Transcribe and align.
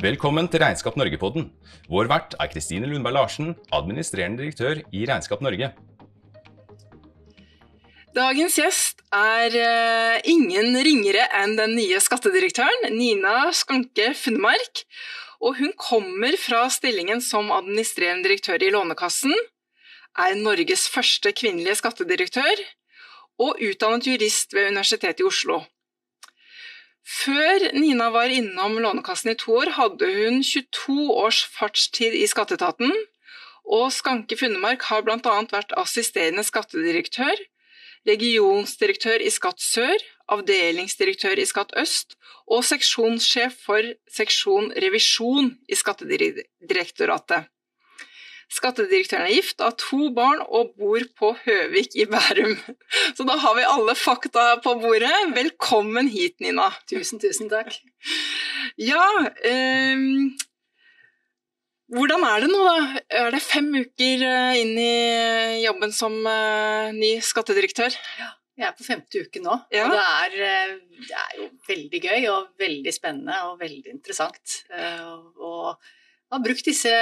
Velkommen 0.00 0.46
til 0.48 0.62
Regnskap 0.62 0.94
Norge-podden. 0.96 1.50
Vår 1.92 2.06
vert 2.08 2.32
er 2.40 2.48
Kristine 2.48 2.88
Lundberg 2.88 3.18
Larsen, 3.18 3.50
administrerende 3.68 4.40
direktør 4.40 4.78
i 4.96 5.02
Regnskap 5.04 5.42
Norge. 5.44 5.68
Dagens 8.16 8.56
gjest 8.56 9.02
er 9.12 9.56
uh, 9.60 10.14
ingen 10.24 10.78
ringere 10.86 11.26
enn 11.42 11.52
den 11.58 11.74
nye 11.76 12.00
skattedirektøren, 12.00 12.88
Nina 12.94 13.50
Skanke 13.52 14.14
Funnemark. 14.16 14.86
Og 15.44 15.60
hun 15.60 15.76
kommer 15.76 16.32
fra 16.40 16.62
stillingen 16.72 17.20
som 17.20 17.52
administrerende 17.52 18.24
direktør 18.30 18.64
i 18.64 18.72
Lånekassen, 18.72 19.36
er 20.16 20.38
Norges 20.40 20.86
første 20.88 21.34
kvinnelige 21.36 21.76
skattedirektør 21.82 22.64
og 23.40 23.60
utdannet 23.68 24.08
jurist 24.08 24.56
ved 24.56 24.72
Universitetet 24.72 25.20
i 25.20 25.28
Oslo. 25.28 25.60
Før 27.10 27.64
Nina 27.74 28.06
var 28.14 28.30
innom 28.30 28.76
Lånekassen 28.78 29.32
i 29.32 29.38
to 29.38 29.56
år, 29.58 29.72
hadde 29.74 30.06
hun 30.14 30.44
22 30.46 31.08
års 31.10 31.40
fartstid 31.50 32.14
i 32.14 32.26
skatteetaten, 32.30 32.92
og 33.70 33.90
Skanke 33.94 34.38
Funnemark 34.38 34.86
har 34.88 35.02
bl.a. 35.06 35.18
vært 35.50 35.74
assisterende 35.78 36.44
skattedirektør, 36.46 37.42
regionsdirektør 38.08 39.20
i 39.26 39.30
Skatt 39.34 39.60
sør, 39.60 39.98
avdelingsdirektør 40.30 41.42
i 41.42 41.46
Skatt 41.50 41.74
øst 41.82 42.14
og 42.46 42.64
seksjonssjef 42.64 43.58
for 43.66 43.90
seksjon 44.10 44.70
revisjon 44.80 45.52
i 45.68 45.78
Skattedirektoratet. 45.78 47.50
Skattedirektøren 48.50 49.28
er 49.28 49.36
gift, 49.36 49.60
har 49.62 49.76
to 49.78 50.10
barn 50.14 50.42
og 50.42 50.72
bor 50.78 51.04
på 51.18 51.32
Høvik 51.44 51.94
i 51.94 52.06
Bærum. 52.10 52.56
Så 53.16 53.26
da 53.28 53.38
har 53.38 53.54
vi 53.58 53.68
alle 53.76 53.94
fakta 53.94 54.56
på 54.64 54.74
bordet. 54.82 55.14
Velkommen 55.36 56.10
hit, 56.10 56.40
Nina. 56.42 56.70
Tusen, 56.90 57.22
tusen 57.22 57.50
takk. 57.52 57.76
Ja, 58.80 59.06
um 59.46 60.32
hvordan 61.90 62.22
er 62.22 62.44
det 62.44 62.50
nå, 62.52 62.58
da? 62.62 63.00
Er 63.18 63.32
det 63.34 63.40
fem 63.42 63.66
uker 63.74 64.22
eh, 64.22 64.58
inn 64.60 64.76
i 64.78 65.62
jobben 65.64 65.90
som 65.94 66.14
eh, 66.22 66.92
ny 66.94 67.16
skattedirektør? 67.24 67.96
Ja. 68.20 68.34
Jeg 68.60 68.68
er 68.68 68.74
på 68.76 68.84
femte 68.84 69.22
uke 69.24 69.40
nå, 69.40 69.54
ja. 69.72 69.86
og 69.86 69.94
det 69.94 70.00
er, 70.04 70.34
eh, 70.44 70.72
det 71.06 71.14
er, 71.16 71.30
jo 71.38 71.46
veldig 71.64 72.00
gøy 72.04 72.26
og 72.28 72.50
veldig 72.60 72.92
spennende 72.92 73.38
og 73.48 73.54
veldig 73.62 73.94
interessant. 73.94 74.58
Og 75.40 75.80
har 76.30 76.42
brukt 76.44 76.66
disse 76.66 76.92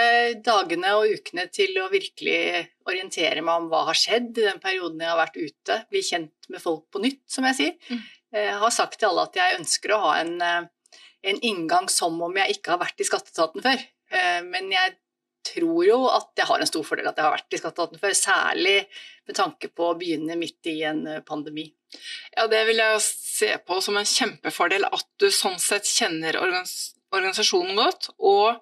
dagene 0.45 0.95
og 0.97 1.11
ukene 1.19 1.45
til 1.53 1.77
å 1.83 1.89
virkelig 1.93 2.63
orientere 2.89 3.43
meg 3.45 3.63
om 3.63 3.67
hva 3.71 3.85
har 3.91 3.99
skjedd 3.99 4.31
i 4.41 4.47
den 4.47 4.63
perioden 4.63 5.03
jeg 5.05 5.13
har 5.13 5.21
vært 5.21 5.37
ute. 5.37 5.81
Bli 5.93 6.03
kjent 6.05 6.49
med 6.49 6.63
folk 6.63 6.87
på 6.93 7.03
nytt, 7.05 7.23
som 7.29 7.47
jeg 7.49 7.59
sier. 7.59 7.75
Mm. 7.91 8.07
Jeg 8.39 8.57
har 8.63 8.75
sagt 8.75 8.99
til 9.01 9.11
alle 9.11 9.27
at 9.29 9.37
jeg 9.37 9.59
ønsker 9.59 9.93
å 9.93 10.01
ha 10.07 10.15
en, 10.23 10.35
eh, 10.45 10.97
en 11.33 11.43
inngang 11.45 11.89
som 11.93 12.17
om 12.25 12.41
jeg 12.41 12.57
ikke 12.57 12.75
har 12.75 12.81
vært 12.81 13.01
i 13.05 13.09
skatteetaten 13.09 13.65
før. 13.65 13.85
Eh, 14.11 14.41
men 14.49 14.73
jeg 14.73 14.97
tror 15.49 15.85
jo 15.87 15.99
at 16.11 16.31
jeg 16.37 16.49
har 16.49 16.61
en 16.61 16.71
stor 16.71 16.85
fordel 16.85 17.09
at 17.09 17.19
jeg 17.19 17.25
har 17.25 17.37
vært 17.37 17.57
i 17.57 17.61
skatteetaten 17.61 18.01
før, 18.03 18.17
særlig 18.17 18.79
med 19.29 19.37
tanke 19.37 19.71
på 19.73 19.91
å 19.91 19.97
begynne 19.99 20.37
midt 20.41 20.69
i 20.73 20.79
en 20.89 21.05
eh, 21.07 21.25
pandemi. 21.27 21.67
Ja, 22.37 22.47
det 22.49 22.63
vil 22.69 22.81
jeg 22.81 23.03
se 23.05 23.51
på 23.65 23.81
som 23.85 23.97
en 23.97 24.09
kjempefordel, 24.09 24.89
at 24.89 25.09
du 25.21 25.29
sånn 25.33 25.57
sett 25.63 25.89
kjenner 25.89 26.37
organisasjonen 26.41 27.77
godt. 27.77 28.11
og 28.19 28.57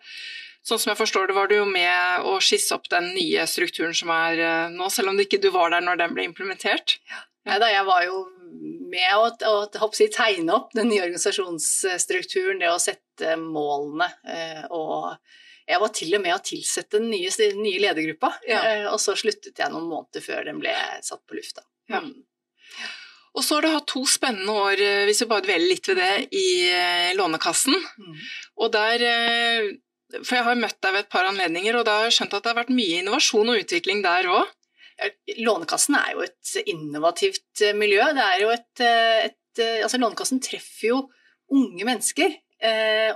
Sånn 0.67 0.81
som 0.83 0.91
jeg 0.91 0.99
forstår 0.99 1.29
det, 1.31 1.37
var 1.37 1.47
du 1.47 1.61
jo 1.61 1.67
med 1.71 2.27
å 2.27 2.39
skisse 2.43 2.75
opp 2.75 2.89
den 2.91 3.13
nye 3.15 3.45
strukturen 3.47 3.95
som 3.95 4.11
er 4.11 4.41
eh, 4.43 4.73
nå, 4.75 4.89
selv 4.91 5.13
om 5.13 5.21
ikke 5.23 5.39
du 5.43 5.53
var 5.55 5.71
der 5.71 5.85
når 5.85 6.01
den 6.01 6.17
ble 6.17 6.25
implementert? 6.27 6.97
Ja. 7.07 7.21
ja 7.53 7.59
da, 7.63 7.69
jeg 7.71 7.87
var 7.87 8.03
jo 8.03 8.25
med 8.91 9.13
å, 9.15 9.29
å, 9.47 9.55
å 9.71 9.91
tegne 9.95 10.57
opp 10.57 10.75
den 10.75 10.91
nye 10.91 11.05
organisasjonsstrukturen, 11.05 12.59
det 12.65 12.73
å 12.73 12.83
sette 12.83 13.37
målene. 13.39 14.11
Eh, 14.27 14.67
og 14.75 15.15
jeg 15.71 15.83
var 15.85 15.95
til 15.95 16.19
og 16.19 16.25
med 16.27 16.35
å 16.35 16.43
tilsette 16.51 16.99
den 16.99 17.13
nye, 17.15 17.31
nye 17.63 17.85
ledergruppa, 17.87 18.33
ja. 18.51 18.67
Eh, 18.67 18.91
og 18.91 18.99
så 19.03 19.15
sluttet 19.19 19.63
jeg 19.63 19.71
noen 19.71 19.87
måneder 19.87 20.27
før 20.27 20.51
den 20.51 20.59
ble 20.59 20.75
satt 21.07 21.23
på 21.31 21.39
lufta. 21.39 21.63
Ja. 21.93 22.03
Mm. 22.03 22.27
Og 23.37 23.45
så 23.45 23.55
har 23.55 23.63
du 23.63 23.71
hatt 23.71 23.87
to 23.93 24.03
spennende 24.09 24.51
år, 24.51 24.81
hvis 25.07 25.21
vi 25.23 25.31
bare 25.31 25.45
dveler 25.45 25.69
litt 25.69 25.87
ved 25.91 25.99
det, 26.01 26.13
i 26.33 26.47
Lånekassen. 27.19 27.77
Mm. 28.01 28.15
Og 28.65 28.71
der 28.73 29.03
for 30.15 30.37
jeg 30.39 30.47
har 30.47 30.59
møtt 30.59 30.79
deg 30.85 30.95
ved 30.95 31.05
et 31.05 31.11
par 31.13 31.27
anledninger, 31.29 31.79
og 31.79 31.87
da 31.89 31.99
har 31.99 32.09
jeg 32.09 32.19
skjønt 32.21 32.37
at 32.37 32.45
det 32.45 32.53
har 32.53 32.61
vært 32.61 32.75
mye 32.75 33.01
innovasjon 33.03 33.51
og 33.53 33.63
utvikling 33.65 34.03
der 34.05 34.31
òg. 34.31 34.53
Lånekassen 35.43 35.97
er 35.99 36.15
jo 36.15 36.25
et 36.25 36.53
innovativt 36.71 37.63
eh, 37.65 37.77
miljø. 37.77 38.05
Et, 38.55 38.85
eh, 38.85 39.27
et 39.29 39.61
eh, 39.61 39.83
altså 39.85 40.01
Lånekassen 40.01 40.41
treffer 40.45 40.93
jo 40.93 41.01
unge 41.53 41.89
mennesker. 41.89 42.43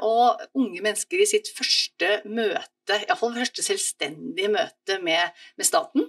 Og 0.05 0.43
unge 0.61 0.83
mennesker 0.84 1.23
i 1.23 1.27
sitt 1.27 1.47
første 1.56 2.19
møte, 2.29 2.99
iallfall 3.06 3.33
første 3.39 3.65
selvstendige 3.65 4.50
møte 4.53 4.99
med, 5.00 5.33
med 5.56 5.67
staten. 5.67 6.05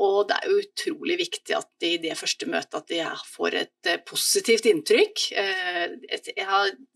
og 0.00 0.16
det 0.30 0.38
er 0.38 0.46
jo 0.48 0.62
utrolig 0.62 1.18
viktig 1.20 1.54
at 1.58 1.68
de, 1.84 1.90
i 1.92 2.00
det 2.00 2.16
første 2.16 2.48
møtet 2.48 2.78
at 2.78 2.88
de 2.88 3.02
får 3.34 3.58
et 3.60 3.90
positivt 4.08 4.70
inntrykk. 4.72 5.26
jeg 5.36 6.24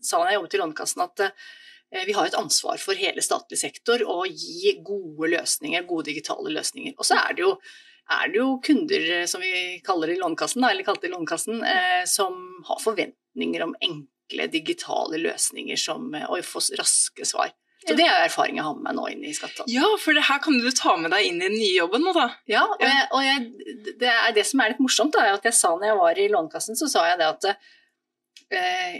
sa 0.01 0.23
da 0.23 0.31
jeg 0.31 0.39
jobbet 0.39 0.57
i 0.57 0.61
Lånekassen 0.63 1.05
at 1.05 1.21
Eh, 1.29 1.64
vi 2.05 2.13
har 2.13 2.27
et 2.27 2.37
ansvar 2.37 2.79
for 2.81 2.97
hele 2.99 3.23
statlig 3.23 3.59
sektor 3.61 4.03
å 4.03 4.23
gi 4.27 4.75
gode 4.85 5.29
løsninger, 5.35 5.85
gode 5.87 6.09
digitale 6.11 6.53
løsninger. 6.53 6.95
Og 6.97 7.07
så 7.07 7.19
er 7.21 7.35
det 7.37 7.45
jo, 7.45 7.51
er 8.11 8.31
det 8.31 8.41
jo 8.41 8.47
kunder, 8.63 9.05
eh, 9.19 9.27
som 9.29 9.43
vi 9.43 9.79
kaller 9.85 10.11
det 10.11 10.17
i 10.17 10.23
Lånekassen, 10.23 10.65
eller 10.67 10.87
kalte 10.87 11.07
i 11.07 11.13
Lånekassen, 11.13 11.63
eh, 11.63 12.03
som 12.09 12.63
har 12.67 12.81
forventninger 12.83 13.63
om 13.63 13.75
enkle 13.81 14.49
digitale 14.51 15.21
løsninger 15.21 15.79
som, 15.79 16.09
og 16.27 16.43
få 16.45 16.63
raske 16.79 17.27
svar. 17.27 17.53
Så 17.85 17.93
Det 17.93 18.05
er 18.07 18.23
erfaring 18.25 18.57
jeg 18.57 18.65
har 18.65 18.73
med 18.73 18.87
meg 18.87 18.95
nå 18.97 19.03
inn 19.11 19.25
i 19.29 19.33
skatteetaten. 19.35 19.69
Ja, 19.69 19.85
for 20.01 20.17
det 20.17 20.23
her 20.25 20.39
kan 20.41 20.55
du 20.57 20.69
ta 20.73 20.95
med 20.97 21.11
deg 21.13 21.27
inn 21.27 21.37
i 21.37 21.45
den 21.45 21.57
nye 21.59 21.75
jobben 21.75 22.01
nå, 22.01 22.15
da. 22.17 22.31
Ja, 22.49 22.63
og, 22.65 22.81
jeg, 22.81 23.03
og 23.13 23.21
jeg, 23.21 23.91
det, 24.01 24.09
er 24.09 24.33
det 24.33 24.45
som 24.49 24.63
er 24.63 24.73
litt 24.73 24.81
morsomt, 24.81 25.13
da, 25.13 25.21
er 25.21 25.37
at 25.37 25.45
jeg 25.45 25.53
sa 25.53 25.75
når 25.75 25.91
jeg 25.91 25.99
var 25.99 26.21
i 26.23 26.25
Lånekassen, 26.33 26.79
så 26.79 26.89
sa 26.89 27.05
jeg 27.11 27.19
det 27.21 27.27
at 27.29 27.47
eh, 28.57 28.97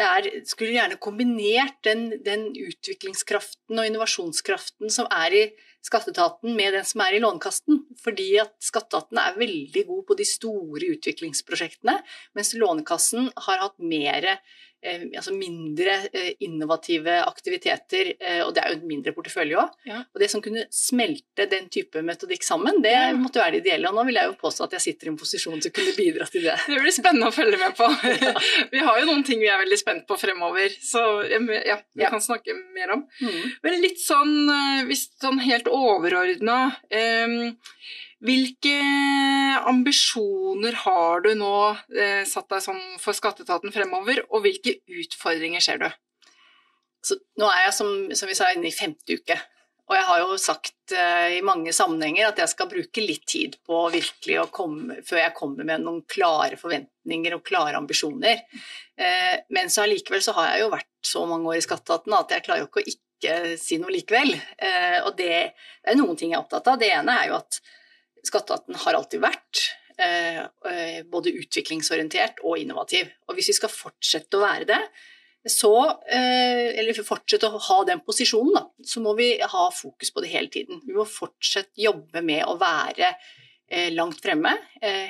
det 0.00 0.06
er, 0.06 0.28
skulle 0.48 0.72
gjerne 0.72 0.96
kombinert 1.02 1.76
den, 1.84 2.06
den, 2.24 2.46
utviklingskraften 2.56 3.76
og 3.76 3.88
innovasjonskraften 3.88 4.92
som 4.92 5.08
er 5.12 5.36
i 5.36 5.42
skatteetaten 5.84 6.54
med 6.56 6.72
den 6.78 6.86
som 6.88 7.02
er 7.04 7.16
i 7.16 7.20
Lånekassen. 7.20 7.82
Fordi 8.00 8.30
at 8.40 8.54
skatteetaten 8.64 9.20
er 9.20 9.36
veldig 9.36 9.84
god 9.90 10.02
på 10.08 10.16
de 10.16 10.26
store 10.28 10.94
utviklingsprosjektene, 10.94 11.98
mens 12.38 12.54
Lånekassen 12.56 13.28
har 13.46 13.64
hatt 13.66 13.76
mer 13.84 14.30
altså 14.82 15.32
mindre 15.34 15.94
eh, 16.12 16.32
innovative 16.42 17.20
aktiviteter, 17.22 18.12
eh, 18.18 18.40
og 18.42 18.52
det 18.54 18.62
er 18.62 18.72
jo 18.72 18.78
en 18.80 18.88
mindre 18.90 19.14
portefølje 19.14 19.58
òg. 19.60 19.76
Ja. 19.86 20.00
Og 20.10 20.22
det 20.22 20.28
som 20.32 20.42
kunne 20.42 20.64
smelte 20.74 21.46
den 21.50 21.68
type 21.72 22.02
metodikk 22.04 22.46
sammen, 22.46 22.80
det 22.84 22.94
ja. 22.94 23.12
måtte 23.18 23.42
være 23.42 23.56
det 23.56 23.62
ideelle. 23.62 23.90
Og 23.90 23.98
nå 23.98 24.06
vil 24.08 24.18
jeg 24.20 24.30
jo 24.30 24.36
påstå 24.40 24.66
at 24.66 24.76
jeg 24.78 24.86
sitter 24.86 25.08
i 25.08 25.12
en 25.12 25.20
posisjon 25.20 25.62
som 25.62 25.74
kunne 25.74 25.94
bidra 25.98 26.28
til 26.30 26.48
det. 26.48 26.58
Det 26.72 26.80
blir 26.80 26.94
spennende 26.94 27.28
å 27.28 27.34
følge 27.34 27.58
med 27.60 27.76
på. 27.78 27.88
Ja. 28.10 28.34
vi 28.74 28.82
har 28.82 29.00
jo 29.00 29.08
noen 29.10 29.24
ting 29.26 29.42
vi 29.42 29.50
er 29.52 29.60
veldig 29.62 29.78
spent 29.80 30.06
på 30.08 30.18
fremover, 30.18 30.72
så 30.82 31.02
ja, 31.28 31.78
vi 31.94 32.08
kan 32.08 32.22
snakke 32.22 32.56
mer 32.74 32.96
om. 32.96 33.04
Mm. 33.22 33.42
Men 33.62 33.82
litt 33.84 34.00
sånn, 34.02 34.34
hvis 34.88 35.06
sånn 35.22 35.38
helt 35.44 35.68
overordna 35.70 36.58
um, 36.72 37.52
hvilke 38.22 38.76
ambisjoner 39.68 40.76
har 40.84 41.24
du 41.24 41.32
nå 41.38 41.54
eh, 41.98 42.22
satt 42.28 42.48
deg 42.52 42.62
som 42.64 42.78
for 43.02 43.16
skatteetaten 43.16 43.74
fremover, 43.74 44.22
og 44.30 44.44
hvilke 44.46 44.78
utfordringer 44.86 45.64
ser 45.64 45.82
du? 45.82 45.88
Så 47.02 47.18
nå 47.40 47.48
er 47.50 47.66
jeg, 47.66 47.74
som, 47.80 47.90
som, 48.14 48.30
vi 48.30 48.38
sa, 48.38 48.52
inne 48.54 48.70
i 48.70 48.74
femte 48.74 49.18
uke. 49.18 49.38
Og 49.90 49.96
jeg 49.98 50.06
har 50.06 50.20
jo 50.22 50.36
sagt 50.40 50.94
eh, 50.94 51.36
i 51.36 51.42
mange 51.44 51.74
sammenhenger 51.74 52.30
at 52.30 52.38
jeg 52.40 52.52
skal 52.52 52.70
bruke 52.70 53.02
litt 53.02 53.26
tid 53.28 53.58
på 53.66 53.80
virkelig 53.92 54.38
å 54.40 54.48
komme, 54.54 55.00
før 55.04 55.24
jeg 55.24 55.36
kommer 55.36 55.66
med 55.68 55.82
noen 55.82 56.04
klare 56.08 56.56
forventninger 56.60 57.34
og 57.36 57.42
klare 57.44 57.76
ambisjoner. 57.76 58.44
Eh, 58.96 59.34
men 59.52 59.72
så 59.72 59.82
allikevel 59.82 60.22
så 60.24 60.36
har 60.38 60.52
jeg 60.52 60.62
jo 60.62 60.72
vært 60.72 60.90
så 61.04 61.26
mange 61.26 61.50
år 61.50 61.58
i 61.58 61.66
skatteetaten 61.66 62.14
at 62.16 62.36
jeg 62.36 62.46
klarer 62.46 62.62
jo 62.62 62.70
ikke 62.70 62.84
å 62.84 62.92
ikke 62.94 63.58
si 63.60 63.82
noe 63.82 63.92
likevel. 63.92 64.32
Eh, 64.38 64.98
og 65.02 65.18
det, 65.18 65.34
det 65.82 65.92
er 65.92 65.98
noen 65.98 66.16
ting 66.16 66.32
jeg 66.32 66.38
er 66.38 66.46
opptatt 66.46 66.70
av. 66.70 66.78
Det 66.80 66.94
ene 66.94 67.18
er 67.18 67.32
jo 67.32 67.40
at 67.42 67.60
Skatteetaten 68.22 68.78
har 68.84 68.94
alltid 68.94 69.22
vært 69.22 69.62
eh, 69.98 70.42
eh, 70.70 71.00
både 71.10 71.34
utviklingsorientert 71.42 72.42
og 72.46 72.60
innovativ. 72.60 73.10
Og 73.26 73.36
hvis 73.36 73.50
vi 73.50 73.58
skal 73.58 73.72
fortsette 73.72 74.38
å 74.38 74.44
være 74.44 74.68
det, 74.70 74.80
så, 75.50 75.74
eh, 76.06 76.70
eller 76.78 77.02
fortsette 77.02 77.50
å 77.50 77.62
ha 77.66 77.78
den 77.88 78.02
posisjonen, 78.06 78.54
da, 78.54 78.64
så 78.86 79.02
må 79.02 79.16
vi 79.18 79.34
ha 79.42 79.68
fokus 79.74 80.14
på 80.14 80.22
det 80.22 80.30
hele 80.30 80.52
tiden. 80.54 80.84
Vi 80.86 80.94
må 80.94 81.06
fortsette 81.08 81.82
jobbe 81.82 82.22
med 82.22 82.46
å 82.46 82.58
være 82.60 83.14
langt 83.96 84.18
fremme, 84.20 84.50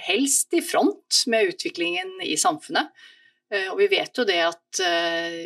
helst 0.07 0.53
i 0.55 0.61
front 0.63 1.25
med 1.33 1.49
utviklingen 1.51 2.21
i 2.23 2.37
samfunnet. 2.39 2.93
Og 3.73 3.81
vi 3.81 3.89
vet 3.91 4.15
jo 4.15 4.23
det 4.23 4.37
at 4.39 4.83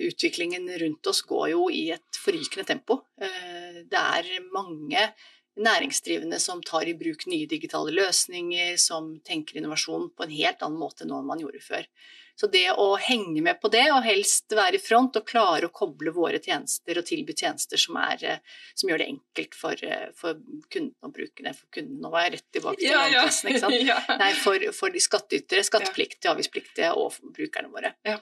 utviklingen 0.04 0.66
rundt 0.82 1.08
oss 1.08 1.22
går 1.24 1.46
jo 1.54 1.62
i 1.72 1.86
et 1.94 2.18
forrykende 2.20 2.66
tempo. 2.68 2.98
Det 3.16 4.02
er 4.02 4.28
mange 4.52 5.06
næringsdrivende 5.56 6.38
som 6.42 6.60
tar 6.62 6.88
i 6.88 6.94
bruk 6.98 7.26
nye 7.30 7.48
digitale 7.48 7.94
løsninger, 7.96 8.76
som 8.80 9.14
tenker 9.24 9.58
innovasjon 9.58 10.10
på 10.16 10.26
en 10.26 10.36
helt 10.36 10.62
annen 10.62 10.80
måte 10.80 11.08
nå 11.08 11.20
enn 11.20 11.28
man 11.28 11.42
gjorde 11.42 11.64
før. 11.64 11.88
Så 12.36 12.50
det 12.52 12.66
å 12.76 12.90
henge 13.00 13.40
med 13.40 13.56
på 13.62 13.70
det, 13.72 13.86
og 13.94 14.04
helst 14.04 14.52
være 14.52 14.76
i 14.76 14.82
front 14.82 15.16
og 15.16 15.24
klare 15.24 15.70
å 15.70 15.72
koble 15.72 16.12
våre 16.12 16.36
tjenester 16.44 17.00
og 17.00 17.06
tilby 17.08 17.32
tjenester 17.32 17.80
som, 17.80 17.96
er, 17.96 18.24
eh, 18.28 18.58
som 18.76 18.90
gjør 18.90 19.00
det 19.00 19.06
enkelt 19.14 19.56
for, 19.56 19.80
eh, 19.80 20.10
for 20.18 20.36
kundene 20.68 21.08
og 21.08 21.14
brukerne 21.16 21.54
For 21.56 21.70
kundene, 21.78 22.02
nå 22.04 22.10
var 22.12 22.26
jeg 22.26 22.34
rett 22.36 22.48
tilbake 22.52 22.82
til 22.82 22.90
Ja, 22.90 23.06
landkassen, 23.06 23.50
ikke 23.54 23.64
sant? 23.64 23.80
Ja. 23.88 23.96
Nei, 24.20 24.30
for, 24.42 24.68
for 24.76 24.92
de 24.92 25.00
skatteytere, 25.00 25.64
skattepliktige, 25.64 26.34
avgiftspliktige 26.34 26.92
og 27.00 27.16
brukerne 27.38 27.72
våre. 27.72 27.94
Ja. 28.04 28.18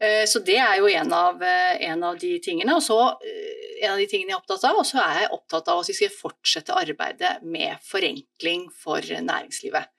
Eh, 0.00 0.26
Så 0.26 0.38
det 0.46 0.58
er 0.62 0.78
jo 0.78 0.88
en 0.88 1.12
av, 1.12 1.42
eh, 1.42 1.82
en 1.90 2.02
av 2.04 2.18
de 2.18 2.38
tingene. 2.38 2.76
Og 2.76 2.82
så 2.82 2.98
eh, 3.18 3.84
en 3.84 3.92
av 3.92 3.98
de 3.98 4.06
tingene 4.10 4.32
jeg 4.32 4.36
er 4.36 4.42
opptatt 4.42 4.64
av, 4.70 4.78
og 4.78 4.86
så 4.86 4.98
er 5.02 5.20
jeg 5.22 5.34
opptatt 5.34 5.68
av 5.68 5.82
at 5.82 5.90
vi 5.90 5.94
skal 5.98 6.14
fortsette 6.14 6.74
arbeidet 6.74 7.34
med 7.42 7.78
forenkling 7.86 8.68
for 8.74 9.02
næringslivet. 9.02 9.94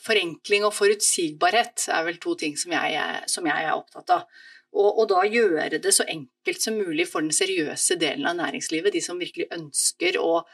Forenkling 0.00 0.62
og 0.64 0.72
forutsigbarhet 0.72 1.88
er 1.90 2.04
vel 2.06 2.20
to 2.22 2.36
ting 2.38 2.54
som 2.56 2.72
jeg, 2.72 2.94
er- 2.94 3.26
som 3.26 3.44
jeg 3.44 3.64
er 3.66 3.74
opptatt 3.74 4.12
av. 4.14 4.22
Og, 4.72 5.00
og 5.02 5.08
da 5.10 5.24
gjøre 5.26 5.80
det 5.82 5.92
så 5.92 6.06
enkelt 6.08 6.62
som 6.62 6.78
mulig 6.78 7.08
for 7.10 7.20
den 7.20 7.34
seriøse 7.34 7.98
delen 8.00 8.24
av 8.30 8.38
næringslivet, 8.38 8.94
de 8.94 9.02
som 9.02 9.18
virkelig 9.18 9.50
ønsker 9.52 10.16
å 10.22 10.44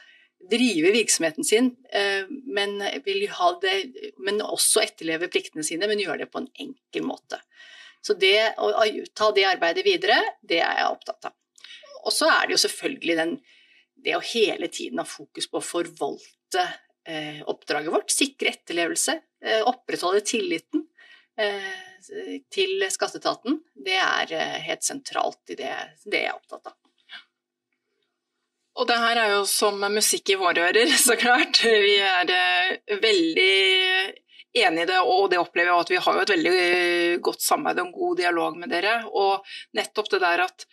drive 0.49 0.91
virksomheten 0.91 1.45
sin, 1.45 1.75
men, 2.47 2.79
det, 3.05 3.77
men 4.17 4.41
også 4.41 4.81
etterleve 4.83 5.29
pliktene 5.31 5.63
sine, 5.63 5.87
men 5.87 6.01
gjøre 6.01 6.25
det 6.25 6.31
på 6.33 6.41
en 6.41 6.51
enkel 6.59 7.05
måte. 7.05 7.39
Så 8.01 8.15
det 8.19 8.53
å 8.57 8.71
ta 9.17 9.29
det 9.35 9.45
arbeidet 9.49 9.85
videre, 9.85 10.19
det 10.41 10.61
er 10.63 10.79
jeg 10.79 10.91
opptatt 10.93 11.29
av. 11.29 11.35
Og 12.07 12.15
så 12.15 12.29
er 12.31 12.47
det 12.47 12.55
jo 12.55 12.61
selvfølgelig 12.63 13.17
den, 13.19 13.33
det 13.99 14.15
å 14.15 14.23
hele 14.23 14.69
tiden 14.71 15.01
ha 15.01 15.07
fokus 15.07 15.49
på 15.51 15.59
å 15.59 15.65
forvalte 15.65 16.63
eh, 17.03 17.41
oppdraget 17.43 17.93
vårt, 17.93 18.13
sikre 18.13 18.53
etterlevelse, 18.55 19.17
eh, 19.43 19.61
opprettholde 19.67 20.23
tilliten 20.23 20.85
eh, 21.39 21.71
til 22.51 22.85
skatteetaten. 22.87 23.59
Det 23.75 23.97
er 23.99 24.35
eh, 24.37 24.59
helt 24.69 24.87
sentralt 24.87 25.51
i 25.51 25.59
det, 25.59 25.73
det 26.05 26.23
jeg 26.23 26.31
er 26.31 26.37
opptatt 26.39 26.71
av. 26.71 26.79
Og 28.79 28.87
det 28.87 28.95
her 28.95 29.19
er 29.19 29.33
jo 29.33 29.43
som 29.49 29.81
musikk 29.91 30.31
i 30.31 30.39
våre 30.39 30.69
ører, 30.69 30.95
så 31.07 31.17
klart. 31.19 31.59
Vi 31.65 31.97
er 31.99 32.31
eh, 32.31 32.99
veldig 33.03 33.53
enig 34.65 34.85
i 34.85 34.89
det, 34.91 34.99
og 35.01 35.29
det 35.31 35.39
opplever 35.41 35.71
jeg 35.71 35.85
at 35.85 35.91
vi 35.93 36.03
har 36.05 36.17
jo 36.17 36.25
et 36.25 36.33
veldig 36.33 36.53
eh, 36.59 37.15
godt 37.23 37.43
samarbeid 37.45 37.81
og 37.81 37.87
en 37.87 37.97
god 37.97 38.21
dialog 38.21 38.59
med 38.59 38.73
dere. 38.73 38.95
Og 39.09 39.45
nettopp 39.77 40.11
det 40.13 40.21
der 40.23 40.45
at 40.45 40.67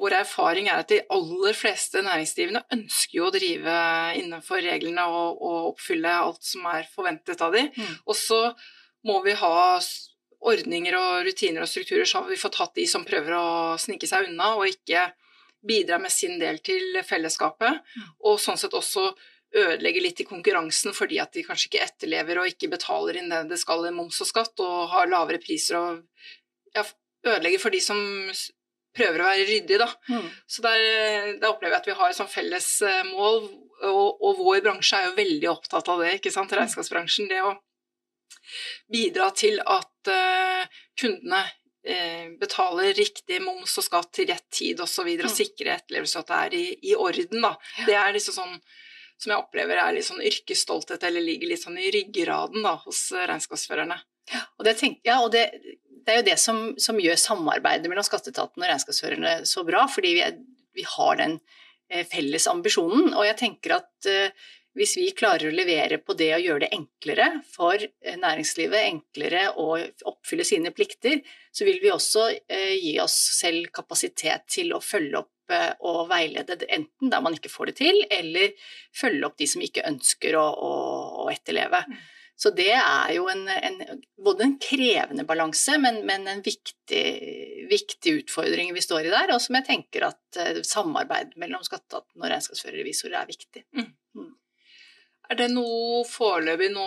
vår 0.00 0.14
erfaring 0.20 0.68
er 0.70 0.82
at 0.82 0.92
de 0.92 1.00
aller 1.12 1.56
fleste 1.56 2.02
næringsdrivende 2.06 2.62
ønsker 2.76 3.18
jo 3.18 3.26
å 3.28 3.32
drive 3.34 3.78
innenfor 4.20 4.62
reglene 4.64 5.06
og, 5.10 5.40
og 5.42 5.72
oppfylle 5.72 6.12
alt 6.26 6.44
som 6.46 6.68
er 6.70 6.86
forventet 6.92 7.42
av 7.44 7.56
dem. 7.56 7.72
Mm. 7.74 7.96
Og 8.06 8.16
så 8.16 8.40
må 9.08 9.18
vi 9.24 9.34
ha 9.40 9.58
ordninger 10.40 10.96
og 10.96 11.26
rutiner 11.26 11.64
og 11.64 11.68
strukturer, 11.68 12.06
så 12.08 12.22
har 12.22 12.30
vi 12.30 12.40
fått 12.40 12.60
hatt 12.60 12.78
de 12.78 12.86
som 12.88 13.04
prøver 13.04 13.34
å 13.36 13.48
snike 13.80 14.08
seg 14.08 14.30
unna 14.30 14.54
og 14.56 14.70
ikke 14.70 15.10
bidra 15.66 15.98
med 16.00 16.12
sin 16.12 16.38
del 16.40 16.62
til 16.64 16.96
fellesskapet. 17.04 17.82
Og 18.24 18.40
sånn 18.40 18.60
sett 18.60 18.76
også 18.76 19.10
ødelegge 19.50 20.02
litt 20.04 20.20
i 20.22 20.28
konkurransen 20.28 20.94
fordi 20.94 21.18
at 21.22 21.32
de 21.34 21.42
kanskje 21.46 21.70
ikke 21.70 21.84
etterlever 21.86 22.38
og 22.38 22.50
ikke 22.50 22.70
betaler 22.70 23.18
inn 23.18 23.32
det 23.32 23.42
det 23.50 23.58
skal 23.58 23.82
i 23.88 23.92
moms 23.94 24.20
og 24.22 24.28
skatt, 24.28 24.60
og 24.62 24.90
har 24.92 25.10
lavere 25.10 25.40
priser 25.42 25.78
og 25.80 26.02
ja, 26.76 26.84
ødelegger 27.26 27.62
for 27.62 27.74
de 27.74 27.80
som 27.82 27.98
prøver 28.96 29.22
å 29.22 29.26
være 29.28 29.46
ryddige, 29.46 29.78
da. 29.78 29.88
Mm. 30.10 30.28
Så 30.50 30.62
der, 30.64 30.80
der 31.38 31.50
opplever 31.50 31.76
jeg 31.76 31.82
at 31.82 31.88
vi 31.90 31.98
har 31.98 32.10
et 32.10 32.18
sånn 32.18 32.30
felles 32.30 32.68
eh, 32.82 33.02
mål, 33.06 33.44
og, 33.86 34.22
og 34.26 34.40
vår 34.42 34.64
bransje 34.64 34.98
er 34.98 35.08
jo 35.08 35.18
veldig 35.18 35.50
opptatt 35.52 35.90
av 35.92 36.02
det, 36.02 36.16
ikke 36.18 36.32
sant, 36.34 36.52
regnskapsbransjen. 36.58 37.30
Det 37.30 37.38
å 37.46 37.54
bidra 38.90 39.30
til 39.38 39.60
at 39.62 40.10
uh, 40.10 40.66
kundene 40.98 41.42
uh, 41.44 42.26
betaler 42.40 42.92
riktig 42.98 43.38
moms 43.44 43.76
og 43.78 43.86
skatt 43.86 44.10
til 44.18 44.30
rett 44.32 44.46
tid 44.50 44.82
osv., 44.82 44.88
og, 44.88 44.92
så 44.94 45.06
videre, 45.06 45.30
og 45.30 45.34
Mm. 45.34 45.38
sikre 45.38 45.76
etterlevelse 45.78 46.22
at 46.22 46.30
det 46.32 46.40
er 46.40 46.58
i, 46.58 46.64
i 46.90 46.96
orden. 46.98 47.46
Da. 47.46 47.54
Det 47.86 47.94
er 47.94 48.14
liksom 48.16 48.36
sånn 48.40 48.56
som 49.20 49.34
jeg 49.34 49.42
opplever 49.42 49.80
er 49.80 49.94
litt 49.94 50.08
sånn 50.08 50.22
yrkesstolthet, 50.24 51.02
eller 51.06 51.24
ligger 51.24 51.52
litt 51.52 51.62
sånn 51.62 51.78
i 51.80 51.90
ryggraden 51.92 52.64
da, 52.64 52.76
hos 52.86 53.06
eh, 53.12 53.26
regnskapsførerne. 53.28 53.98
Og 54.58 54.66
det, 54.66 54.76
tenker, 54.78 55.02
ja, 55.10 55.18
og 55.24 55.32
det, 55.34 55.48
det 56.06 56.14
er 56.14 56.20
jo 56.20 56.28
det 56.30 56.38
som, 56.40 56.62
som 56.80 57.00
gjør 57.02 57.18
samarbeidet 57.20 57.90
mellom 57.90 58.06
skatteetaten 58.06 58.62
og 58.62 58.70
regnskapsførerne 58.70 59.34
så 59.48 59.66
bra, 59.66 59.84
fordi 59.90 60.14
vi, 60.16 60.24
er, 60.24 60.38
vi 60.76 60.86
har 60.96 61.20
den 61.20 61.36
eh, 61.90 62.06
felles 62.08 62.48
ambisjonen. 62.50 63.12
Og 63.12 63.26
jeg 63.26 63.38
tenker 63.42 63.76
at 63.80 64.10
eh, 64.10 64.48
hvis 64.78 64.94
vi 65.00 65.08
klarer 65.18 65.50
å 65.50 65.54
levere 65.54 65.98
på 65.98 66.14
det 66.14 66.30
og 66.36 66.44
gjøre 66.44 66.64
det 66.64 66.74
enklere 66.76 67.26
for 67.50 67.74
eh, 67.82 68.16
næringslivet, 68.20 68.86
enklere 68.86 69.48
å 69.58 69.74
oppfylle 70.06 70.46
sine 70.46 70.70
plikter, 70.74 71.20
så 71.50 71.66
vil 71.66 71.80
vi 71.82 71.90
også 71.90 72.28
eh, 72.30 72.76
gi 72.78 72.94
oss 73.02 73.16
selv 73.40 73.72
kapasitet 73.74 74.46
til 74.54 74.72
å 74.76 74.82
følge 74.84 75.24
opp 75.24 75.34
eh, 75.54 75.72
og 75.86 76.06
veilede, 76.10 76.58
enten 76.68 77.12
der 77.12 77.24
man 77.24 77.36
ikke 77.36 77.52
får 77.52 77.70
det 77.70 77.76
til, 77.82 78.00
eller 78.10 78.54
følge 78.96 79.26
opp 79.28 79.36
de 79.40 79.48
som 79.50 79.64
ikke 79.64 79.86
ønsker 79.88 80.38
å, 80.40 80.46
å, 80.46 80.72
å 81.24 81.28
etterleve. 81.32 81.84
Så 82.40 82.54
det 82.56 82.70
er 82.72 83.10
jo 83.12 83.26
en, 83.28 83.42
en, 83.52 83.98
både 84.24 84.46
en 84.46 84.54
krevende 84.62 85.26
balanse, 85.28 85.74
men, 85.82 85.98
men 86.08 86.24
en 86.30 86.40
viktig, 86.40 87.02
viktig 87.68 88.14
utfordring 88.22 88.72
vi 88.72 88.84
står 88.84 89.10
i 89.10 89.12
der, 89.12 89.34
og 89.34 89.42
som 89.44 89.58
jeg 89.58 89.66
tenker 89.66 90.06
at 90.08 90.40
eh, 90.40 90.62
samarbeid 90.64 91.34
mellom 91.40 91.66
skatteetaten 91.66 92.16
og 92.16 92.30
regnskapsfører 92.30 92.78
og 92.78 92.80
revisor 92.80 93.18
er 93.18 93.28
viktig. 93.28 93.66
Er 95.30 95.38
det 95.38 95.50
noe 95.52 96.00
foreløpig 96.08 96.72
nå 96.72 96.86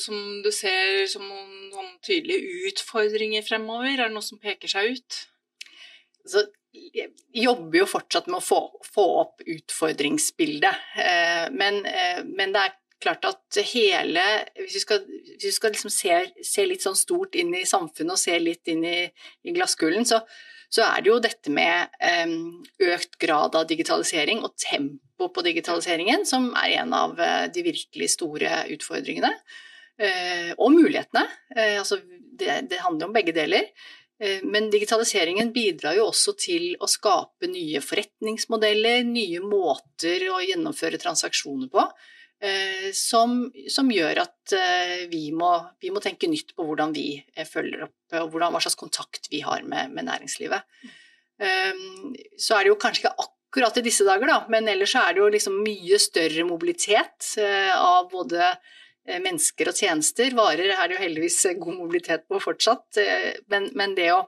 som 0.00 0.16
du 0.44 0.48
ser 0.54 1.02
som 1.10 1.26
noen, 1.26 1.50
noen 1.72 1.90
tydelige 2.06 2.70
utfordringer 2.70 3.44
fremover? 3.44 3.90
Er 3.98 4.06
det 4.06 4.14
noe 4.14 4.24
som 4.24 4.40
peker 4.40 4.70
seg 4.70 4.94
ut? 4.94 5.18
Så 6.24 6.46
jobber 7.32 7.78
jo 7.78 7.86
fortsatt 7.88 8.30
med 8.30 8.38
å 8.38 8.44
få, 8.44 8.60
få 8.94 9.04
opp 9.22 9.44
utfordringsbildet, 9.46 10.88
eh, 11.02 11.44
men, 11.54 11.84
eh, 11.86 12.24
men 12.24 12.54
det 12.54 12.62
er 12.62 12.74
klart 13.04 13.26
at 13.28 13.58
hele 13.68 14.22
Hvis 14.56 14.78
vi 14.78 14.80
skal, 14.80 15.02
hvis 15.04 15.44
vi 15.44 15.52
skal 15.52 15.74
liksom 15.74 15.92
se, 15.92 16.14
se 16.46 16.64
litt 16.64 16.84
sånn 16.84 16.96
stort 16.96 17.34
inn 17.36 17.52
i 17.54 17.66
samfunnet 17.68 18.14
og 18.14 18.20
se 18.20 18.38
litt 18.40 18.70
inn 18.72 18.84
i, 18.88 19.00
i 19.44 19.52
glasskulen, 19.52 20.06
så, 20.08 20.22
så 20.72 20.86
er 20.86 21.02
det 21.02 21.10
jo 21.10 21.18
dette 21.22 21.52
med 21.52 21.98
eh, 22.00 22.32
økt 22.94 23.18
grad 23.20 23.58
av 23.58 23.68
digitalisering 23.68 24.40
og 24.46 24.56
tempo 24.56 25.28
på 25.34 25.44
digitaliseringen 25.44 26.24
som 26.26 26.48
er 26.58 26.78
en 26.80 26.96
av 26.96 27.20
de 27.54 27.62
virkelig 27.62 28.08
store 28.16 28.64
utfordringene. 28.74 29.30
Og 30.58 30.72
mulighetene. 30.74 31.22
Altså 31.78 32.00
det, 32.34 32.56
det 32.66 32.80
handler 32.82 33.06
om 33.06 33.14
begge 33.14 33.30
deler. 33.36 33.68
Eh, 34.24 34.40
Men 34.42 34.70
digitaliseringen 34.72 35.52
bidrar 35.52 35.98
jo 35.98 36.08
også 36.08 36.32
til 36.40 36.70
å 36.80 36.88
skape 36.88 37.50
nye 37.50 37.82
forretningsmodeller, 37.84 39.04
nye 39.08 39.42
måter 39.44 40.24
å 40.32 40.40
gjennomføre 40.44 41.00
transaksjoner 41.02 41.68
på, 41.72 41.84
eh, 42.40 42.88
som, 42.96 43.36
som 43.68 43.90
gjør 43.92 44.22
at 44.24 44.54
eh, 44.56 45.04
vi 45.12 45.26
må, 45.36 45.52
vi 45.82 45.92
må 45.92 46.02
tenke 46.04 46.30
nytt 46.30 46.54
på 46.56 46.64
hvordan 46.64 46.94
vi 46.96 47.08
følger 47.50 47.88
opp, 47.88 47.96
og 48.22 48.32
hvordan, 48.32 48.54
hva 48.54 48.62
slags 48.64 48.80
kontakt 48.80 49.28
vi 49.32 49.42
har 49.44 49.66
med, 49.66 49.92
med 49.92 50.08
næringslivet. 50.08 50.74
Eh, 51.42 51.86
Så 52.38 52.56
er 52.56 52.64
det 52.64 52.72
jo 52.72 52.80
kanskje 52.80 53.04
ikke 53.04 53.28
akkurat 53.28 53.76
i 53.78 53.84
disse 53.86 54.06
dager, 54.06 54.30
da, 54.30 54.40
men 54.50 54.70
ellers 54.70 54.96
er 54.98 55.12
det 55.12 55.20
jo 55.20 55.28
liksom 55.30 55.60
mye 55.62 55.98
større 56.02 56.46
mobilitet 56.48 57.34
av 57.76 58.08
både 58.10 58.48
mennesker 59.06 59.68
og 59.70 59.76
tjenester. 59.76 60.30
Varer 60.36 60.70
er 60.74 60.88
det 60.88 60.96
jo 60.96 61.02
heldigvis 61.04 61.40
eh, 61.50 61.58
god 61.60 61.76
mobilitet 61.80 62.24
på 62.30 62.40
fortsatt, 62.42 62.96
eh, 63.02 63.32
men, 63.52 63.70
men, 63.76 63.94
det, 63.98 64.10
å, 64.14 64.22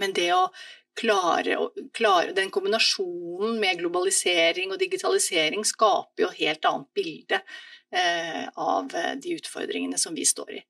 men 0.00 0.12
det 0.16 0.28
å 0.36 0.44
klare, 1.00 1.56
å- 1.62 1.72
klare 1.96 2.34
Den 2.36 2.50
kombinasjonen 2.52 3.58
med 3.62 3.78
globalisering 3.80 4.72
og 4.74 4.80
digitalisering 4.82 5.62
skaper 5.64 6.26
jo 6.26 6.30
helt 6.38 6.64
annet 6.70 6.88
bilde 6.94 7.38
eh, 7.94 8.46
av 8.60 8.94
eh, 8.94 9.14
de 9.22 9.36
utfordringene 9.38 9.98
som 9.98 10.14
vi 10.14 10.26
står 10.28 10.56
i. 10.58 10.62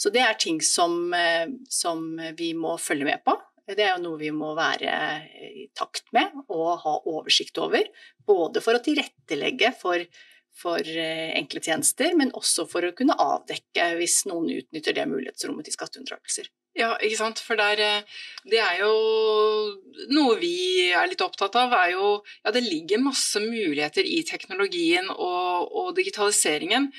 Så 0.00 0.10
det 0.14 0.22
er 0.24 0.38
ting 0.40 0.60
som, 0.64 1.12
eh, 1.14 1.46
som 1.68 2.04
vi 2.38 2.52
må 2.58 2.76
følge 2.80 3.04
med 3.10 3.22
på. 3.26 3.36
Det 3.68 3.84
er 3.84 3.90
jo 3.98 4.00
noe 4.06 4.16
vi 4.22 4.30
må 4.32 4.54
være 4.56 4.92
i 5.44 5.66
takt 5.76 6.06
med 6.16 6.32
og 6.48 6.78
ha 6.86 6.94
oversikt 7.12 7.58
over. 7.60 7.84
Både 8.24 8.62
for 8.64 8.78
å 8.78 8.80
tilrettelegge 8.80 9.74
for, 9.76 10.00
for 10.58 10.82
eh, 10.82 11.30
enkle 11.38 11.62
tjenester, 11.62 12.14
men 12.18 12.32
også 12.36 12.66
for 12.70 12.86
å 12.88 12.94
kunne 12.96 13.16
avdekke 13.18 13.92
hvis 14.00 14.24
noen 14.30 14.48
utnytter 14.58 14.96
det 14.96 15.06
mulighetsrommet 15.10 15.68
til 15.68 15.76
skatteunndragelser. 15.76 16.50
Ja, 16.78 16.92
ikke 17.02 17.18
sant. 17.18 17.40
For 17.42 17.58
der, 17.58 17.80
eh, 17.82 18.18
det 18.50 18.60
er 18.62 18.82
jo 18.82 18.92
noe 20.14 20.36
vi 20.38 20.90
er 20.94 21.08
litt 21.10 21.22
opptatt 21.24 21.56
av, 21.58 21.72
er 21.74 21.94
jo 21.96 22.10
Ja, 22.44 22.52
det 22.54 22.64
ligger 22.66 23.02
masse 23.02 23.40
muligheter 23.42 24.06
i 24.06 24.22
teknologien 24.26 25.10
og, 25.14 25.72
og 25.72 25.94
digitaliseringen. 25.96 26.92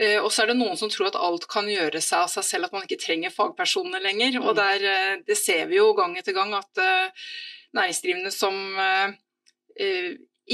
Eh, 0.00 0.18
og 0.22 0.30
så 0.32 0.42
er 0.42 0.52
det 0.52 0.58
noen 0.58 0.78
som 0.80 0.90
tror 0.90 1.10
at 1.10 1.20
alt 1.20 1.46
kan 1.50 1.68
gjøre 1.70 2.00
seg 2.00 2.24
av 2.24 2.30
seg 2.32 2.46
selv, 2.48 2.66
at 2.66 2.74
man 2.74 2.86
ikke 2.86 3.02
trenger 3.02 3.34
fagpersoner 3.34 4.02
lenger. 4.02 4.40
Og 4.42 4.54
Mm. 4.54 4.58
der, 4.58 5.22
det 5.26 5.38
ser 5.38 5.66
vi 5.70 5.78
jo 5.78 5.92
gang 5.94 6.16
etter 6.18 6.34
gang 6.34 6.54
at 6.54 6.84
næringsdrivende 7.76 8.32
som 8.34 8.56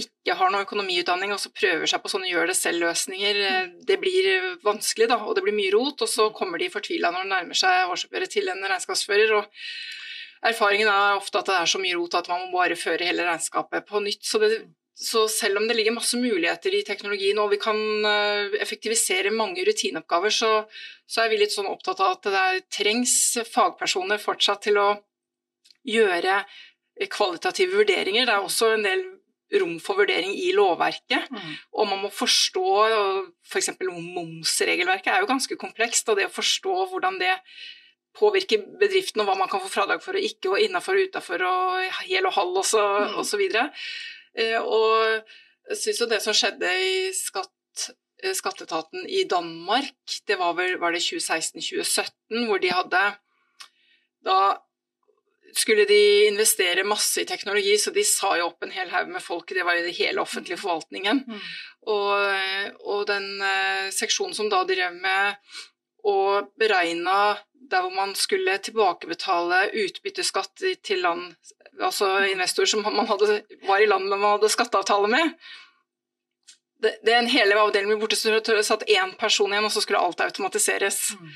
ikke 0.00 0.36
har 0.38 0.50
noe 0.52 0.64
økonomiutdanning 0.66 1.32
og 1.34 1.40
så 1.42 1.50
prøver 1.54 1.88
seg 1.90 2.02
på 2.02 2.10
sånne 2.12 2.30
gjør 2.30 2.50
det 2.50 2.56
selv-løsninger, 2.58 3.40
eh, 3.48 3.70
det 3.88 3.98
blir 4.02 4.28
vanskelig, 4.64 5.08
da, 5.10 5.20
og 5.24 5.36
det 5.36 5.44
blir 5.46 5.56
mye 5.56 5.74
rot. 5.74 6.04
Og 6.04 6.10
så 6.10 6.28
kommer 6.34 6.60
de 6.60 6.70
fortvila 6.72 7.12
når 7.14 7.26
det 7.26 7.32
nærmer 7.34 7.58
seg 7.58 7.92
årsoppgjøret 7.92 8.34
til 8.36 8.50
en 8.52 8.64
regnskapsfører. 8.64 9.36
og 9.38 9.48
Erfaringen 10.48 10.90
er 10.90 11.18
ofte 11.18 11.40
at 11.40 11.50
det 11.50 11.56
er 11.58 11.70
så 11.72 11.80
mye 11.82 11.96
rot 11.98 12.14
at 12.14 12.28
man 12.30 12.46
må 12.46 12.60
bare 12.60 12.78
føre 12.78 13.08
hele 13.08 13.26
regnskapet 13.26 13.88
på 13.88 14.02
nytt. 14.04 14.22
Så, 14.26 14.38
det, 14.42 14.60
så 14.94 15.26
selv 15.32 15.58
om 15.62 15.66
det 15.68 15.78
ligger 15.78 15.96
masse 15.96 16.20
muligheter 16.20 16.78
i 16.78 16.84
teknologien 16.86 17.40
og 17.42 17.50
vi 17.54 17.60
kan 17.62 17.78
eh, 18.12 18.54
effektivisere 18.62 19.34
mange 19.34 19.66
rutineoppgaver, 19.66 20.34
så, 20.34 20.52
så 21.08 21.24
er 21.24 21.32
vi 21.32 21.42
litt 21.42 21.56
sånn 21.56 21.70
opptatt 21.70 22.04
av 22.04 22.18
at 22.18 22.30
det 22.30 22.70
trengs 22.78 23.18
fagpersoner 23.50 24.22
fortsatt 24.22 24.66
til 24.68 24.78
å 24.78 24.88
gjøre 25.88 26.42
kvalitative 27.06 27.78
vurderinger. 27.78 28.26
Det 28.26 28.34
er 28.34 28.44
også 28.44 28.72
en 28.74 28.86
del 28.86 29.04
rom 29.60 29.78
for 29.80 30.02
vurdering 30.02 30.34
i 30.36 30.50
lovverket. 30.56 31.30
Mm. 31.32 31.56
Og 31.72 31.88
man 31.88 32.04
må 32.04 32.12
forstå 32.12 32.68
f.eks. 33.48 33.72
For 33.78 33.98
momsregelverket 34.18 35.12
er 35.12 35.24
jo 35.24 35.30
ganske 35.30 35.58
komplekst, 35.60 36.08
og 36.08 36.18
det 36.18 36.28
å 36.28 36.34
forstå 36.34 36.74
hvordan 36.92 37.20
det 37.22 37.34
påvirker 38.18 38.64
bedriften, 38.80 39.22
og 39.22 39.28
hva 39.30 39.36
man 39.38 39.50
kan 39.50 39.62
få 39.62 39.70
fradrag 39.70 40.02
for 40.02 40.18
og 40.18 40.24
ikke, 40.24 40.52
og 40.52 40.62
innafor 40.62 40.98
og 40.98 41.08
utafor, 41.08 41.44
og 41.46 42.00
hel 42.08 42.26
og 42.26 42.34
halv, 42.34 42.56
og 42.62 42.66
så, 42.66 42.84
mm. 43.12 43.20
og. 43.22 43.68
Eh, 44.38 44.58
og 44.58 45.70
jeg 45.70 45.80
syns 45.82 46.02
jo 46.02 46.10
det 46.10 46.20
som 46.24 46.36
skjedde 46.36 46.72
i 46.82 46.98
skatt, 47.16 47.88
eh, 48.22 48.34
skatteetaten 48.36 49.06
i 49.06 49.24
Danmark, 49.30 49.94
det 50.26 50.38
var 50.40 50.56
vel 50.58 50.78
var 50.82 50.94
det 50.94 51.04
2016-2017, 51.06 52.46
hvor 52.48 52.62
de 52.62 52.74
hadde 52.74 53.04
da 54.26 54.38
skulle 55.54 55.84
de 55.84 56.26
investere 56.26 56.84
masse 56.84 57.22
i 57.22 57.26
teknologi, 57.28 57.78
så 57.78 57.90
de 57.94 58.04
sa 58.04 58.34
jo 58.38 58.50
opp 58.50 58.64
en 58.64 58.74
hel 58.74 58.90
haug 58.92 59.10
med 59.12 59.22
folk. 59.24 59.48
Det 59.54 59.64
var 59.66 59.78
jo 59.78 59.92
hele 59.96 60.22
offentlige 60.22 60.60
forvaltningen. 60.60 61.24
Mm. 61.26 61.42
Og, 61.88 62.14
og, 62.84 63.06
den 63.08 63.28
eh, 63.44 63.88
seksjonen 63.94 64.36
som 64.36 64.50
da 64.52 64.64
drev 64.68 64.96
med 64.98 65.38
å 66.08 66.18
beregne 66.58 67.20
der 67.68 67.84
hvor 67.84 67.94
man 67.94 68.14
skulle 68.16 68.58
tilbakebetale 68.64 69.68
utbytteskatt 69.84 70.64
til 70.84 71.02
land, 71.04 71.32
altså 71.80 72.10
investorer 72.30 72.70
som 72.70 72.84
man 72.84 73.08
hadde, 73.08 73.40
var 73.66 73.82
i 73.82 73.88
land 73.88 74.06
men 74.08 74.20
man 74.20 74.36
hadde 74.36 74.52
skatteavtale 74.52 75.10
med. 75.12 75.32
Det, 76.78 76.94
det 77.02 77.14
er 77.14 77.22
en 77.22 77.32
hele 77.32 77.58
avdelingen 77.58 77.98
borte, 78.00 78.16
så 78.16 78.38
det 78.38 78.62
satt 78.66 78.86
én 78.86 79.16
person 79.18 79.50
igjen, 79.50 79.66
og 79.66 79.74
så 79.74 79.82
skulle 79.82 80.00
alt 80.00 80.22
automatiseres. 80.22 81.00
Mm. 81.18 81.32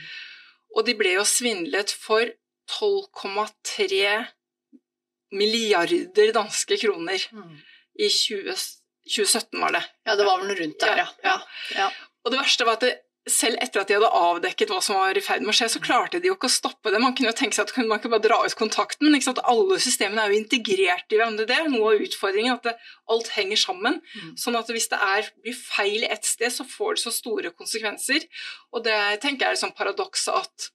Og 0.76 0.86
de 0.86 0.94
ble 0.96 1.16
jo 1.16 1.24
svindlet 1.28 1.92
for 1.92 2.30
12,3 2.70 4.24
milliarder 5.32 6.32
danske 6.36 6.76
kroner 6.76 7.24
mm. 7.32 7.54
i 7.98 8.08
20, 8.08 8.56
2017, 9.08 9.60
var 9.60 9.72
det. 9.78 9.84
Ja, 10.04 10.16
det 10.16 10.26
var 10.28 10.42
vel 10.42 10.52
noe 10.52 10.58
rundt 10.60 10.82
der, 10.82 11.04
ja. 11.04 11.08
ja. 11.24 11.38
ja. 11.76 11.88
Og 12.22 12.34
det 12.34 12.42
verste 12.42 12.68
var 12.68 12.78
at 12.78 12.86
det, 12.86 12.92
selv 13.30 13.60
etter 13.62 13.82
at 13.82 13.90
de 13.90 13.94
hadde 13.94 14.08
avdekket 14.18 14.70
hva 14.72 14.80
som 14.82 14.96
var 14.98 15.14
i 15.14 15.22
ferd 15.22 15.44
med 15.44 15.52
å 15.52 15.54
skje, 15.54 15.68
så 15.70 15.80
klarte 15.82 16.18
de 16.18 16.26
jo 16.26 16.34
ikke 16.34 16.48
å 16.48 16.52
stoppe 16.52 16.90
det. 16.90 16.98
Man 17.02 17.14
kunne 17.14 17.30
jo 17.30 17.36
tenke 17.38 17.54
seg 17.54 17.68
at 17.68 17.86
man 17.86 18.00
kunne 18.02 18.16
bare 18.16 18.24
dra 18.24 18.40
ut 18.42 18.56
kontakten, 18.58 19.12
men 19.14 19.22
alle 19.46 19.78
systemene 19.82 20.24
er 20.24 20.32
jo 20.32 20.40
integrert 20.40 21.14
i 21.14 21.20
hverandre. 21.20 21.46
Det 21.46 21.54
er 21.54 21.70
noe 21.70 21.94
av 21.94 22.02
utfordringen, 22.02 22.56
at 22.58 22.66
det, 22.66 22.74
alt 23.14 23.30
henger 23.36 23.60
sammen. 23.62 24.00
Mm. 24.18 24.34
Sånn 24.42 24.58
at 24.58 24.72
hvis 24.74 24.90
det 24.90 24.98
er, 25.06 25.30
blir 25.44 25.58
feil 25.58 26.06
ett 26.08 26.26
sted, 26.26 26.50
så 26.50 26.66
får 26.66 26.98
det 26.98 27.04
så 27.04 27.14
store 27.14 27.54
konsekvenser. 27.54 28.26
Og 28.74 28.82
det 28.88 28.98
tenker 29.22 29.46
jeg 29.46 29.54
er 29.54 29.60
et 29.60 29.62
sånt 29.62 29.78
paradoks 29.78 30.26
at 30.32 30.72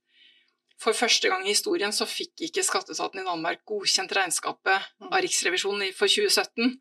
for 0.81 0.93
første 0.93 1.29
gang 1.31 1.46
i 1.46 1.53
historien 1.53 1.93
så 1.96 2.05
fikk 2.10 2.43
ikke 2.48 2.65
skatteetaten 2.65 3.24
i 3.24 3.25
Danmark 3.25 3.63
godkjent 3.67 4.13
regnskapet 4.13 4.86
mm. 5.01 5.10
av 5.10 5.24
Riksrevisjonen 5.25 5.89
for 5.98 6.12
2017. 6.12 6.75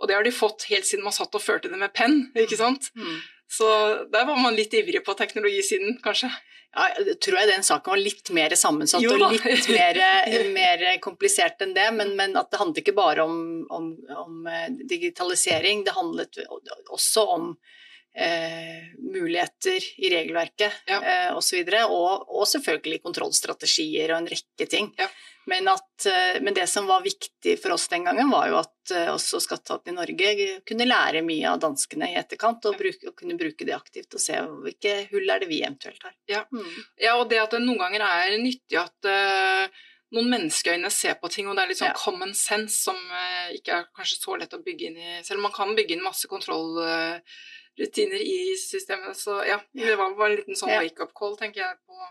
Og 0.00 0.08
det 0.08 0.16
har 0.16 0.24
de 0.24 0.32
fått 0.32 0.66
helt 0.70 0.88
siden 0.88 1.04
man 1.04 1.14
satt 1.16 1.36
og 1.36 1.44
førte 1.44 1.68
det 1.68 1.80
med 1.80 1.92
penn, 1.92 2.30
ikke 2.32 2.56
mm. 2.56 2.62
sant. 2.62 2.88
Mm. 2.96 3.20
Så 3.52 3.68
der 4.08 4.24
var 4.24 4.40
man 4.40 4.56
litt 4.56 4.72
ivrig 4.72 5.02
på 5.04 5.14
teknologisiden, 5.18 5.98
kanskje. 6.04 6.30
Ja, 6.72 6.86
jeg 6.96 7.18
tror 7.20 7.36
jeg 7.36 7.50
den 7.50 7.66
saken 7.66 7.92
var 7.92 8.00
litt 8.00 8.30
mer 8.32 8.54
sammensatt 8.56 9.04
og 9.04 9.34
litt 9.34 9.68
mer, 9.68 9.98
mer, 10.56 10.84
komplisert 11.04 11.60
enn 11.60 11.74
det. 11.76 11.90
Men, 11.92 12.14
men, 12.16 12.38
at 12.40 12.48
det 12.48 12.62
handlet 12.62 12.80
ikke 12.80 12.96
bare 12.96 13.26
om, 13.28 13.36
om, 13.68 13.90
om 14.22 14.48
eh, 14.48 14.70
digitalisering, 14.88 15.84
det 15.84 15.92
handlet 15.98 16.40
også 16.88 17.26
om 17.36 17.52
eh, 18.14 18.92
muligheter 19.12 19.80
i 19.98 20.10
regelverket 20.14 20.72
ja. 20.86 21.02
eh, 21.02 21.36
osv. 21.36 21.62
Og, 21.64 21.92
og, 21.92 22.32
og 22.40 22.48
selvfølgelig 22.48 23.02
kontrollstrategier 23.04 24.12
og 24.12 24.22
en 24.22 24.32
rekke 24.32 24.68
ting. 24.70 24.92
Ja. 25.00 25.10
Men, 25.46 25.68
at, 25.68 26.06
eh, 26.06 26.42
men, 26.42 26.54
det 26.54 26.66
som 26.66 26.86
var 26.86 27.02
viktig 27.02 27.56
for 27.62 27.74
oss 27.74 27.88
den 27.88 28.04
gangen, 28.06 28.30
var 28.30 28.48
jo 28.50 28.58
at 28.60 28.92
eh, 28.94 29.08
også 29.10 29.40
skatteetaten 29.42 29.90
i 29.90 29.96
Norge 29.96 30.48
kunne 30.68 30.86
lære 30.86 31.24
mye 31.26 31.48
av 31.50 31.62
danskene 31.64 32.12
i 32.12 32.18
etterkant, 32.20 32.68
og, 32.70 32.76
bruke, 32.78 33.08
og, 33.10 33.16
kunne 33.18 33.38
bruke 33.38 33.66
det 33.66 33.74
aktivt 33.74 34.14
og 34.14 34.22
se 34.22 34.38
hvilke 34.38 34.98
hull 35.10 35.32
er 35.34 35.42
det 35.42 35.48
vi 35.50 35.62
eventuelt 35.64 36.04
har. 36.06 36.14
Ja, 36.30 36.44
mm. 36.52 36.76
ja 37.02 37.16
og 37.18 37.26
det 37.32 37.40
at 37.42 37.56
det 37.56 37.64
noen 37.64 37.80
ganger 37.82 38.06
er 38.06 38.36
nyttig 38.38 38.78
at 38.78 39.10
eh, 39.10 39.82
noen 40.14 40.30
menneskeøyne 40.30 40.92
ser 40.94 41.18
på 41.18 41.30
ting, 41.32 41.48
og 41.48 41.58
det 41.58 41.64
er 41.64 41.72
litt 41.72 41.80
sånn 41.80 41.90
ja. 41.90 41.98
common 41.98 42.36
sense 42.36 42.76
som 42.84 42.98
uh, 43.08 43.48
ikke 43.56 43.78
er 43.78 43.86
kanskje 43.96 44.18
så 44.20 44.34
lett 44.36 44.52
å 44.52 44.60
bygge 44.60 44.90
inn 44.90 44.98
i 45.00 45.12
Selv 45.24 45.40
om 45.40 45.46
man 45.48 45.54
kan 45.56 45.72
bygge 45.72 45.96
inn 45.96 46.04
masse 46.04 46.28
kontroll. 46.28 46.76
Rutiner 47.80 48.20
i 48.20 48.56
systemet. 48.60 49.16
Så 49.16 49.38
ja, 49.48 49.56
det 49.72 49.96
var 49.96 50.12
bare 50.18 50.34
en 50.34 50.40
liten 50.42 50.58
sånn 50.58 50.74
wake-up 50.74 51.14
call, 51.16 51.38
tenker 51.40 51.64
jeg 51.64 51.78
på. 51.86 52.10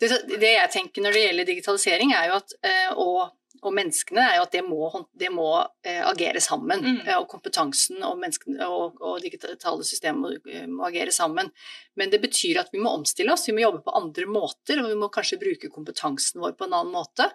Det, 0.00 0.08
det, 0.32 0.54
jeg 0.54 0.72
tenker 0.72 1.04
når 1.04 1.16
det 1.16 1.24
gjelder 1.26 1.50
digitalisering, 1.50 2.14
er 2.16 2.30
jo 2.30 2.38
at 2.38 2.56
eh, 2.64 2.88
og, 2.94 3.20
og 3.60 3.74
menneskene 3.76 4.22
er 4.24 4.36
jo 4.38 4.44
at 4.46 4.54
det 4.54 4.62
må, 4.66 4.88
det 5.20 5.30
må 5.34 5.48
eh, 5.86 6.00
agere 6.06 6.40
sammen. 6.42 6.82
Mm. 6.84 7.00
Eh, 7.04 7.16
og 7.18 7.28
kompetansen 7.30 8.00
og, 8.06 8.22
og, 8.66 9.00
og 9.00 9.18
digitale 9.24 9.86
systemer 9.86 10.36
må, 10.36 10.60
må, 10.70 10.84
agere 10.88 11.12
sammen. 11.14 11.50
Men 12.00 12.12
det 12.12 12.22
betyr 12.22 12.62
at 12.62 12.72
vi 12.72 12.82
må 12.82 12.92
omstille 12.96 13.34
oss, 13.34 13.48
vi 13.48 13.56
må 13.56 13.64
jobbe 13.64 13.82
på 13.86 13.96
andre 14.00 14.28
måter, 14.30 14.80
og 14.82 14.92
vi 14.92 15.00
må 15.00 15.10
kanskje 15.12 15.40
bruke 15.42 15.72
kompetansen 15.72 16.40
vår 16.42 16.56
på 16.56 16.68
en 16.68 16.78
annen 16.78 16.94
måte. 16.94 17.28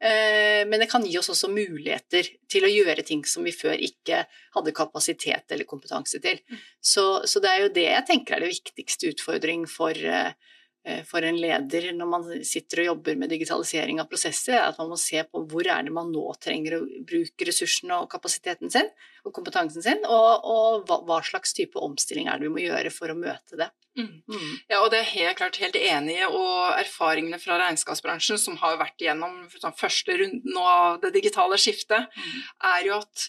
Eh, 0.00 0.62
men 0.68 0.80
det 0.80 0.90
kan 0.92 1.04
gi 1.04 1.16
oss 1.20 1.32
også 1.32 1.50
muligheter 1.52 2.28
til 2.50 2.64
å 2.64 2.72
gjøre 2.72 3.04
ting 3.06 3.24
som 3.28 3.44
vi 3.44 3.56
før 3.56 3.80
ikke 3.80 4.22
hadde 4.56 4.76
kapasitet 4.76 5.52
eller 5.52 5.68
kompetanse 5.68 6.20
til. 6.24 6.40
Mm. 6.48 6.62
Så, 6.92 7.08
så 7.28 7.42
det 7.44 7.52
er 7.52 7.66
jo 7.66 7.74
det 7.76 7.88
jeg 7.88 8.08
tenker 8.08 8.36
er 8.36 8.44
det 8.44 8.54
viktigste 8.54 9.12
utfordring 9.14 9.68
for, 9.68 9.96
eh, 9.96 10.32
Eh, 10.32 10.59
for 11.04 11.24
en 11.26 11.36
leder 11.36 11.90
når 11.92 12.08
man 12.08 12.22
sitter 12.46 12.80
og 12.80 12.86
jobber 12.86 13.18
med 13.20 13.28
digitalisering 13.28 13.98
av 14.00 14.08
prosesser, 14.08 14.56
er 14.56 14.70
at 14.70 14.78
man 14.80 14.88
må 14.92 14.96
se 15.00 15.20
på 15.28 15.42
hvor 15.50 15.68
er 15.68 15.84
det 15.84 15.92
man 15.92 16.08
nå 16.12 16.22
trenger 16.40 16.78
å 16.78 16.84
bruke 17.06 17.48
ressursene 17.48 17.98
og 18.00 18.08
kapasiteten 18.12 18.72
sin 18.72 18.88
og 19.26 19.34
kompetansen 19.36 19.84
sin, 19.84 20.00
og, 20.08 20.46
og 20.48 20.86
hva, 20.88 21.02
hva, 21.04 21.18
slags 21.26 21.52
type 21.56 21.76
omstilling 21.84 22.30
er 22.30 22.40
det 22.40 22.48
vi 22.48 22.54
må 22.54 22.62
gjøre 22.64 22.92
for 22.94 23.12
å 23.12 23.18
møte 23.18 23.58
det. 23.60 23.68
Mm. 23.98 24.22
Mm. 24.30 24.54
Ja, 24.70 24.78
og 24.78 24.88
det 24.92 25.02
er 25.02 25.10
helt 25.10 25.40
klart 25.40 25.58
helt 25.60 25.76
enig 25.76 26.16
i, 26.16 26.28
og 26.28 26.78
erfaringene 26.78 27.40
fra 27.42 27.58
regnskapsbransjen 27.60 28.40
som 28.40 28.56
har 28.62 28.78
vært 28.80 29.02
igjennom 29.02 29.42
sånn, 29.52 29.76
første 29.76 30.16
runden 30.22 30.62
av 30.62 31.02
det 31.04 31.12
digitale 31.18 31.60
skiftet, 31.60 32.08
mm. 32.08 32.40
er 32.72 32.88
jo 32.88 32.96
at 33.02 33.28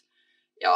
ja, 0.61 0.75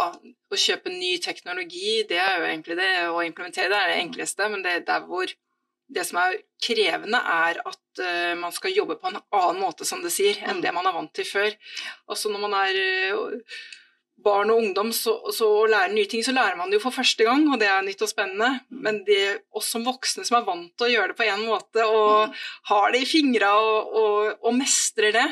å 0.52 0.58
kjøpe 0.58 0.92
ny 0.92 1.16
teknologi, 1.22 2.02
det 2.10 2.20
er 2.20 2.40
jo 2.40 2.48
egentlig 2.50 2.80
det, 2.80 2.92
å 3.14 3.22
implementere 3.24 3.70
det 3.72 3.82
er 3.82 3.92
det 3.94 4.00
enkleste, 4.02 4.50
men 4.52 4.66
det 4.66 4.80
er 4.80 4.88
der 4.88 5.06
hvor 5.08 5.30
det 5.88 6.06
som 6.08 6.20
er 6.22 6.38
krevende, 6.66 7.20
er 7.20 7.60
at 7.62 8.02
uh, 8.02 8.34
man 8.40 8.54
skal 8.56 8.76
jobbe 8.76 8.98
på 9.00 9.12
en 9.12 9.20
annen 9.22 9.62
måte, 9.62 9.88
som 9.88 10.02
det 10.04 10.14
sier, 10.16 10.40
enn 10.50 10.62
det 10.64 10.74
man 10.76 10.88
er 10.88 10.96
vant 10.96 11.14
til 11.16 11.28
før. 11.30 11.52
Altså 12.10 12.32
når 12.34 12.46
man 12.48 12.58
er 12.64 12.80
uh, 13.14 13.60
barn 14.26 14.52
og 14.54 14.62
ungdom 14.62 14.92
så, 14.96 15.14
så 15.36 15.48
lærer 15.70 15.94
nye 15.94 16.08
ting, 16.10 16.24
så 16.26 16.34
lærer 16.34 16.58
man 16.58 16.72
det 16.72 16.80
jo 16.80 16.84
for 16.86 16.96
første 16.96 17.26
gang, 17.28 17.44
og 17.52 17.60
det 17.62 17.68
er 17.70 17.84
nytt 17.86 18.02
og 18.06 18.10
spennende. 18.10 18.50
Men 18.72 19.02
det 19.08 19.20
oss 19.56 19.70
som 19.74 19.86
voksne 19.86 20.26
som 20.26 20.40
er 20.40 20.46
vant 20.48 20.72
til 20.78 20.88
å 20.88 20.92
gjøre 20.94 21.12
det 21.12 21.18
på 21.20 21.28
én 21.28 21.44
måte, 21.46 21.86
og 21.86 22.36
har 22.72 22.94
det 22.96 23.04
i 23.04 23.10
fingra 23.10 23.52
og, 23.60 23.98
og, 24.02 24.20
og, 24.40 24.52
mestrer 24.58 25.16
det, 25.16 25.26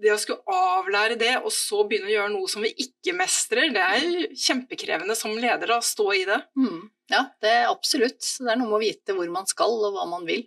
det 0.00 0.14
å 0.14 0.20
skulle 0.22 0.60
avlære 0.78 1.18
det, 1.20 1.34
og 1.42 1.50
så 1.54 1.82
begynne 1.88 2.10
å 2.10 2.14
gjøre 2.14 2.34
noe 2.36 2.52
som 2.52 2.64
vi 2.64 2.72
ikke 2.86 3.16
mestrer, 3.18 3.72
det 3.74 3.84
er 3.84 4.38
kjempekrevende 4.46 5.18
som 5.18 5.36
leder 5.36 5.74
å 5.76 5.82
stå 5.84 6.08
i 6.16 6.24
det. 6.28 6.40
Mm. 6.58 6.86
Ja, 7.12 7.24
det 7.42 7.52
er 7.62 7.72
absolutt. 7.72 8.20
Det 8.20 8.52
er 8.52 8.60
noe 8.60 8.70
med 8.70 8.78
å 8.78 8.84
vite 8.84 9.16
hvor 9.16 9.28
man 9.32 9.48
skal, 9.50 9.76
og 9.88 9.96
hva 9.96 10.08
man 10.08 10.28
vil. 10.28 10.46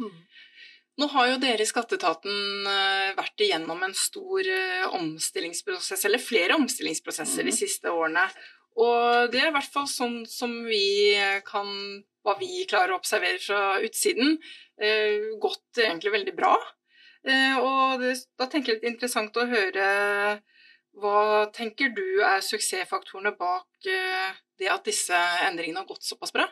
Mm. 0.00 0.14
Nå 0.94 1.08
har 1.10 1.32
jo 1.32 1.38
dere 1.42 1.64
i 1.64 1.66
Skatteetaten 1.66 2.66
eh, 2.70 3.14
vært 3.16 3.42
igjennom 3.42 3.80
en 3.82 3.94
stor 3.98 4.46
eh, 4.46 4.84
omstillingsprosess, 4.94 6.04
eller 6.06 6.22
flere 6.22 6.54
omstillingsprosesser 6.60 7.42
mm. 7.42 7.50
de 7.50 7.54
siste 7.56 7.90
årene. 7.90 8.22
Og 8.78 9.32
det 9.32 9.40
er 9.40 9.50
i 9.50 9.54
hvert 9.54 9.74
fall 9.74 9.88
sånn 9.90 10.22
som 10.26 10.54
vi 10.66 11.14
kan 11.46 11.68
Hva 12.24 12.32
vi 12.40 12.64
klarer 12.64 12.94
å 12.94 12.96
observere 12.96 13.38
fra 13.42 13.76
utsiden. 13.84 14.38
Eh, 14.80 15.34
gått 15.42 15.82
egentlig 15.82 16.14
veldig 16.14 16.34
bra. 16.38 16.54
Og 17.24 18.00
det, 18.02 18.14
da 18.36 18.46
tenker 18.52 18.72
jeg 18.72 18.80
litt 18.80 18.90
interessant 18.90 19.36
å 19.40 19.46
høre 19.48 19.84
hva 21.00 21.46
tenker 21.56 21.92
du 21.96 22.20
er 22.24 22.44
suksessfaktorene 22.44 23.32
bak 23.38 23.88
det 24.60 24.68
at 24.68 24.84
disse 24.84 25.20
endringene 25.46 25.80
har 25.80 25.88
gått 25.88 26.04
såpass 26.04 26.34
bra? 26.36 26.44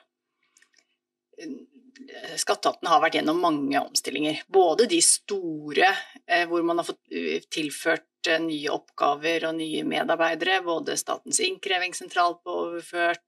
Skatteetaten 2.36 2.88
har 2.88 3.00
vært 3.02 3.18
gjennom 3.18 3.40
mange 3.42 3.80
omstillinger. 3.80 4.42
Både 4.52 4.86
de 4.90 5.00
store, 5.04 5.88
eh, 6.26 6.46
hvor 6.48 6.64
man 6.66 6.80
har 6.80 6.88
fått 6.88 7.02
eh, 7.10 7.44
tilført 7.52 8.28
eh, 8.28 8.40
nye 8.42 8.72
oppgaver 8.72 9.48
og 9.48 9.56
nye 9.58 9.84
medarbeidere. 9.88 10.60
Både 10.66 10.96
Statens 11.00 11.42
innkrevingssentral 11.44 12.38
ble 12.40 12.58
overført, 12.66 13.22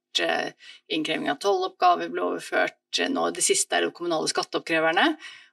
innkreving 0.95 1.27
av 1.33 1.41
tolloppgaver 1.43 2.13
ble 2.13 2.23
overført. 2.23 3.01
Nå 3.11 3.31
det 3.35 3.43
siste 3.43 3.79
er 3.79 3.87
de 3.87 3.95
kommunale 3.95 4.31
skatteoppkreverne. 4.31 5.09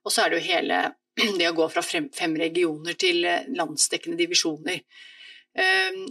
Og 0.05 0.13
så 0.13 0.25
er 0.25 0.31
det 0.31 0.41
jo 0.41 0.49
hele 0.51 0.81
det 1.39 1.49
å 1.49 1.55
gå 1.57 1.69
fra 1.73 1.81
fem 1.83 2.37
regioner 2.37 2.99
til 2.99 3.25
landsdekkende 3.57 4.19
divisjoner. 4.21 4.83
Ehm, 5.59 6.05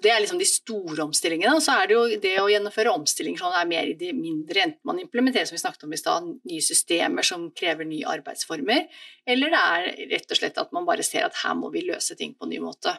det 0.00 0.08
er 0.08 0.22
liksom 0.22 0.38
de 0.40 0.46
store 0.48 1.04
omstillingene. 1.04 1.54
Og 1.56 1.64
så 1.64 1.76
er 1.76 1.88
det 1.88 1.96
jo 1.96 2.20
det 2.22 2.34
å 2.40 2.48
gjennomføre 2.48 2.94
omstillinger 2.96 3.42
sånn 3.42 3.56
er 3.58 3.68
mer 3.68 3.90
i 3.90 3.96
de 4.00 4.14
mindre, 4.16 4.64
enten 4.64 4.88
man 4.88 5.00
implementerer 5.02 5.48
som 5.48 5.58
vi 5.58 5.62
snakket 5.64 5.84
om 5.84 5.92
i 5.92 6.00
sted, 6.00 6.30
nye 6.52 6.64
systemer 6.64 7.26
som 7.26 7.50
krever 7.56 7.88
nye 7.88 8.08
arbeidsformer, 8.08 8.88
eller 9.28 9.52
det 9.52 9.66
er 9.74 9.90
rett 10.14 10.32
og 10.32 10.40
slett 10.40 10.62
at 10.62 10.72
man 10.76 10.88
bare 10.88 11.06
ser 11.06 11.28
at 11.28 11.36
her 11.42 11.58
må 11.58 11.72
vi 11.74 11.84
løse 11.88 12.16
ting 12.18 12.34
på 12.34 12.48
en 12.48 12.54
ny 12.54 12.62
måte. 12.64 12.96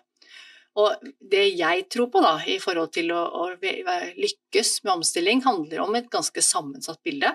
Og 0.79 1.09
det 1.31 1.47
jeg 1.57 1.87
tror 1.91 2.11
på 2.13 2.21
da, 2.23 2.35
i 2.45 2.59
forhold 2.61 2.91
til 2.95 3.09
å, 3.11 3.23
å 3.25 3.45
lykkes 3.57 4.75
med 4.85 4.99
omstilling, 4.99 5.41
handler 5.43 5.81
om 5.83 5.97
et 5.97 6.11
ganske 6.13 6.43
sammensatt 6.45 7.01
bilde. 7.03 7.33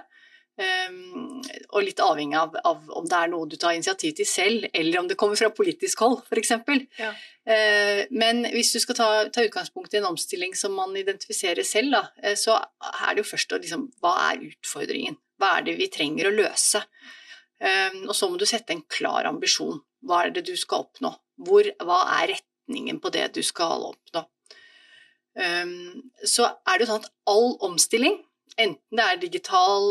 Um, 0.55 1.41
og 1.75 1.83
litt 1.83 1.99
avhengig 1.99 2.37
av, 2.39 2.53
av, 2.63 2.83
om 2.95 3.07
det 3.11 3.17
er 3.19 3.31
noe 3.33 3.49
du 3.51 3.57
tar 3.59 3.75
initiativ 3.75 4.13
til 4.21 4.29
selv, 4.29 4.67
eller 4.71 5.01
om 5.01 5.09
det 5.11 5.17
kommer 5.19 5.39
fra 5.39 5.49
politisk 5.51 6.05
hold, 6.05 6.21
f.eks. 6.29 6.53
Ja. 7.01 7.11
Uh, 7.43 8.05
men 8.15 8.45
hvis 8.53 8.71
du 8.77 8.79
skal 8.83 8.99
ta, 8.99 9.09
ta, 9.35 9.43
utgangspunkt 9.43 9.97
i 9.97 9.99
en 9.99 10.07
omstilling 10.13 10.55
som 10.59 10.77
man 10.79 10.95
identifiserer 10.97 11.67
selv, 11.67 11.97
da, 11.97 12.05
uh, 12.23 12.37
så 12.39 12.61
er 12.61 13.17
det 13.17 13.25
jo 13.25 13.31
først 13.33 13.55
å 13.57 13.59
liksom 13.65 13.89
Hva 13.99 14.15
er 14.29 14.45
utfordringen? 14.47 15.19
Hva 15.43 15.57
er 15.59 15.67
det 15.67 15.75
vi 15.81 15.91
trenger 15.91 16.31
å 16.31 16.37
løse? 16.37 16.85
Um, 17.59 18.05
og 18.07 18.15
så 18.15 18.29
må 18.31 18.39
du 18.39 18.47
sette 18.47 18.77
en 18.77 18.85
klar 18.87 19.27
ambisjon. 19.27 19.81
Hva 20.07 20.23
er 20.23 20.37
det 20.37 20.45
du 20.47 20.55
skal 20.61 20.87
oppnå? 20.87 21.11
Hvor, 21.43 21.67
hva 21.83 21.99
er 22.21 22.37
retningen 22.37 23.03
på 23.03 23.11
det 23.15 23.27
du 23.35 23.43
skal 23.43 23.89
oppnå? 23.91 24.23
Um, 25.35 26.13
så 26.23 26.47
er 26.47 26.79
det 26.79 26.87
jo 26.87 26.93
sånn 26.93 27.03
at 27.03 27.11
all 27.27 27.57
omstilling 27.67 28.21
Enten 28.55 28.99
det 28.99 29.05
er 29.05 29.19
digital, 29.19 29.87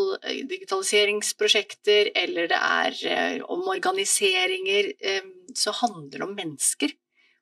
digitaliseringsprosjekter 0.47 2.13
eller 2.15 2.47
det 2.47 2.59
er 2.59 2.99
eh, 3.11 3.39
omorganiseringer, 3.51 4.91
eh, 5.03 5.25
så 5.51 5.73
handler 5.81 6.13
det 6.21 6.23
om 6.23 6.35
mennesker. 6.37 6.93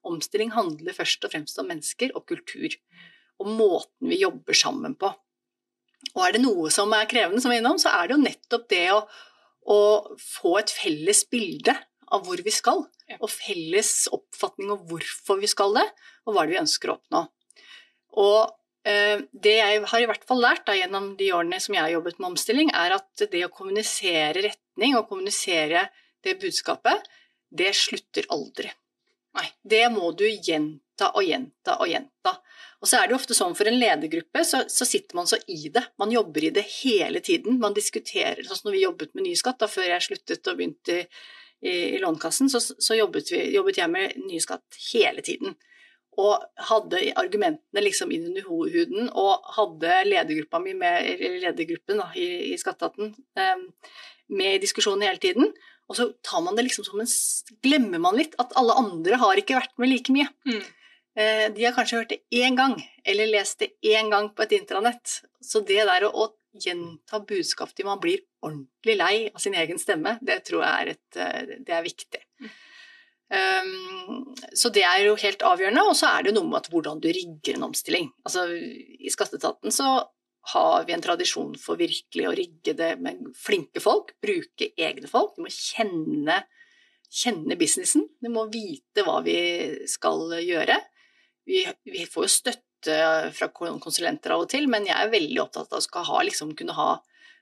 Omstilling 0.09 0.53
handler 0.55 0.97
først 0.97 1.27
og 1.27 1.33
fremst 1.33 1.59
om 1.61 1.69
mennesker 1.69 2.15
og 2.17 2.25
kultur. 2.31 2.73
Og 3.41 3.51
måten 3.53 4.09
vi 4.09 4.23
jobber 4.23 4.57
sammen 4.57 4.95
på. 4.97 5.11
Og 6.15 6.23
er 6.25 6.33
det 6.33 6.41
noe 6.41 6.71
som 6.73 6.89
er 6.97 7.09
krevende, 7.09 7.41
som 7.43 7.53
vi 7.53 7.59
er 7.59 7.61
innom, 7.61 7.77
så 7.81 7.93
er 7.93 8.09
det 8.09 8.15
jo 8.15 8.23
nettopp 8.23 8.65
det 8.73 8.87
å, 8.95 9.03
å 9.69 9.79
få 10.17 10.55
et 10.57 10.73
felles 10.73 11.21
bilde 11.29 11.75
av 12.11 12.25
hvor 12.25 12.41
vi 12.41 12.53
skal. 12.53 12.81
Og 13.19 13.29
felles 13.29 14.09
oppfatning 14.09 14.73
av 14.73 14.81
hvorfor 14.89 15.37
vi 15.43 15.49
skal 15.51 15.77
det, 15.77 15.85
og 16.25 16.33
hva 16.33 16.47
det 16.47 16.55
vi 16.55 16.63
ønsker 16.63 16.89
å 16.89 16.97
oppnå. 16.97 17.23
Og 18.25 18.41
Eh, 18.41 18.60
det 18.83 19.53
jeg 19.53 19.81
har 19.85 20.01
i 20.01 20.07
hvert 20.09 20.23
fall 20.25 20.39
lært 20.41 20.63
da, 20.65 20.73
gjennom 20.73 21.11
de 21.17 21.27
årene 21.38 21.59
som 21.61 21.75
jeg 21.75 21.83
har 21.83 21.91
jobbet 21.93 22.17
med 22.19 22.31
omstilling, 22.31 22.71
er 22.73 22.95
at 22.97 23.25
det 23.29 23.43
å 23.45 23.51
kommunisere 23.53 24.47
retning 24.47 24.95
og 24.97 25.05
kommunisere 25.11 25.85
det 26.25 26.38
budskapet, 26.41 27.05
det 27.51 27.73
slutter 27.77 28.25
aldri. 28.33 28.71
Nei, 29.38 29.47
det 29.63 29.85
må 29.93 30.11
du 30.17 30.25
gjenta 30.27 31.11
og 31.15 31.23
gjenta 31.23 31.77
og 31.79 31.91
gjenta. 31.91 32.33
Og 32.81 32.89
så 32.89 32.97
er 32.97 33.09
det 33.09 33.15
ofte 33.15 33.38
sånn 33.38 33.53
for 33.55 33.69
en 33.69 33.77
ledergruppe, 33.77 34.43
så, 34.47 34.63
så, 34.71 34.88
sitter 34.89 35.17
man 35.19 35.29
så 35.29 35.38
i 35.53 35.69
det. 35.73 35.83
Man 36.01 36.11
jobber 36.11 36.47
i 36.47 36.53
det 36.55 36.65
hele 36.81 37.21
tiden. 37.23 37.59
Man 37.61 37.77
diskuterer, 37.77 38.41
sånn 38.43 38.57
som 38.57 38.69
når 38.69 38.77
vi 38.77 38.85
jobbet 38.88 39.13
med 39.13 39.27
Nyskatt, 39.27 39.59
da 39.61 39.69
før 39.69 39.91
jeg 39.93 40.07
sluttet 40.07 40.50
og 40.50 40.57
begynte 40.57 41.03
i, 41.03 41.05
i 41.69 42.00
Lånekassen, 42.01 42.50
så, 42.50 42.59
så 42.59 42.97
jobbet, 42.97 43.29
vi, 43.31 43.43
jobbet, 43.53 43.77
jeg 43.83 43.93
med 43.93 44.17
Nyskatt 44.25 44.81
hele 44.89 45.23
tiden 45.25 45.55
og 46.21 46.65
hadde 46.69 47.01
argumentene 47.19 47.83
liksom 47.83 48.13
inn 48.13 48.29
under 48.29 48.47
huden, 48.47 49.09
og 49.17 49.51
hadde 49.57 49.99
ledergruppa 50.07 50.61
mi 50.63 50.75
med, 50.77 51.07
eller 51.17 51.39
ledergruppen 51.47 52.01
da, 52.03 52.09
i, 52.15 52.53
i 52.53 52.57
Skatteetaten 52.61 53.13
eh, 53.39 53.63
med 54.31 54.57
i 54.57 54.61
diskusjonen 54.63 55.07
hele 55.07 55.21
tiden. 55.21 55.51
Og 55.91 55.97
så 55.97 56.07
tar 56.23 56.43
man 56.45 56.55
det 56.55 56.69
liksom 56.69 56.85
som 56.87 57.01
en 57.03 57.09
Glemmer 57.61 57.99
man 57.99 58.15
litt 58.15 58.37
at 58.39 58.53
alle 58.59 58.77
andre 58.79 59.17
har 59.19 59.39
ikke 59.39 59.57
vært 59.57 59.73
med 59.81 59.91
like 59.91 60.13
mye. 60.15 60.29
Mm. 60.47 60.61
Eh, 61.19 61.47
de 61.51 61.65
har 61.65 61.75
kanskje 61.75 62.00
hørt 62.00 62.13
det 62.13 62.22
én 62.31 62.55
gang, 62.55 62.77
eller 63.03 63.27
lest 63.27 63.59
det 63.59 63.74
én 63.83 64.11
gang 64.11 64.29
på 64.31 64.46
et 64.46 64.55
intranett. 64.55 65.19
Så 65.43 65.59
det 65.67 65.83
der 65.89 66.07
å, 66.07 66.13
å 66.15 66.61
gjenta 66.63 67.19
budskap 67.27 67.74
til 67.75 67.87
man 67.87 68.00
blir 68.01 68.24
ordentlig 68.43 68.96
lei 68.98 69.15
av 69.29 69.43
sin 69.43 69.55
egen 69.57 69.79
stemme, 69.81 70.17
det 70.24 70.41
tror 70.48 70.63
jeg 70.63 70.72
er, 70.72 70.93
et, 70.96 71.19
eh, 71.19 71.57
det 71.67 71.75
er 71.75 71.85
viktig. 71.85 72.24
Mm. 72.41 72.51
Um, 73.31 74.33
så 74.53 74.67
det 74.75 74.83
er 74.83 75.05
jo 75.05 75.20
helt 75.20 75.44
avgjørende. 75.48 75.83
Og 75.87 75.96
så 75.98 76.09
er 76.11 76.24
det 76.24 76.31
jo 76.31 76.39
noe 76.39 76.50
med 76.51 76.72
hvordan 76.72 77.00
du 77.03 77.07
rigger 77.11 77.57
en 77.57 77.70
omstilling. 77.70 78.09
Altså, 78.27 78.48
I 78.51 79.13
skatteetaten 79.13 79.74
så 79.75 79.94
har 80.51 80.87
vi 80.87 80.96
en 80.96 81.03
tradisjon 81.03 81.53
for 81.61 81.79
virkelig 81.79 82.25
å 82.27 82.33
rigge 82.37 82.74
det 82.77 82.96
med 83.03 83.29
flinke 83.37 83.83
folk. 83.83 84.15
Bruke 84.24 84.72
egne 84.74 85.09
folk. 85.09 85.35
De 85.37 85.46
må 85.46 85.53
kjenne, 85.53 86.41
kjenne 87.07 87.57
businessen. 87.59 88.07
De 88.22 88.33
må 88.33 88.48
vite 88.51 89.05
hva 89.07 89.20
vi 89.25 89.37
skal 89.89 90.33
gjøre. 90.41 90.79
Vi, 91.48 91.63
vi 91.87 92.03
får 92.09 92.27
jo 92.27 92.35
støtte 92.35 93.00
fra 93.37 93.51
konsulenter 93.53 94.33
av 94.33 94.44
og 94.44 94.50
til, 94.50 94.65
men 94.70 94.87
jeg 94.89 94.98
er 94.98 95.13
veldig 95.13 95.41
opptatt 95.44 95.75
av 95.77 96.09
å 96.09 96.22
liksom, 96.25 96.55
kunne 96.57 96.74
ha 96.74 96.96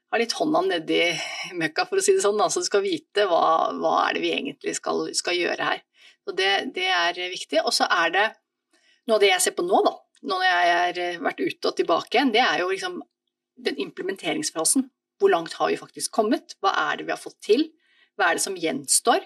ha 0.10 0.19
litt 0.19 0.34
hånda 0.38 0.63
nedi 0.65 1.04
møkka, 1.58 1.86
for 1.89 2.02
å 2.02 2.04
si 2.04 2.15
det 2.17 2.24
sånn. 2.26 2.39
Altså, 2.41 2.63
du 2.63 2.69
skal 2.69 2.84
vite 2.86 3.28
hva, 3.30 3.69
hva 3.78 3.95
er 4.08 4.17
det 4.17 4.24
vi 4.26 4.34
egentlig 4.34 4.76
skal, 4.78 5.08
skal 5.17 5.38
gjøre 5.38 5.72
her. 5.72 5.84
Så 6.26 6.36
det, 6.38 6.52
det 6.76 6.88
er 6.89 7.19
viktig. 7.30 7.62
Og 7.63 7.74
så 7.76 7.88
er 7.89 8.13
det 8.15 8.28
noe 9.10 9.17
av 9.17 9.24
det 9.24 9.34
jeg 9.34 9.45
ser 9.48 9.58
på 9.58 9.65
nå, 9.65 9.82
da, 9.86 9.93
når 10.30 10.45
jeg 10.45 10.69
har 10.69 11.24
vært 11.26 11.43
ute 11.43 11.72
og 11.72 11.78
tilbake 11.78 12.17
igjen, 12.17 12.34
det 12.36 12.43
er 12.43 12.63
jo 12.63 12.72
liksom 12.74 13.00
den 13.65 13.80
implementeringsfasen. 13.86 14.89
Hvor 15.19 15.34
langt 15.34 15.56
har 15.60 15.72
vi 15.72 15.80
faktisk 15.80 16.13
kommet? 16.15 16.56
Hva 16.63 16.74
er 16.89 17.00
det 17.00 17.08
vi 17.08 17.13
har 17.13 17.22
fått 17.22 17.39
til? 17.43 17.67
Hva 18.17 18.30
er 18.30 18.39
det 18.39 18.43
som 18.43 18.58
gjenstår? 18.60 19.26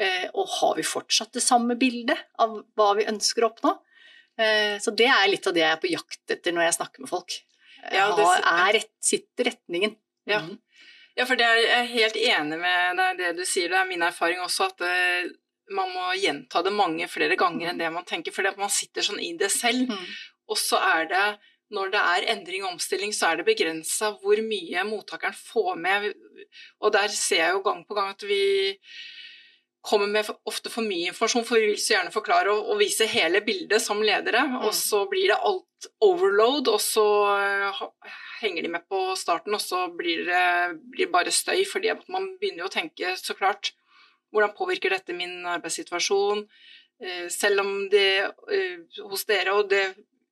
Eh, 0.00 0.28
og 0.32 0.48
har 0.58 0.76
vi 0.78 0.84
fortsatt 0.86 1.34
det 1.36 1.44
samme 1.44 1.76
bildet 1.78 2.18
av 2.40 2.60
hva 2.78 2.92
vi 2.98 3.08
ønsker 3.10 3.44
å 3.44 3.50
oppnå? 3.52 3.72
Eh, 4.40 4.76
så 4.82 4.94
det 4.96 5.08
er 5.10 5.30
litt 5.30 5.46
av 5.48 5.56
det 5.56 5.64
jeg 5.64 5.74
er 5.74 5.82
på 5.82 5.90
jakt 5.92 6.36
etter 6.36 6.54
når 6.54 6.68
jeg 6.68 6.78
snakker 6.78 7.04
med 7.04 7.12
folk. 7.12 7.36
Ja, 7.90 8.12
det, 8.14 8.26
er, 8.46 8.78
sitter 9.02 9.50
retningen? 9.50 9.96
Ja. 10.28 10.42
Mm. 10.46 10.58
ja, 11.18 11.26
for 11.26 11.34
er, 11.34 11.60
jeg 11.60 11.78
er 11.78 11.88
helt 11.92 12.18
enig 12.20 12.58
med 12.60 13.00
deg 13.00 13.22
det 13.22 13.30
du 13.40 13.46
sier. 13.48 13.70
Det 13.72 13.80
er 13.80 13.88
min 13.88 14.04
erfaring 14.06 14.42
også 14.44 14.68
at 14.70 14.82
det, 14.82 14.90
eh, 14.90 15.32
man 15.72 15.92
må 15.94 16.10
gjenta 16.18 16.60
det 16.66 16.72
mange 16.74 17.06
flere 17.08 17.36
ganger 17.38 17.70
enn 17.70 17.78
det 17.80 17.88
man 17.94 18.04
tenker, 18.04 18.34
fordi 18.34 18.50
man 18.58 18.72
sitter 18.72 19.04
sånn 19.06 19.22
i 19.22 19.30
det 19.38 19.48
selv. 19.54 19.88
Mm. 19.88 20.10
Og 20.52 20.58
så 20.60 20.80
er 20.82 21.08
det 21.08 21.26
når 21.72 21.92
det 21.94 22.00
er 22.04 22.26
endring 22.34 22.66
og 22.66 22.74
omstilling, 22.74 23.14
så 23.16 23.30
er 23.30 23.40
det 23.40 23.46
begrensa 23.48 24.10
hvor 24.20 24.40
mye 24.44 24.84
mottakeren 24.84 25.36
får 25.36 25.78
med. 25.80 26.10
Og 26.84 26.92
der 26.92 27.14
ser 27.14 27.46
jeg 27.46 27.56
jo 27.56 27.62
gang 27.64 27.80
på 27.88 27.96
gang 27.96 28.12
at 28.12 28.26
vi 28.28 28.42
kommer 29.82 30.06
med 30.06 30.28
ofte 30.46 30.70
for 30.70 30.86
mye 30.86 31.10
informasjon, 31.10 31.44
for 31.46 31.58
vi 31.58 31.72
vil 31.72 31.80
så 31.80 31.96
gjerne 31.96 32.14
forklare 32.14 32.52
og, 32.54 32.70
og 32.70 32.80
vise 32.80 33.08
hele 33.10 33.42
bildet 33.44 33.82
som 33.82 34.02
ledere. 34.04 34.44
Mm. 34.46 34.60
Og 34.68 34.74
så 34.78 35.02
blir 35.10 35.32
det 35.32 35.40
alt 35.42 35.88
overload, 36.06 36.70
og 36.70 36.78
så 36.82 37.06
uh, 37.34 37.80
henger 38.40 38.62
de 38.62 38.70
med 38.76 38.86
på 38.90 39.02
starten, 39.18 39.54
og 39.58 39.62
så 39.62 39.88
blir 39.98 40.22
det 40.28 40.44
blir 40.94 41.10
bare 41.10 41.34
støy, 41.34 41.64
fordi 41.68 41.96
man 42.14 42.30
begynner 42.38 42.64
jo 42.64 42.70
å 42.70 42.76
tenke 42.76 43.16
så 43.18 43.34
klart 43.38 43.74
hvordan 44.32 44.54
påvirker 44.56 44.94
dette 44.94 45.16
min 45.18 45.42
arbeidssituasjon? 45.50 46.46
Uh, 47.02 47.26
selv 47.34 47.66
om 47.66 47.74
det 47.90 48.22
uh, 48.22 49.02
hos 49.10 49.26
dere, 49.26 49.58
og 49.58 49.72
det 49.74 49.84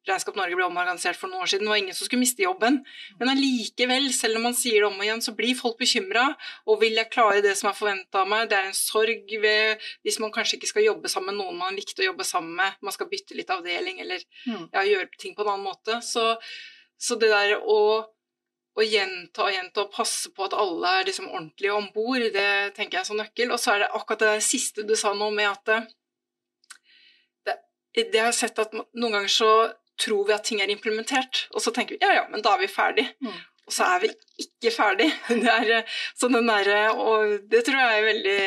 Regnskap 0.09 0.37
Norge 0.39 0.57
ble 0.57 0.65
omorganisert 0.65 1.19
for 1.21 1.29
noen 1.29 1.45
år 1.45 1.51
siden, 1.53 1.67
det 1.67 1.73
var 1.75 1.81
ingen 1.83 1.97
som 1.97 2.09
skulle 2.09 2.23
miste 2.23 2.45
jobben. 2.45 2.79
Men 3.21 3.33
allikevel, 3.35 4.07
selv 4.17 4.41
om 4.41 4.47
man 4.49 4.57
sier 4.57 4.81
det 4.81 4.89
om 4.89 4.97
og 4.97 5.05
igjen, 5.05 5.21
så 5.25 5.35
blir 5.37 5.59
folk 5.59 5.77
bekymra. 5.81 6.25
Og 6.67 6.81
vil 6.81 6.97
jeg 6.97 7.11
klare 7.13 7.43
det 7.45 7.53
som 7.61 7.69
er 7.71 7.77
forventa 7.77 8.23
av 8.23 8.31
meg? 8.31 8.47
Det 8.49 8.57
er 8.57 8.71
en 8.71 8.77
sorg 8.77 9.35
ved 9.43 9.91
hvis 10.07 10.21
man 10.23 10.33
kanskje 10.35 10.57
ikke 10.57 10.71
skal 10.73 10.87
jobbe 10.89 11.13
sammen 11.13 11.35
med 11.37 11.45
noen 11.45 11.61
man 11.61 11.77
likte 11.77 12.01
å 12.01 12.09
jobbe 12.09 12.25
sammen 12.25 12.57
med. 12.63 12.79
Man 12.87 12.97
skal 12.97 13.11
bytte 13.11 13.37
litt 13.37 13.53
avdeling 13.53 14.01
eller 14.01 14.25
mm. 14.47 14.71
ja, 14.73 14.87
gjøre 14.89 15.11
ting 15.21 15.37
på 15.37 15.45
en 15.45 15.53
annen 15.53 15.69
måte. 15.69 16.01
Så, 16.07 16.33
så 16.97 17.21
det 17.21 17.29
der 17.35 17.59
å 17.61 17.81
å 18.79 18.85
gjenta 18.87 19.45
og 19.45 19.53
gjenta 19.53 19.83
og 19.83 19.93
passe 19.93 20.31
på 20.33 20.47
at 20.47 20.55
alle 20.57 20.91
er 21.01 21.09
liksom 21.09 21.29
ordentlige 21.31 21.75
om 21.75 21.89
bord, 21.95 22.23
det 22.33 22.73
tenker 22.77 22.99
jeg 22.99 23.03
er 23.03 23.09
så 23.09 23.17
nøkkel. 23.19 23.51
Og 23.53 23.61
så 23.61 23.75
er 23.75 23.85
det 23.85 23.91
akkurat 23.99 24.23
det 24.25 24.47
siste 24.47 24.87
du 24.87 24.95
sa 24.97 25.13
nå 25.17 25.31
med 25.35 25.51
at 25.51 25.73
det, 27.45 27.57
det, 27.99 28.15
jeg 28.15 28.37
sett 28.39 28.63
at 28.63 28.75
noen 28.77 29.17
ganger 29.19 29.33
så 29.35 29.51
tror 30.01 30.27
vi 30.29 30.37
at 30.37 30.47
ting 30.49 30.63
er 30.65 30.73
implementert, 30.73 31.47
og 31.55 31.65
så 31.65 31.73
tenker 31.75 31.97
vi 31.97 32.05
ja, 32.05 32.21
ja, 32.21 32.27
men 32.33 32.45
da 32.45 32.55
er 32.57 32.65
vi 32.65 32.71
ferdig. 32.73 33.07
Mm. 33.25 33.37
Og 33.71 33.75
så 33.75 33.87
er 33.87 34.03
vi 34.03 34.11
ikke 34.43 34.73
ferdig. 34.75 35.07
Det 35.45 35.53
er, 35.53 35.85
så 36.19 36.31
den 36.33 36.49
der, 36.49 36.91
og 36.91 37.37
det 37.53 37.63
tror 37.67 37.79
jeg 37.79 37.99
er 37.99 38.09
veldig 38.09 38.41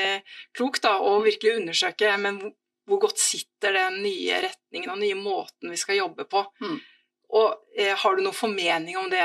klokt, 0.58 0.84
da, 0.84 0.98
å 1.00 1.22
virkelig 1.24 1.62
undersøke. 1.62 2.12
Men 2.20 2.42
hvor 2.90 3.00
godt 3.06 3.22
sitter 3.24 3.78
den 3.78 4.02
nye 4.04 4.42
retningen 4.50 4.92
og 4.92 4.98
den 4.98 5.06
nye 5.08 5.22
måten 5.22 5.72
vi 5.72 5.80
skal 5.80 6.02
jobbe 6.02 6.28
på? 6.28 6.44
Mm. 6.66 6.76
Og 7.34 7.80
eh, 7.80 7.96
har 7.98 8.16
du 8.16 8.26
noen 8.26 8.36
formening 8.36 9.00
om 9.00 9.08
det 9.10 9.24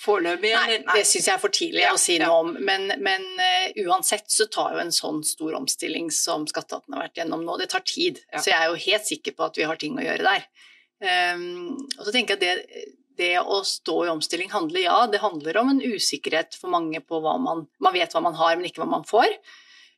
foreløpig? 0.00 0.52
Nei, 0.54 0.78
nei, 0.84 0.96
det 0.96 1.04
syns 1.08 1.28
jeg 1.28 1.34
er 1.34 1.42
for 1.42 1.54
tidlig 1.54 1.82
Ja, 1.82 1.92
å 1.96 2.00
si 2.00 2.16
noe 2.22 2.38
om. 2.44 2.54
Men, 2.64 2.88
men 3.02 3.26
uh, 3.42 3.66
uansett 3.88 4.30
så 4.32 4.46
tar 4.52 4.76
jo 4.76 4.84
en 4.84 4.94
sånn 4.94 5.20
stor 5.26 5.58
omstilling 5.58 6.08
som 6.14 6.46
Skatteetaten 6.48 6.96
har 6.96 7.08
vært 7.08 7.20
gjennom 7.20 7.44
nå, 7.44 7.58
det 7.60 7.72
tar 7.74 7.84
tid. 7.84 8.22
Ja. 8.30 8.40
Så 8.40 8.52
jeg 8.52 8.58
er 8.60 8.70
jo 8.70 8.82
helt 8.86 9.10
sikker 9.10 9.36
på 9.36 9.50
at 9.50 9.60
vi 9.60 9.68
har 9.68 9.80
ting 9.80 9.98
å 9.98 10.06
gjøre 10.06 10.24
der. 10.30 10.68
Um, 11.00 11.78
og 11.96 12.04
så 12.04 12.12
tenker 12.12 12.36
jeg 12.36 12.40
at 12.40 12.44
det, 12.44 12.84
det 13.20 13.32
å 13.40 13.62
stå 13.64 13.96
i 14.04 14.12
omstilling 14.12 14.52
handler, 14.52 14.82
ja, 14.84 14.98
det 15.08 15.22
handler 15.22 15.62
om 15.62 15.72
en 15.72 15.82
usikkerhet 15.82 16.56
for 16.60 16.72
mange 16.72 17.00
på 17.00 17.20
hva 17.24 17.38
man 17.40 17.66
Man 17.80 17.96
vet 17.96 18.12
hva 18.14 18.22
man 18.24 18.36
har, 18.36 18.56
men 18.56 18.68
ikke 18.68 18.84
hva 18.84 18.90
man 18.98 19.08
får. 19.08 19.32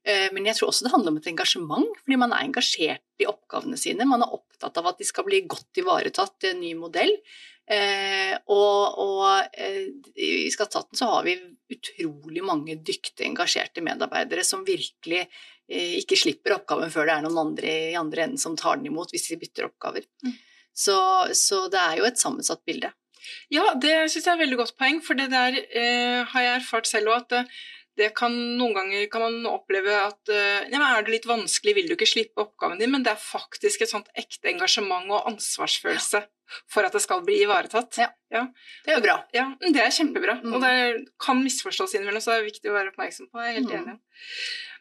Eh, 0.04 0.28
Men 0.34 0.46
jeg 0.48 0.58
tror 0.58 0.72
også 0.72 0.86
det 0.86 0.92
handler 0.94 1.14
om 1.14 1.20
et 1.20 1.30
engasjement, 1.30 1.88
fordi 2.02 2.18
man 2.18 2.34
er 2.34 2.46
engasjert 2.48 3.22
i 3.22 3.28
oppgavene 3.30 3.78
sine. 3.78 4.08
Man 4.08 4.24
er 4.24 4.34
opptatt 4.34 4.78
av 4.80 4.90
at 4.90 4.98
de 4.98 5.06
skal 5.06 5.26
bli 5.28 5.44
godt 5.46 5.78
ivaretatt 5.78 6.48
i 6.48 6.52
en 6.52 6.62
ny 6.62 6.74
modell. 6.78 7.14
Eh, 7.70 8.34
og, 8.50 8.98
og 8.98 9.54
eh, 9.54 9.92
i 10.18 10.50
Skatteetaten 10.50 10.98
så 10.98 11.10
har 11.12 11.26
vi 11.28 11.36
utrolig 11.72 12.42
mange 12.44 12.76
dyktige, 12.82 13.28
engasjerte 13.28 13.84
medarbeidere 13.84 14.44
som 14.44 14.66
virkelig 14.66 15.28
ikke 15.72 16.18
slipper 16.18 16.52
oppgaven 16.58 16.90
før 16.92 17.06
det 17.06 17.12
er 17.14 17.22
noen 17.24 17.38
andre 17.46 17.70
i 17.92 17.94
andre 17.96 18.26
enden 18.26 18.40
som 18.40 18.58
tar 18.58 18.76
den 18.76 18.90
imot 18.90 19.14
hvis 19.14 19.30
de 19.30 19.38
bytter 19.40 19.70
oppgaver. 19.70 20.04
Mm. 20.26 20.34
Så, 20.74 20.96
så 21.36 21.66
det 21.72 21.80
er 21.80 21.98
jo 22.00 22.06
et 22.08 22.18
sammensatt 22.20 22.64
bilde. 22.66 22.92
Ja, 23.52 23.74
det 23.78 24.10
syns 24.10 24.24
jeg 24.24 24.32
er 24.32 24.38
et 24.38 24.44
veldig 24.46 24.58
godt 24.62 24.74
poeng, 24.80 24.98
for 25.04 25.14
det 25.18 25.28
der 25.30 25.54
eh, 25.62 26.24
har 26.32 26.42
jeg 26.42 26.58
erfart 26.60 26.88
selv 26.90 27.12
òg 27.12 27.20
at 27.22 27.28
det, 27.34 27.42
det 28.00 28.08
kan 28.16 28.32
noen 28.58 28.72
ganger 28.74 29.04
kan 29.12 29.20
man 29.22 29.36
oppleve 29.50 29.92
at 30.08 30.32
eh, 30.32 30.64
ja, 30.72 30.78
men 30.80 30.86
er 30.88 31.04
det 31.04 31.12
litt 31.18 31.28
vanskelig, 31.28 31.74
vil 31.76 31.90
du 31.90 31.94
ikke 31.94 32.08
slippe 32.08 32.40
oppgaven 32.46 32.80
din, 32.80 32.90
men 32.90 33.04
det 33.04 33.12
er 33.12 33.20
faktisk 33.20 33.84
et 33.84 33.92
sånt 33.92 34.08
ekte 34.18 34.48
engasjement 34.50 35.12
og 35.12 35.28
ansvarsfølelse 35.30 36.24
for 36.72 36.84
at 36.88 36.92
det 36.96 37.00
skal 37.04 37.22
bli 37.24 37.38
ivaretatt. 37.44 38.00
Ja. 38.00 38.08
Det 38.32 38.90
er 38.92 38.98
jo 38.98 39.04
bra. 39.04 39.14
Ja, 39.36 39.46
det 39.62 39.80
er 39.80 39.92
kjempebra. 39.94 40.34
Mm. 40.42 40.56
Og 40.56 40.64
det 40.64 40.72
kan 41.22 41.38
misforstås 41.44 41.94
innimellom, 41.96 42.20
så 42.24 42.34
det 42.34 42.40
er 42.42 42.48
viktig 42.50 42.72
å 42.72 42.74
være 42.76 42.90
oppmerksom 42.92 43.30
på. 43.30 43.40
Jeg 43.40 43.52
er 43.54 43.58
helt 43.60 43.72
Mm. 43.72 43.78
enig. 43.86 43.94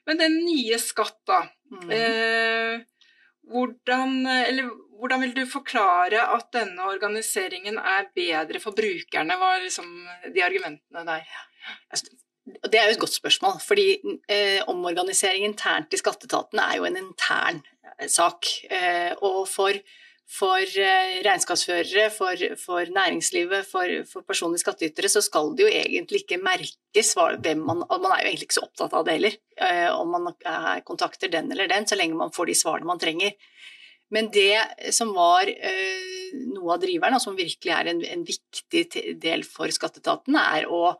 Men 0.09 0.17
den 0.19 0.35
nye 0.47 0.79
skatt, 0.81 1.19
da. 1.29 1.43
Mm. 1.71 1.91
Eh, 1.95 2.81
hvordan, 3.49 4.25
eller, 4.27 4.69
hvordan 4.99 5.23
vil 5.25 5.33
du 5.35 5.45
forklare 5.49 6.21
at 6.35 6.51
denne 6.53 6.89
organiseringen 6.93 7.79
er 7.79 8.09
bedre 8.15 8.61
for 8.63 8.77
brukerne? 8.77 9.37
Hva 9.39 9.55
er 9.55 9.65
liksom 9.65 9.89
de 10.35 10.43
argumentene 10.45 11.05
der? 11.07 11.25
Det 12.45 12.77
er 12.77 12.89
jo 12.89 12.95
et 12.95 13.01
godt 13.01 13.13
spørsmål, 13.13 13.59
fordi 13.61 13.87
eh, 14.29 14.61
omorganisering 14.67 15.45
internt 15.45 15.93
i 15.93 15.99
skatteetaten 15.99 16.61
er 16.61 16.77
jo 16.79 16.87
en 16.87 16.97
intern 16.97 17.61
eh, 17.99 18.07
sak. 18.09 18.49
Eh, 18.69 19.13
og 19.21 19.43
for, 19.49 19.77
for 20.31 20.63
eh, 20.63 21.17
regnskapsførere, 21.25 22.07
for, 22.15 22.43
for 22.59 22.91
næringslivet, 22.95 23.67
for, 23.67 23.91
for 24.07 24.23
personlige 24.27 24.63
skattytere, 24.63 25.09
så 25.11 25.23
skal 25.25 25.51
det 25.57 25.65
jo 25.65 25.71
egentlig 25.71 26.21
ikke 26.23 26.39
merkes 26.41 27.11
hvem 27.15 27.65
man 27.67 27.83
Man 27.91 28.13
er 28.13 28.23
jo 28.23 28.29
egentlig 28.29 28.47
ikke 28.47 28.59
så 28.59 28.67
opptatt 28.67 28.95
av 28.95 29.05
det 29.07 29.17
heller, 29.17 29.35
eh, 29.59 29.89
om 29.91 30.15
man 30.15 30.31
kontakter 30.87 31.31
den 31.31 31.51
eller 31.51 31.67
den, 31.71 31.87
så 31.87 31.99
lenge 31.99 32.15
man 32.19 32.31
får 32.31 32.47
de 32.47 32.55
svarene 32.61 32.87
man 32.87 33.01
trenger. 33.01 33.35
Men 34.11 34.29
det 34.31 34.91
som 34.95 35.11
var 35.15 35.51
eh, 35.51 36.31
noe 36.55 36.77
av 36.77 36.83
driveren, 36.83 37.15
og 37.19 37.23
som 37.23 37.35
virkelig 37.35 37.75
er 37.75 37.91
en, 37.91 38.01
en 38.03 38.23
viktig 38.27 38.85
del 39.19 39.43
for 39.47 39.71
skatteetaten, 39.71 40.39
er 40.39 40.69
å 40.71 40.95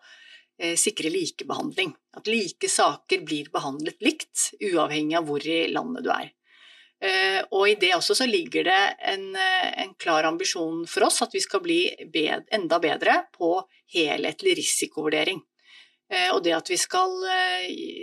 sikre 0.77 1.09
likebehandling. 1.09 1.95
At 2.13 2.27
like 2.29 2.67
saker 2.69 3.23
blir 3.25 3.47
behandlet 3.49 4.03
likt, 4.05 4.51
uavhengig 4.61 5.15
av 5.17 5.25
hvor 5.25 5.41
i 5.41 5.63
landet 5.73 6.05
du 6.05 6.11
er. 6.13 6.27
Eh, 7.01 7.41
og 7.49 7.65
i 7.65 7.77
det 7.81 7.95
også 7.95 8.13
så 8.19 8.27
ligger 8.29 8.67
det 8.67 8.81
en, 9.09 9.31
eh, 9.35 9.69
en 9.81 9.93
klar 9.97 10.27
ambisjon 10.29 10.83
for 10.85 11.07
oss 11.07 11.23
at 11.25 11.33
vi 11.33 11.41
skal 11.41 11.63
bli 11.63 11.79
bed, 12.13 12.45
enda 12.53 12.77
bedre 12.79 13.23
på 13.33 13.55
helhetlig 13.95 14.53
risikovurdering. 14.59 15.41
Eh, 16.11 16.29
og 16.35 16.43
det 16.45 16.53
at 16.53 16.69
vi 16.69 16.77
skal 16.77 17.15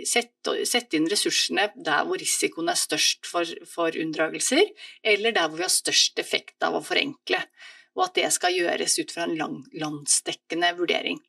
sette, 0.09 0.65
sette 0.65 0.97
inn 0.97 1.07
ressursene 1.07 1.69
der 1.77 2.03
hvor 2.09 2.19
risikoen 2.19 2.71
er 2.73 2.79
størst 2.79 3.29
for, 3.29 3.47
for 3.69 3.95
unndragelser, 3.95 4.67
eller 5.03 5.31
der 5.31 5.47
hvor 5.47 5.61
vi 5.61 5.67
har 5.67 5.75
størst 5.77 6.19
effekt 6.19 6.59
av 6.65 6.75
å 6.75 6.83
forenkle. 6.83 7.39
Og 7.95 8.07
at 8.09 8.19
det 8.19 8.33
skal 8.33 8.57
gjøres 8.57 8.99
ut 8.99 9.13
fra 9.15 9.29
en 9.29 9.37
lang, 9.37 9.59
landsdekkende 9.79 10.75
vurdering. 10.75 11.21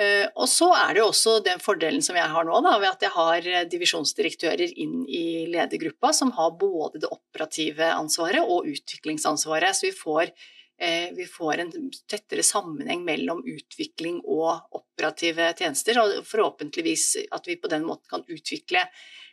Eh, 0.00 0.28
Og 0.34 0.48
så 0.48 0.70
er 0.72 0.94
det 0.94 1.02
jo 1.02 1.10
også 1.10 1.40
den 1.44 1.60
fordelen 1.60 2.04
som 2.04 2.16
jeg 2.16 2.32
har 2.32 2.46
nå, 2.46 2.60
da, 2.64 2.76
ved 2.80 2.92
at 2.94 3.04
jeg 3.04 3.12
har 3.16 3.48
eh, 3.48 3.66
divisjonsdirektører 3.68 4.72
inn 4.80 5.02
i 5.04 5.44
ledergruppa 5.50 6.14
som 6.16 6.32
har 6.38 6.54
både 6.60 7.02
det 7.02 7.10
operative 7.10 7.90
ansvaret 7.92 8.40
og 8.40 8.68
utviklingsansvaret. 8.70 9.76
Så 9.76 9.90
vi 9.90 9.92
får, 9.98 10.32
eh, 10.80 11.10
vi 11.16 11.26
får 11.28 11.64
en 11.64 11.72
tettere 12.08 12.46
sammenheng 12.46 13.04
mellom 13.04 13.42
utvikling 13.44 14.22
og 14.24 14.78
operative 14.80 15.50
tjenester, 15.58 16.00
og 16.00 16.24
forhåpentligvis 16.28 17.06
at 17.36 17.50
vi 17.50 17.58
på 17.60 17.72
den 17.72 17.84
måten 17.88 18.08
kan 18.08 18.24
utvikle 18.24 18.86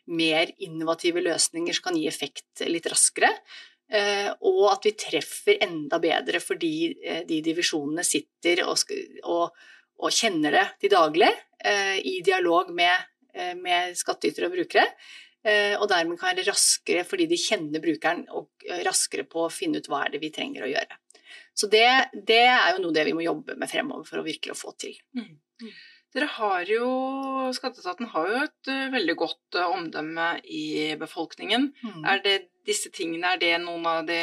mer 0.07 0.51
innovative 0.63 1.23
løsninger 1.23 1.75
som 1.75 1.89
kan 1.89 1.99
gi 1.99 2.07
effekt 2.07 2.67
litt 2.67 2.87
raskere. 2.87 3.31
Og 4.43 4.61
at 4.67 4.83
vi 4.83 4.91
treffer 4.99 5.59
enda 5.63 5.95
bedre 6.03 6.39
fordi 6.43 6.71
de 7.27 7.37
divisjonene 7.43 8.03
sitter 8.07 8.65
og, 8.67 8.79
og, 9.23 9.51
og 9.97 10.13
kjenner 10.13 10.53
det 10.53 10.65
til 10.81 10.93
daglig 10.93 11.29
eh, 11.29 11.97
i 12.05 12.19
dialog 12.25 12.69
med, 12.75 13.07
eh, 13.33 13.55
med 13.57 13.97
skattytere 13.97 14.49
og 14.49 14.55
brukere. 14.57 14.85
Eh, 15.47 15.73
og 15.79 15.87
dermed 15.89 16.19
kan 16.19 16.33
være 16.33 16.47
raskere, 16.49 17.05
fordi 17.07 17.27
de 17.31 17.39
kjenner 17.39 17.83
brukeren, 17.83 18.25
og 18.35 18.67
raskere 18.85 19.25
på 19.29 19.45
å 19.45 19.53
finne 19.53 19.81
ut 19.81 19.89
hva 19.89 20.05
er 20.05 20.15
det 20.15 20.23
vi 20.23 20.33
trenger 20.35 20.65
å 20.65 20.71
gjøre. 20.71 21.01
Så 21.57 21.69
det, 21.71 21.87
det 22.13 22.43
er 22.45 22.75
jo 22.75 22.81
noe 22.83 22.93
det 22.93 23.07
vi 23.07 23.15
må 23.17 23.23
jobbe 23.25 23.55
med 23.57 23.69
fremover 23.71 24.05
for 24.05 24.21
å 24.21 24.25
virkelig 24.25 24.57
få 24.59 24.75
til. 24.77 24.97
Dere 26.13 26.27
har 26.35 26.69
jo, 26.69 26.89
Skatteetaten 27.57 28.09
har 28.13 28.29
jo 28.29 28.43
et 28.43 28.69
veldig 28.93 29.15
godt 29.17 29.57
omdømme 29.63 30.27
i 30.45 30.93
befolkningen. 30.99 31.71
Mm. 31.81 32.05
Er 32.13 32.21
det 32.23 32.35
disse 32.67 32.91
tingene, 32.93 33.33
er 33.33 33.41
det 33.41 33.55
noen 33.63 33.85
av 33.89 34.05
det 34.07 34.21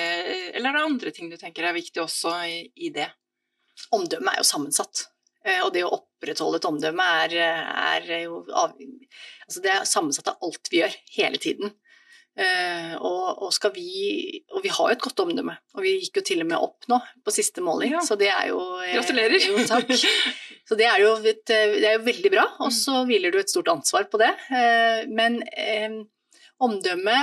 Eller 0.54 0.70
er 0.70 0.78
det 0.78 0.84
andre 0.84 1.12
ting 1.16 1.30
du 1.32 1.36
tenker 1.40 1.66
er 1.66 1.76
viktig 1.76 2.02
også 2.02 2.36
i, 2.46 2.56
i 2.86 2.92
det? 2.94 3.08
Omdømmet 3.94 4.36
er 4.36 4.40
jo 4.40 4.48
sammensatt. 4.48 5.08
Eh, 5.44 5.60
Og 5.64 5.72
det 5.74 5.84
å 5.84 5.92
opprettholde 5.98 6.56
et 6.60 6.68
omdømme 6.68 7.06
er, 7.24 7.34
er 7.36 8.10
jo 8.24 8.42
av, 8.50 8.74
altså 9.46 9.64
det 9.64 9.72
er 9.74 9.88
sammensatt 9.88 10.30
av 10.32 10.44
alt 10.46 10.70
vi 10.72 10.80
gjør, 10.82 10.94
hele 11.18 11.40
tiden. 11.42 11.74
Eh, 12.34 12.94
og, 12.98 13.44
og, 13.44 13.50
skal 13.54 13.70
vi, 13.76 14.40
og 14.50 14.64
vi 14.64 14.72
har 14.74 14.88
jo 14.90 14.96
et 14.96 15.04
godt 15.04 15.20
omdømme, 15.22 15.54
og 15.76 15.84
vi 15.84 15.92
gikk 16.00 16.18
jo 16.18 16.24
til 16.26 16.40
og 16.42 16.48
med 16.50 16.64
opp 16.66 16.88
nå 16.90 16.98
på 17.22 17.34
siste 17.36 17.62
måling, 17.62 17.92
Ja. 17.94 18.00
så 18.02 18.16
det 18.18 18.30
er 18.32 18.48
jo 18.50 18.58
eh, 18.82 18.96
Gratulerer! 18.96 19.38
Jo, 19.52 19.60
takk. 19.70 19.92
Så 20.64 20.78
det 20.80 20.86
er 20.88 20.96
jo, 21.02 21.10
et, 21.28 21.42
det 21.44 21.84
er 21.84 21.98
jo 21.98 22.06
veldig 22.06 22.30
bra, 22.32 22.46
og 22.64 22.70
så 22.72 23.02
hviler 23.04 23.28
du 23.34 23.36
et 23.36 23.50
stort 23.52 23.68
ansvar 23.68 24.06
på 24.08 24.16
det. 24.16 24.30
Men 25.12 25.34
omdømme 26.64 27.16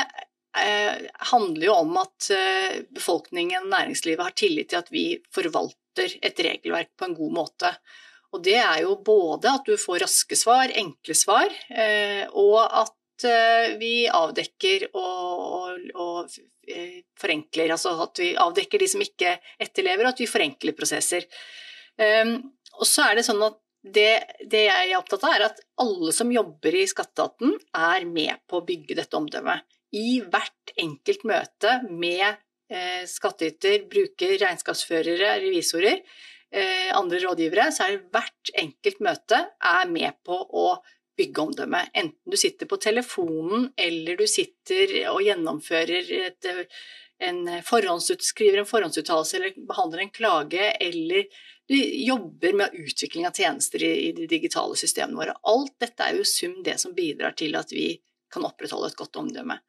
handler 1.32 1.66
jo 1.66 1.74
om 1.74 1.98
at 2.04 2.28
befolkningen 2.30 2.94
befolkningen, 2.94 3.66
næringslivet, 3.74 4.22
har 4.28 4.36
tillit 4.38 4.70
til 4.70 4.78
at 4.84 4.92
vi 4.94 5.06
forvalter 5.34 6.14
et 6.22 6.44
regelverk 6.46 6.92
på 7.02 7.08
en 7.10 7.18
god 7.18 7.34
måte. 7.40 7.74
Og 8.32 8.44
det 8.46 8.58
er 8.60 8.82
jo 8.86 8.96
både 9.04 9.52
at 9.52 9.68
du 9.68 9.76
får 9.80 10.06
raske 10.06 10.38
svar, 10.40 10.72
enkle 10.80 11.16
svar, 11.18 11.52
eh, 11.70 12.24
og 12.32 12.60
at 12.64 13.26
eh, 13.28 13.74
vi 13.82 14.06
avdekker 14.08 14.88
og, 14.94 15.42
og, 15.52 15.90
og 16.00 16.38
eh, 16.72 17.02
forenkler. 17.20 17.74
Altså 17.76 17.98
at 18.08 18.24
vi 18.24 18.32
avdekker 18.40 18.80
de 18.80 18.88
som 18.92 19.04
ikke 19.04 19.36
etterlever, 19.60 20.06
og 20.06 20.14
at 20.14 20.24
vi 20.24 20.30
forenkler 20.32 20.78
prosesser. 20.78 21.28
Og 22.02 22.88
så 22.88 23.04
er 23.10 23.20
det 23.20 23.26
sånn 23.28 23.44
at 23.46 23.60
det, 23.82 24.22
det 24.46 24.64
jeg 24.68 24.92
er 24.92 24.98
opptatt 25.00 25.26
av, 25.26 25.36
er 25.36 25.48
at 25.50 25.62
alle 25.82 26.14
som 26.14 26.32
jobber 26.34 26.76
i 26.78 26.86
Skatteetaten, 26.90 27.56
er 27.74 28.06
med 28.08 28.42
på 28.50 28.60
å 28.60 28.66
bygge 28.66 28.98
dette 28.98 29.18
omdømmet. 29.18 29.66
I 29.98 30.22
hvert 30.24 30.74
enkelt 30.80 31.26
møte 31.28 31.80
med 31.90 32.28
eh, 32.72 33.04
skattyter, 33.10 33.88
bruker, 33.92 34.38
regnskapsførere, 34.40 35.34
revisorer, 35.44 36.00
andre 36.98 37.22
rådgivere, 37.24 37.70
så 37.72 37.86
er 37.88 38.02
hvert 38.12 38.50
enkelt 38.60 39.00
møte 39.00 39.38
er 39.64 39.86
med 39.88 40.18
på 40.28 40.36
å 40.36 40.66
bygge 41.22 41.42
omdømme. 41.42 41.86
Enten 41.94 42.32
du 42.32 42.38
sitter 42.40 42.70
på 42.70 42.80
telefonen, 42.82 43.70
eller 43.78 44.18
du 44.18 44.26
sitter 44.30 44.94
og 45.12 45.22
gjennomfører 45.26 46.12
et, 46.26 46.50
eh, 46.50 46.66
en 47.28 47.46
forhåndsutskriver 47.66 48.60
en 48.60 48.70
forhåndsuttalelse 48.70 49.38
eller 49.38 49.58
behandler 49.68 50.02
en 50.02 50.14
klage, 50.14 50.72
eller 50.80 51.28
du 51.70 51.76
jobber 51.78 52.54
med 52.54 52.74
utvikling 52.74 53.28
av 53.28 53.38
tjenester 53.38 53.84
i, 53.84 54.10
i 54.10 54.12
de 54.12 54.28
digitale 54.28 54.76
systemene 54.76 55.20
våre. 55.20 55.36
Alt 55.44 55.78
dette 55.80 56.08
er 56.08 56.18
jo 56.18 56.26
sum 56.26 56.64
det 56.66 56.80
som 56.82 56.96
bidrar 56.98 57.38
til 57.38 57.56
at 57.56 57.72
vi 57.72 57.94
kan 58.32 58.46
opprettholde 58.48 58.90
et 58.90 58.98
godt 58.98 59.20
omdømme. 59.22 59.60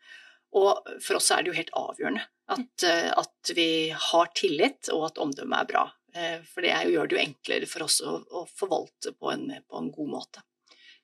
Og 0.57 0.89
for 1.01 1.19
oss 1.19 1.31
er 1.33 1.43
det 1.43 1.53
jo 1.53 1.59
helt 1.59 1.77
avgjørende 1.77 2.25
at, 2.53 2.85
eh, 2.89 3.13
at 3.13 3.53
vi 3.57 3.91
har 3.91 4.33
tillit, 4.37 4.89
og 4.93 5.11
at 5.11 5.21
omdømmet 5.21 5.61
er 5.61 5.69
bra. 5.69 5.85
Eh, 6.15 6.41
For 6.45 6.61
det 6.65 6.73
gjør 6.93 7.09
det 7.09 7.17
jo 7.17 7.23
enklere 7.23 7.67
for 7.71 7.85
oss 7.87 8.01
å, 8.05 8.19
å 8.31 8.47
forvalte 8.59 9.13
på 9.17 9.31
en, 9.33 9.47
på 9.69 9.79
en 9.81 9.91
god 9.95 10.11
måte. 10.19 10.43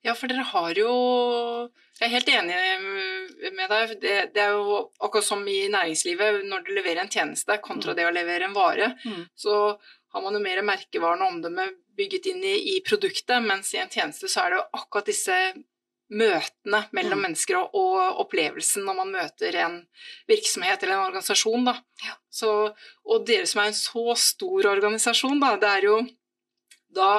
Ja, 0.05 0.13
for 0.15 0.31
dere 0.31 0.45
har 0.47 0.75
jo 0.79 0.91
Jeg 1.99 2.07
er 2.07 2.13
helt 2.13 2.29
enig 2.31 3.53
med 3.57 3.71
deg. 3.73 3.95
Det, 4.03 4.13
det 4.35 4.43
er 4.45 4.53
jo 4.55 4.77
akkurat 5.03 5.27
som 5.27 5.41
i 5.51 5.65
næringslivet, 5.73 6.45
når 6.47 6.67
du 6.69 6.71
leverer 6.77 7.03
en 7.03 7.11
tjeneste 7.11 7.57
kontra 7.65 7.93
Mm. 7.93 7.97
det 7.99 8.07
å 8.07 8.13
levere 8.15 8.45
en 8.47 8.55
vare, 8.55 8.93
Mm. 9.05 9.25
så 9.35 9.79
har 10.15 10.23
man 10.23 10.35
jo 10.35 10.41
mer 10.45 10.63
merkevaren 10.63 11.23
og 11.25 11.33
omdømme 11.35 11.67
bygget 11.99 12.27
inn 12.31 12.45
i, 12.47 12.77
i 12.77 12.81
produktet, 12.87 13.43
mens 13.43 13.75
i 13.75 13.79
en 13.83 13.91
tjeneste 13.91 14.29
så 14.31 14.45
er 14.45 14.51
det 14.55 14.61
jo 14.61 14.69
akkurat 14.79 15.07
disse 15.11 15.35
møtene 16.09 16.79
mellom 16.97 17.19
Mm. 17.19 17.25
mennesker 17.27 17.59
og, 17.59 17.75
og 17.77 18.21
opplevelsen 18.25 18.85
når 18.87 18.95
man 18.97 19.11
møter 19.13 19.57
en 19.61 19.75
virksomhet 20.31 20.83
eller 20.83 20.95
en 20.97 21.07
organisasjon. 21.11 21.67
Da. 21.69 21.75
Så, 22.33 22.53
og 23.05 23.27
dere 23.29 23.47
som 23.47 23.61
er 23.63 23.73
en 23.73 23.77
så 23.77 24.05
stor 24.17 24.71
organisasjon, 24.71 25.41
da, 25.43 25.57
det 25.61 25.69
er 25.69 25.85
jo 25.91 25.99
da 26.97 27.11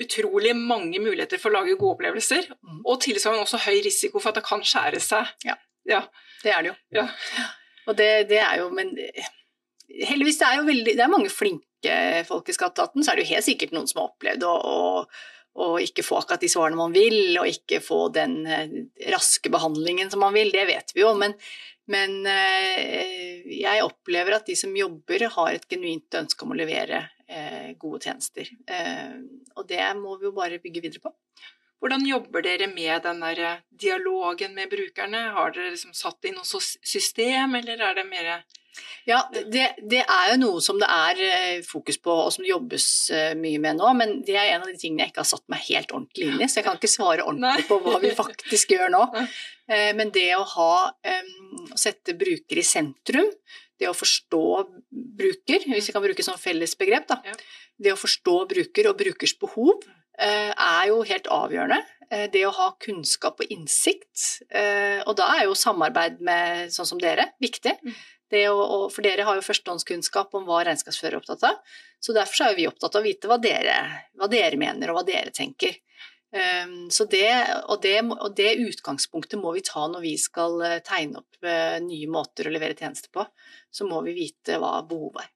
utrolig 0.00 0.54
mange 0.56 0.98
muligheter 0.98 1.38
for 1.38 1.52
å 1.52 1.58
lage 1.60 1.76
gode 1.78 1.98
opplevelser, 1.98 2.48
Mm. 2.64 2.80
og 2.84 3.00
tilsvarende 3.04 3.44
også 3.44 3.60
høy 3.66 3.82
risiko 3.84 4.18
for 4.18 4.32
at 4.32 4.40
det 4.40 4.46
kan 4.48 4.64
skjære 4.64 5.00
seg. 5.04 5.28
Ja. 5.44 5.54
ja. 5.86 6.00
Det 6.42 6.50
er 6.52 6.62
det 6.62 6.72
jo. 6.72 6.76
Ja. 6.96 7.08
Og 7.86 7.96
det, 7.96 8.08
det 8.28 8.40
er 8.40 8.58
jo, 8.62 8.70
men 8.74 8.96
heldigvis 10.08 10.38
det 10.40 10.48
er 10.48 10.56
jo 10.58 10.66
veldig, 10.66 10.96
det 10.96 11.04
er 11.04 11.12
mange 11.12 11.30
flinke 11.32 11.94
folk 12.26 12.48
i 12.48 12.54
Skatteetaten, 12.56 13.04
så 13.04 13.12
er 13.12 13.20
det 13.20 13.26
jo 13.26 13.34
helt 13.34 13.46
sikkert 13.46 13.74
noen 13.76 13.86
som 13.90 14.00
har 14.00 14.10
opplevd 14.10 14.44
å, 14.48 14.54
å 15.54 15.74
ikke 15.78 16.02
få 16.02 16.18
akkurat 16.18 16.42
de 16.42 16.50
svarene 16.50 16.78
man 16.78 16.94
vil, 16.94 17.36
og 17.38 17.48
ikke 17.48 17.80
få 17.84 18.08
den 18.14 18.40
eh, 18.46 18.74
raske 19.12 19.52
behandlingen 19.54 20.10
som 20.10 20.24
man 20.24 20.34
vil, 20.34 20.50
det 20.54 20.66
vet 20.70 20.94
vi 20.94 21.04
jo. 21.04 21.12
Men, 21.18 21.36
men 21.90 22.16
eh, 22.30 23.44
jeg 23.54 23.84
opplever 23.86 24.38
at 24.38 24.48
de 24.50 24.56
som 24.58 24.74
jobber 24.74 25.28
har 25.36 25.52
et 25.52 25.68
genuint 25.70 26.18
ønske 26.22 26.46
om 26.46 26.54
å 26.54 26.58
levere 26.58 27.04
eh, 27.28 27.70
gode 27.78 28.02
tjenester. 28.08 28.50
Og 29.54 29.68
det 29.70 29.84
må 30.00 30.18
vi 30.18 30.28
jo 30.28 30.34
bare 30.34 30.58
bygge 30.62 30.82
videre 30.82 31.04
på. 31.06 31.14
Hvordan 31.84 32.06
jobber 32.08 32.42
dere 32.42 32.66
med 32.70 33.04
den 33.04 33.22
dialogen 33.76 34.54
med 34.56 34.70
brukerne? 34.72 35.26
Har 35.36 35.52
dere 35.52 35.74
liksom 35.74 35.92
satt 35.94 36.24
i 36.24 36.32
noe 36.32 36.46
system, 36.46 37.58
eller 37.60 37.82
er 37.90 37.98
det 37.98 38.06
mer 38.08 38.30
Ja, 39.06 39.20
det, 39.32 39.66
det 39.90 40.00
er 40.02 40.30
jo 40.32 40.36
noe 40.40 40.60
som 40.64 40.78
det 40.80 40.88
er 40.90 41.20
eh, 41.26 41.58
fokus 41.66 41.98
på, 42.00 42.12
og 42.24 42.30
som 42.34 42.44
det 42.44 42.50
jobbes 42.50 42.86
eh, 43.14 43.32
mye 43.38 43.60
med 43.62 43.78
nå, 43.80 43.90
men 43.98 44.14
det 44.26 44.36
er 44.40 44.54
en 44.54 44.64
av 44.64 44.70
de 44.70 44.78
tingene 44.80 45.04
jeg 45.04 45.12
ikke 45.12 45.22
har 45.22 45.28
satt 45.30 45.44
meg 45.52 45.64
helt 45.68 45.92
ordentlig 45.94 46.30
inn 46.30 46.40
i, 46.40 46.48
så 46.48 46.60
jeg 46.60 46.66
kan 46.68 46.78
ikke 46.80 46.90
svare 46.92 47.26
ordentlig 47.26 47.66
på 47.68 47.78
hva 47.84 47.98
vi 48.02 48.12
faktisk 48.16 48.74
gjør 48.76 48.94
nå. 48.94 49.02
Eh, 49.68 49.90
Men 49.96 50.10
det 50.14 50.30
å 50.36 50.42
ha, 50.56 50.72
å 51.74 51.78
sette 51.80 52.16
bruker 52.20 52.60
i 52.60 52.64
sentrum, 52.66 53.28
det 53.80 53.88
å 53.90 53.96
forstå 53.96 54.42
bruker, 55.18 55.64
hvis 55.70 55.88
vi 55.90 55.94
kan 55.96 56.04
bruke 56.04 56.22
sånn 56.24 56.38
felles 56.40 56.76
begrep, 56.78 57.08
da. 57.10 57.20
Det 57.76 57.90
å 57.92 57.98
forstå 57.98 58.36
bruker 58.52 58.86
og 58.90 58.98
brukers 59.00 59.34
behov 59.40 59.82
eh, 60.18 60.52
er 60.54 60.88
jo 60.92 61.00
helt 61.08 61.26
avgjørende. 61.26 61.80
Det 62.30 62.42
å 62.46 62.52
ha 62.54 62.66
kunnskap 62.78 63.40
og 63.42 63.50
innsikt, 63.50 64.44
og 65.08 65.14
da 65.18 65.24
er 65.34 65.46
jo 65.48 65.54
samarbeid 65.58 66.20
med 66.22 66.70
sånn 66.70 66.86
som 66.86 67.00
dere 67.00 67.24
viktig. 67.42 67.72
Å, 68.32 68.78
for 68.90 69.04
dere 69.04 69.26
har 69.26 69.36
jo 69.38 69.44
førstehåndskunnskap 69.44 70.32
om 70.34 70.46
hva 70.48 70.62
regnskapsfører 70.66 71.18
er 71.18 71.20
opptatt 71.20 71.44
av. 71.46 71.74
Så 72.02 72.14
derfor 72.16 72.48
er 72.48 72.56
vi 72.56 72.68
opptatt 72.68 72.96
av 72.96 73.04
å 73.04 73.06
vite 73.06 73.30
hva 73.30 73.38
dere, 73.38 73.76
hva 74.18 74.28
dere 74.32 74.58
mener 74.60 74.90
og 74.90 74.98
hva 74.98 75.04
dere 75.06 75.34
tenker. 75.34 75.76
Um, 76.34 76.88
det, 77.12 77.28
og, 77.70 77.76
det, 77.84 77.98
og 78.10 78.32
det 78.34 78.56
utgangspunktet 78.64 79.38
må 79.38 79.52
vi 79.54 79.62
ta 79.62 79.84
når 79.86 80.02
vi 80.02 80.16
skal 80.18 80.56
eh, 80.66 80.80
tegne 80.82 81.20
opp 81.20 81.46
eh, 81.46 81.76
nye 81.84 82.08
måter 82.10 82.48
å 82.48 82.54
levere 82.54 82.74
tjenester 82.74 83.12
på. 83.14 83.22
Så 83.70 83.86
må 83.86 84.00
vi 84.02 84.16
vite 84.16 84.58
hva 84.58 84.80
behovet 84.88 85.22
er. 85.22 85.30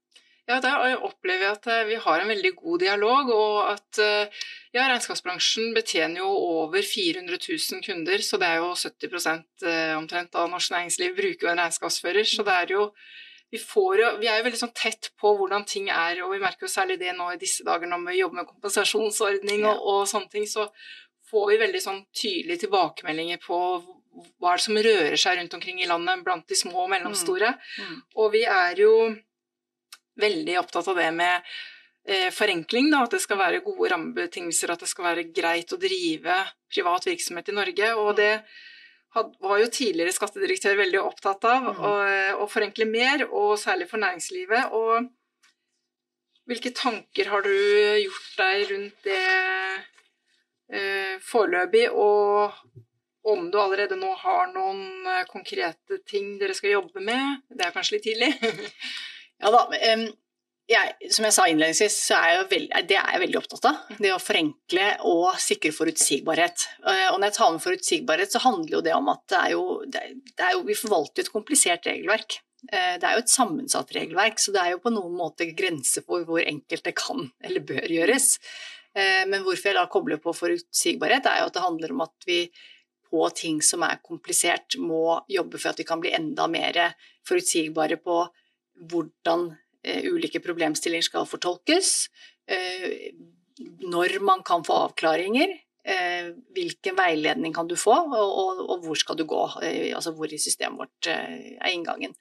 Ja, 0.49 0.63
der 0.65 1.03
opplever 1.05 1.45
jeg 1.45 1.57
at 1.59 1.67
eh, 1.69 1.87
vi 1.91 1.99
har 2.01 2.23
en 2.23 2.31
veldig 2.33 2.55
god 2.57 2.81
dialog, 2.81 3.31
og 3.35 3.57
at 3.75 4.01
eh, 4.01 4.45
ja, 4.73 4.87
regnskapsbransjen 4.87 5.75
betjener 5.77 6.23
jo 6.23 6.29
over 6.63 6.81
400 6.81 7.37
000 7.37 7.85
kunder, 7.85 8.25
så 8.25 8.41
det 8.41 8.49
er 8.49 8.63
jo 8.63 8.71
70 8.73 9.19
eh, 9.69 9.93
omtrent 9.99 10.39
av 10.41 10.49
norsk 10.49 10.73
næringsliv 10.73 11.19
bruker 11.19 11.49
jo 11.49 11.53
en 11.53 11.61
regnskapsfører, 11.61 12.25
så 12.25 12.47
det 12.49 12.55
er 12.63 12.75
jo 12.79 12.89
vi, 13.53 13.61
får 13.61 14.03
vi 14.21 14.29
er 14.29 14.41
jo 14.41 14.47
veldig 14.49 14.61
sånn 14.61 14.75
tett 14.77 15.11
på 15.21 15.35
hvordan 15.37 15.69
ting 15.69 15.93
er, 15.93 16.23
og 16.25 16.33
vi 16.33 16.41
merker 16.41 16.65
jo 16.65 16.73
særlig 16.73 16.99
det 17.01 17.13
nå 17.17 17.29
i 17.33 17.41
disse 17.41 17.65
dager 17.65 17.89
når 17.89 18.09
vi 18.09 18.19
jobber 18.23 18.41
med 18.41 18.49
kompensasjonsordning 18.49 19.69
og, 19.69 19.85
og 19.93 20.03
sånne 20.09 20.33
ting, 20.33 20.49
så 20.49 20.69
får 21.29 21.49
vi 21.53 21.61
veldig 21.61 21.81
sånn 21.85 22.03
tydelige 22.17 22.65
tilbakemeldinger 22.65 23.41
på 23.45 23.61
hva 24.41 24.53
er 24.53 24.59
det 24.59 24.65
som 24.65 24.79
rører 24.81 25.21
seg 25.21 25.39
rundt 25.39 25.55
omkring 25.61 25.81
i 25.83 25.89
landet 25.89 26.25
blant 26.27 26.49
de 26.49 26.57
små 26.59 26.87
og 26.87 26.93
mellomstore. 26.93 27.53
Og 28.19 28.33
vi 28.33 28.43
er 28.49 28.81
jo 28.81 28.93
veldig 30.19 30.57
opptatt 30.61 30.89
av 30.93 30.97
det 30.99 31.11
med 31.15 31.51
eh, 32.09 32.31
forenkling, 32.35 32.91
da, 32.93 33.05
at 33.07 33.15
det 33.17 33.21
skal 33.25 33.39
være 33.41 33.63
gode 33.67 33.91
rammebetingelser, 33.93 34.73
at 34.75 34.83
det 34.85 34.91
skal 34.91 35.11
være 35.11 35.29
greit 35.35 35.73
å 35.73 35.81
drive 35.81 36.39
privat 36.73 37.07
virksomhet 37.09 37.49
i 37.53 37.57
Norge. 37.57 37.93
Og 38.01 38.17
det 38.19 38.33
had, 39.17 39.31
var 39.41 39.61
jo 39.63 39.71
tidligere 39.73 40.13
skattedirektør 40.17 40.77
veldig 40.83 41.01
opptatt 41.05 41.45
av, 41.49 41.71
Mm. 41.71 41.85
å, 41.85 41.93
å 42.45 42.49
forenkle 42.51 42.85
mer, 42.89 43.25
og 43.31 43.55
særlig 43.61 43.89
for 43.91 44.03
næringslivet. 44.03 44.73
Og 44.73 45.09
hvilke 46.49 46.73
tanker 46.77 47.29
har 47.29 47.43
du 47.45 47.53
gjort 47.53 48.29
deg 48.41 48.67
rundt 48.73 49.03
det 49.05 49.23
eh, 50.73 51.17
foreløpig, 51.25 51.89
og 51.93 52.53
om 53.29 53.51
du 53.53 53.59
allerede 53.61 53.97
nå 54.01 54.15
har 54.23 54.49
noen 54.55 55.05
eh, 55.07 55.25
konkrete 55.29 55.99
ting 56.09 56.39
dere 56.41 56.57
skal 56.57 56.79
jobbe 56.79 57.03
med? 57.05 57.43
Det 57.53 57.67
er 57.67 57.75
kanskje 57.75 57.99
litt 57.99 58.07
tidlig? 58.09 58.33
Ja 59.43 59.53
da, 59.55 59.67
Um 59.95 60.09
jeg, 60.69 61.13
som 61.15 61.25
jeg 61.25 61.33
sa 61.33 61.45
innledningsvis, 61.49 61.95
så 62.11 62.17
er 62.19 62.35
jo 62.35 62.43
det 62.51 62.97
er 62.99 63.13
jeg 63.15 63.21
veldig 63.23 63.39
opptatt 63.41 63.69
av. 63.71 63.77
Det 63.97 64.11
å 64.13 64.21
forenkle 64.21 64.89
og 65.09 65.39
sikre 65.41 65.73
forutsigbarhet. 65.73 66.67
Eh, 66.85 67.07
Og 67.09 67.17
når 67.17 67.31
jeg 67.31 67.37
tar 67.39 67.53
med 67.55 67.63
forutsigbarhet, 67.65 68.35
så 68.35 68.43
handler 68.45 68.75
jo 68.77 68.83
det 68.85 68.93
om 68.93 69.09
at 69.09 69.23
det 69.33 69.39
er 69.39 69.55
jo, 69.55 69.63
det 69.89 70.51
jo 70.53 70.63
Vi 70.69 70.77
forvalter 70.77 71.25
et 71.25 71.33
komplisert 71.33 71.89
regelverk. 71.89 72.41
Eh, 72.71 72.99
Det 72.99 73.05
er 73.09 73.17
jo 73.17 73.25
et 73.25 73.33
sammensatt 73.33 73.95
regelverk, 73.97 74.39
så 74.39 74.53
det 74.53 74.61
er 74.61 74.71
jo 74.73 74.83
på 74.85 74.93
noen 74.93 75.15
måte 75.17 75.49
grenser 75.57 76.05
for 76.05 76.25
hvor 76.29 76.45
enkelt 76.45 76.85
det 76.85 76.95
kan 76.95 77.31
eller 77.43 77.61
bør 77.61 77.89
gjøres. 77.89 78.39
Eh, 78.95 79.25
Men 79.25 79.45
hvorfor 79.45 79.71
jeg 79.73 79.75
da 79.75 79.87
kobler 79.87 80.19
på 80.21 80.37
forutsigbarhet, 80.37 81.25
er 81.25 81.41
jo 81.41 81.47
at 81.47 81.55
det 81.55 81.63
handler 81.65 81.93
om 81.93 82.03
at 82.03 82.27
vi 82.27 82.51
på 83.09 83.25
ting 83.33 83.63
som 83.63 83.83
er 83.85 84.03
komplisert, 84.05 84.77
må 84.77 85.25
jobbe 85.31 85.57
for 85.59 85.71
at 85.71 85.79
vi 85.79 85.85
kan 85.85 85.99
bli 86.01 86.13
enda 86.13 86.47
mer 86.47 86.93
forutsigbare 87.25 87.97
på 88.05 88.29
hvordan 88.87 89.49
eh, 89.83 90.05
ulike 90.13 90.43
problemstillinger 90.45 91.07
skal 91.07 91.29
fortolkes, 91.29 92.09
eh, 92.51 93.11
når 93.89 94.19
man 94.25 94.45
kan 94.47 94.65
få 94.67 94.77
avklaringer, 94.87 95.55
eh, 95.89 96.31
hvilken 96.55 96.99
veiledning 96.99 97.55
kan 97.55 97.69
du 97.71 97.75
få, 97.79 97.97
og, 98.15 98.77
hvor 98.85 98.99
skal 98.99 99.19
du 99.19 99.25
gå, 99.29 99.43
altså 99.97 100.15
hvor 100.15 100.31
i 100.31 100.39
systemet 100.39 100.79
vårt 100.79 101.11
er 101.11 101.73
inngangen. 101.73 102.15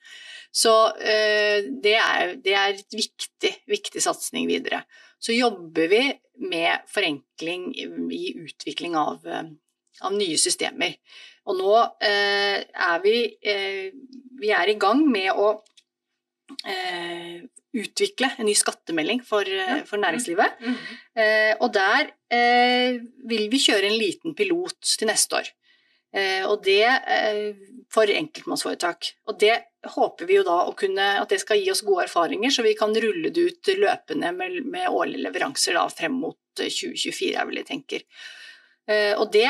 Så 0.51 0.71
det, 0.97 1.97
er, 1.99 2.37
det 2.41 2.53
er 2.55 2.71
et 2.71 2.95
viktig, 2.95 3.51
viktig 3.67 4.01
satsing 4.01 4.47
videre. 4.49 4.79
Så 5.19 5.35
jobber 5.35 5.89
vi 5.91 6.01
med 6.47 6.87
forenkling 6.89 7.67
i, 7.75 8.31
utvikling 8.39 8.95
av, 8.97 9.27
av 9.27 10.15
nye 10.15 10.37
systemer. 10.39 10.95
Og 11.45 11.59
nå 11.59 11.75
er 11.99 13.03
vi, 13.03 13.17
vi 14.39 14.53
er 14.55 14.71
i 14.71 14.79
gang 14.81 15.03
med 15.11 15.29
å 15.35 15.51
utvikle 17.77 18.29
en 18.37 18.47
ny 18.47 18.55
skattemelding 18.57 19.21
for, 19.25 19.47
ja. 19.47 19.81
for 19.85 20.01
næringslivet. 20.01 20.57
Eh, 21.17 21.53
og 21.59 21.71
der 21.75 22.11
eh, 22.33 22.97
vil 23.29 23.47
vi 23.51 23.61
kjøre 23.61 23.89
en 23.89 23.97
liten 23.99 24.35
pilot 24.37 24.95
til 24.97 25.11
neste 25.11 25.41
år. 25.41 25.51
Eh, 26.15 26.43
og 26.47 26.63
det 26.65 26.85
eh, 26.87 27.57
for 27.93 28.09
enkeltmannsforetak. 28.11 29.11
Og 29.27 29.39
det 29.39 29.55
håper 29.87 30.27
vi 30.27 30.37
jo 30.39 30.45
da 30.47 30.61
å 30.67 30.75
kunne, 30.77 31.07
at 31.21 31.31
det 31.31 31.41
skal 31.43 31.59
gi 31.61 31.71
oss 31.71 31.83
gode 31.87 32.07
erfaringer, 32.07 32.51
så 32.53 32.65
vi 32.65 32.75
kan 32.79 32.95
rulle 32.95 33.31
det 33.33 33.47
ut 33.49 33.73
løpende 33.77 34.33
med, 34.35 34.61
med 34.67 34.89
årlige 34.89 35.27
leveranser 35.27 35.77
da, 35.77 35.87
frem 35.91 36.17
mot 36.23 36.39
eh, 36.61 36.71
2024, 36.71 37.33
er 37.35 37.47
vel 37.47 37.59
det 37.59 37.65
jeg 37.65 37.71
tenker. 37.73 38.07
Eh, 38.87 39.13
og 39.19 39.29
det, 39.35 39.49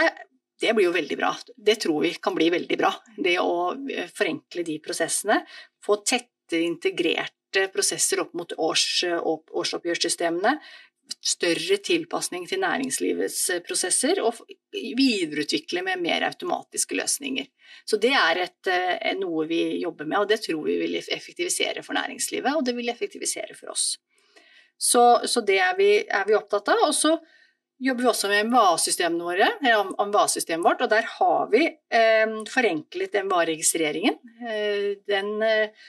det 0.62 0.74
blir 0.78 0.90
jo 0.90 0.96
veldig 0.98 1.20
bra. 1.20 1.32
Det 1.70 1.80
tror 1.86 2.04
vi 2.06 2.16
kan 2.22 2.38
bli 2.38 2.50
veldig 2.54 2.80
bra. 2.80 2.94
Det 3.16 3.38
å 3.42 3.54
eh, 3.94 4.10
forenkle 4.14 4.66
de 4.68 4.80
prosessene, 4.84 5.42
få 5.84 6.02
tettere 6.48 6.68
integrerte 6.68 7.68
prosesser 7.74 8.22
opp 8.22 8.34
mot 8.34 8.54
års, 8.58 9.04
årsoppgjørssystemene, 9.04 10.58
større 11.24 11.78
tilpasning 11.80 12.44
til 12.50 12.60
næringslivets 12.60 13.38
eh, 13.54 13.62
prosesser 13.64 14.20
og 14.20 14.42
videreutvikle 14.74 15.80
med 15.86 16.02
mer 16.04 16.26
automatiske 16.28 16.98
løsninger. 17.00 17.48
Så 17.88 17.96
det 18.04 18.12
er 18.12 18.42
et, 18.44 18.68
eh, 18.68 19.14
noe 19.16 19.46
vi 19.48 19.80
jobber 19.80 20.06
med, 20.06 20.20
og 20.20 20.28
det 20.28 20.42
tror 20.44 20.66
vi 20.66 20.76
vil 20.82 20.98
effektivisere 21.00 21.84
for 21.84 21.96
næringslivet, 21.96 22.52
og 22.52 22.66
det 22.66 22.76
vil 22.76 22.92
effektivisere 22.92 23.56
for 23.56 23.72
oss. 23.72 23.96
Så, 24.78 25.22
så 25.26 25.42
det 25.42 25.62
er 25.64 25.80
vi, 25.80 25.92
er 26.04 26.28
vi 26.28 26.36
opptatt 26.38 26.68
av. 26.76 26.84
Og 26.90 26.94
så 26.94 27.16
jobber 27.80 28.04
vi 28.04 28.10
også 28.12 28.30
med 28.30 28.50
MVA-systemene 28.50 29.30
våre, 29.30 29.48
MVA-systemet 29.64 30.66
vårt, 30.66 30.84
og 30.84 30.92
der 30.92 31.08
har 31.18 31.48
vi 31.54 31.64
eh, 31.66 32.36
forenklet 32.52 33.16
MVA-registreringen. 33.24 34.20
Eh, 34.44 34.90
den 35.08 35.32
eh, 35.46 35.88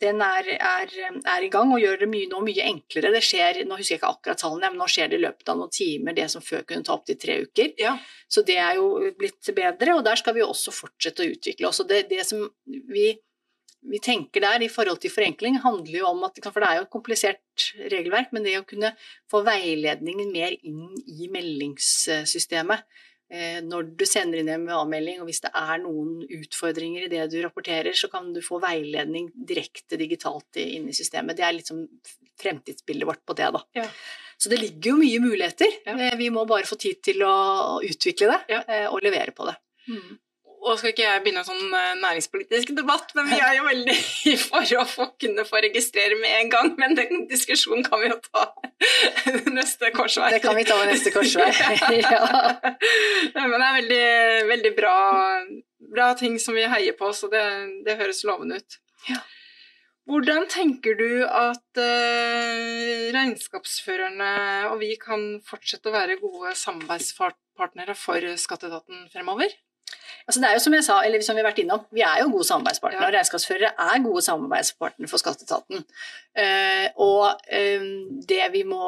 den 0.00 0.22
er, 0.24 0.48
er, 0.56 0.92
er 1.18 1.44
i 1.44 1.50
gang 1.52 1.70
og 1.74 1.80
gjør 1.82 2.02
det 2.02 2.08
mye, 2.10 2.26
nå 2.30 2.40
mye 2.44 2.66
enklere. 2.70 3.12
Det 3.14 3.22
skjer, 3.24 3.60
nå 3.68 3.78
husker 3.78 3.94
jeg 3.94 4.00
ikke 4.00 4.10
akkurat 4.10 4.40
tallene, 4.42 4.72
men 4.72 4.82
nå 4.82 4.88
skjer 4.90 5.12
det 5.12 5.18
i 5.18 5.24
løpet 5.24 5.52
av 5.52 5.60
noen 5.60 5.72
timer, 5.74 6.16
det 6.16 6.26
som 6.32 6.44
før 6.44 6.64
kunne 6.68 6.86
ta 6.86 6.96
opptil 6.96 7.18
tre 7.20 7.38
uker. 7.46 7.72
Ja. 7.80 7.94
Så 8.30 8.44
det 8.48 8.58
er 8.62 8.78
jo 8.80 9.12
blitt 9.18 9.50
bedre, 9.54 9.96
og 9.96 10.04
der 10.06 10.20
skal 10.20 10.36
vi 10.36 10.44
også 10.44 10.74
fortsette 10.74 11.24
å 11.24 11.32
utvikle 11.34 11.70
oss. 11.70 11.82
Det, 11.88 12.04
det 12.10 12.24
som 12.26 12.42
vi, 12.90 13.10
vi 13.92 14.00
tenker 14.02 14.44
der 14.44 14.64
i 14.64 14.70
forhold 14.72 15.02
til 15.04 15.14
forenkling, 15.14 15.60
handler 15.64 16.00
jo 16.00 16.08
om 16.10 16.24
at 16.28 16.40
For 16.48 16.58
det 16.58 16.70
er 16.70 16.80
jo 16.80 16.86
et 16.88 16.94
komplisert 16.96 17.68
regelverk, 17.92 18.32
men 18.34 18.48
det 18.48 18.58
å 18.58 18.66
kunne 18.68 18.94
få 19.30 19.44
veiledningen 19.46 20.32
mer 20.34 20.56
inn 20.58 20.96
i 21.06 21.30
meldingssystemet 21.32 23.04
når 23.30 23.90
du 24.00 24.04
sender 24.08 24.38
inn 24.40 24.48
en 24.48 24.62
MVA-melding, 24.64 25.18
og 25.20 25.26
hvis 25.28 25.42
det 25.44 25.50
er 25.54 25.82
noen 25.82 26.22
utfordringer 26.38 27.04
i 27.04 27.10
det 27.12 27.26
du 27.32 27.36
rapporterer, 27.44 27.92
så 27.92 28.08
kan 28.08 28.30
du 28.32 28.40
få 28.40 28.56
veiledning 28.62 29.28
direkte 29.34 29.98
digitalt 30.00 30.56
inn 30.62 30.88
i 30.88 30.94
systemet. 30.96 31.36
Det 31.36 31.44
er 31.44 31.52
liksom 31.58 31.82
fremtidsbildet 32.40 33.06
vårt 33.10 33.24
på 33.28 33.36
det, 33.36 33.50
da. 33.52 33.60
Ja. 33.76 33.84
Så 34.38 34.48
det 34.52 34.60
ligger 34.62 34.92
jo 34.92 34.96
mye 35.00 35.20
muligheter. 35.20 35.72
Ja. 35.84 35.96
Eh, 36.08 36.16
Vi 36.16 36.30
må 36.30 36.46
bare 36.48 36.64
få 36.68 36.78
tid 36.78 37.02
til 37.02 37.20
å 37.26 37.82
utvikle 37.82 38.30
det 38.32 38.40
Ja. 38.54 38.62
eh, 38.68 38.86
og 38.88 39.02
levere 39.02 39.32
på 39.34 39.44
det. 39.50 39.56
Og 40.68 40.76
skal 40.76 40.92
ikke 40.92 41.04
jeg 41.06 41.22
begynne 41.24 41.40
en 41.40 41.48
sånn 41.48 41.76
eh, 41.78 41.94
næringspolitisk 42.02 42.74
debatt, 42.76 43.14
men 43.16 43.30
vi 43.30 43.38
er 43.40 43.54
jo 43.56 43.64
veldig 43.68 43.94
for 44.42 44.74
å 44.76 44.84
få 44.88 45.06
kunne 45.20 45.46
få 45.48 45.62
registrere 45.64 46.18
med 46.20 46.34
en 46.42 46.50
gang. 46.52 46.74
Men 46.80 46.96
den 46.98 47.24
diskusjonen 47.30 47.86
kan 47.86 48.02
vi 48.02 48.10
jo 48.10 48.18
ta 48.28 48.44
neste 49.58 49.92
korsvei. 49.96 50.34
Det 50.36 50.42
kan 50.44 50.58
vi 50.58 50.66
ta 50.68 50.76
ved 50.82 50.92
neste 50.92 51.14
korsvei. 51.14 51.48
ja. 52.04 52.20
Men 53.38 53.56
det 53.56 53.70
er 53.70 53.78
veldig, 53.78 54.04
veldig 54.52 54.74
bra, 54.76 54.98
bra 55.96 56.12
ting 56.20 56.36
som 56.42 56.58
vi 56.58 56.68
heier 56.68 56.96
på, 56.98 57.10
så 57.16 57.30
det, 57.32 57.44
det 57.88 57.96
høres 58.02 58.24
lovende 58.28 58.60
ut. 58.60 58.80
Ja. 59.08 59.22
Hvordan 60.08 60.46
tenker 60.48 60.96
du 60.96 61.24
at 61.24 61.80
eh, 61.80 63.08
regnskapsførerne 63.12 64.30
og 64.70 64.78
vi 64.80 64.94
kan 65.00 65.34
fortsette 65.44 65.90
å 65.90 65.96
være 65.96 66.16
gode 66.20 66.54
samarbeidspartnere 66.56 67.96
for 67.96 68.24
Skatteetaten 68.40 69.08
fremover? 69.12 69.52
Altså 70.28 70.42
det 70.42 70.48
er 70.48 70.58
jo 70.58 70.60
som 70.60 70.74
jeg 70.76 70.84
sa, 70.84 70.98
eller 71.06 71.22
som 71.24 71.36
vi 71.36 71.40
har 71.40 71.48
vært 71.48 71.60
innom, 71.62 71.84
vi 71.94 72.02
er 72.04 72.18
jo 72.20 72.32
gode 72.34 72.44
samarbeidspartnere. 72.44 73.00
Ja. 73.00 73.08
og 73.08 73.14
Regnskapsførere 73.16 73.70
er 73.80 74.02
gode 74.04 74.22
samarbeidspartnere 74.26 75.08
for 75.08 75.22
Skatteetaten. 75.22 75.86
Uh, 76.36 76.86
og 77.00 77.46
um, 77.48 77.86
det 78.28 78.42
vi 78.52 78.60
må, 78.68 78.82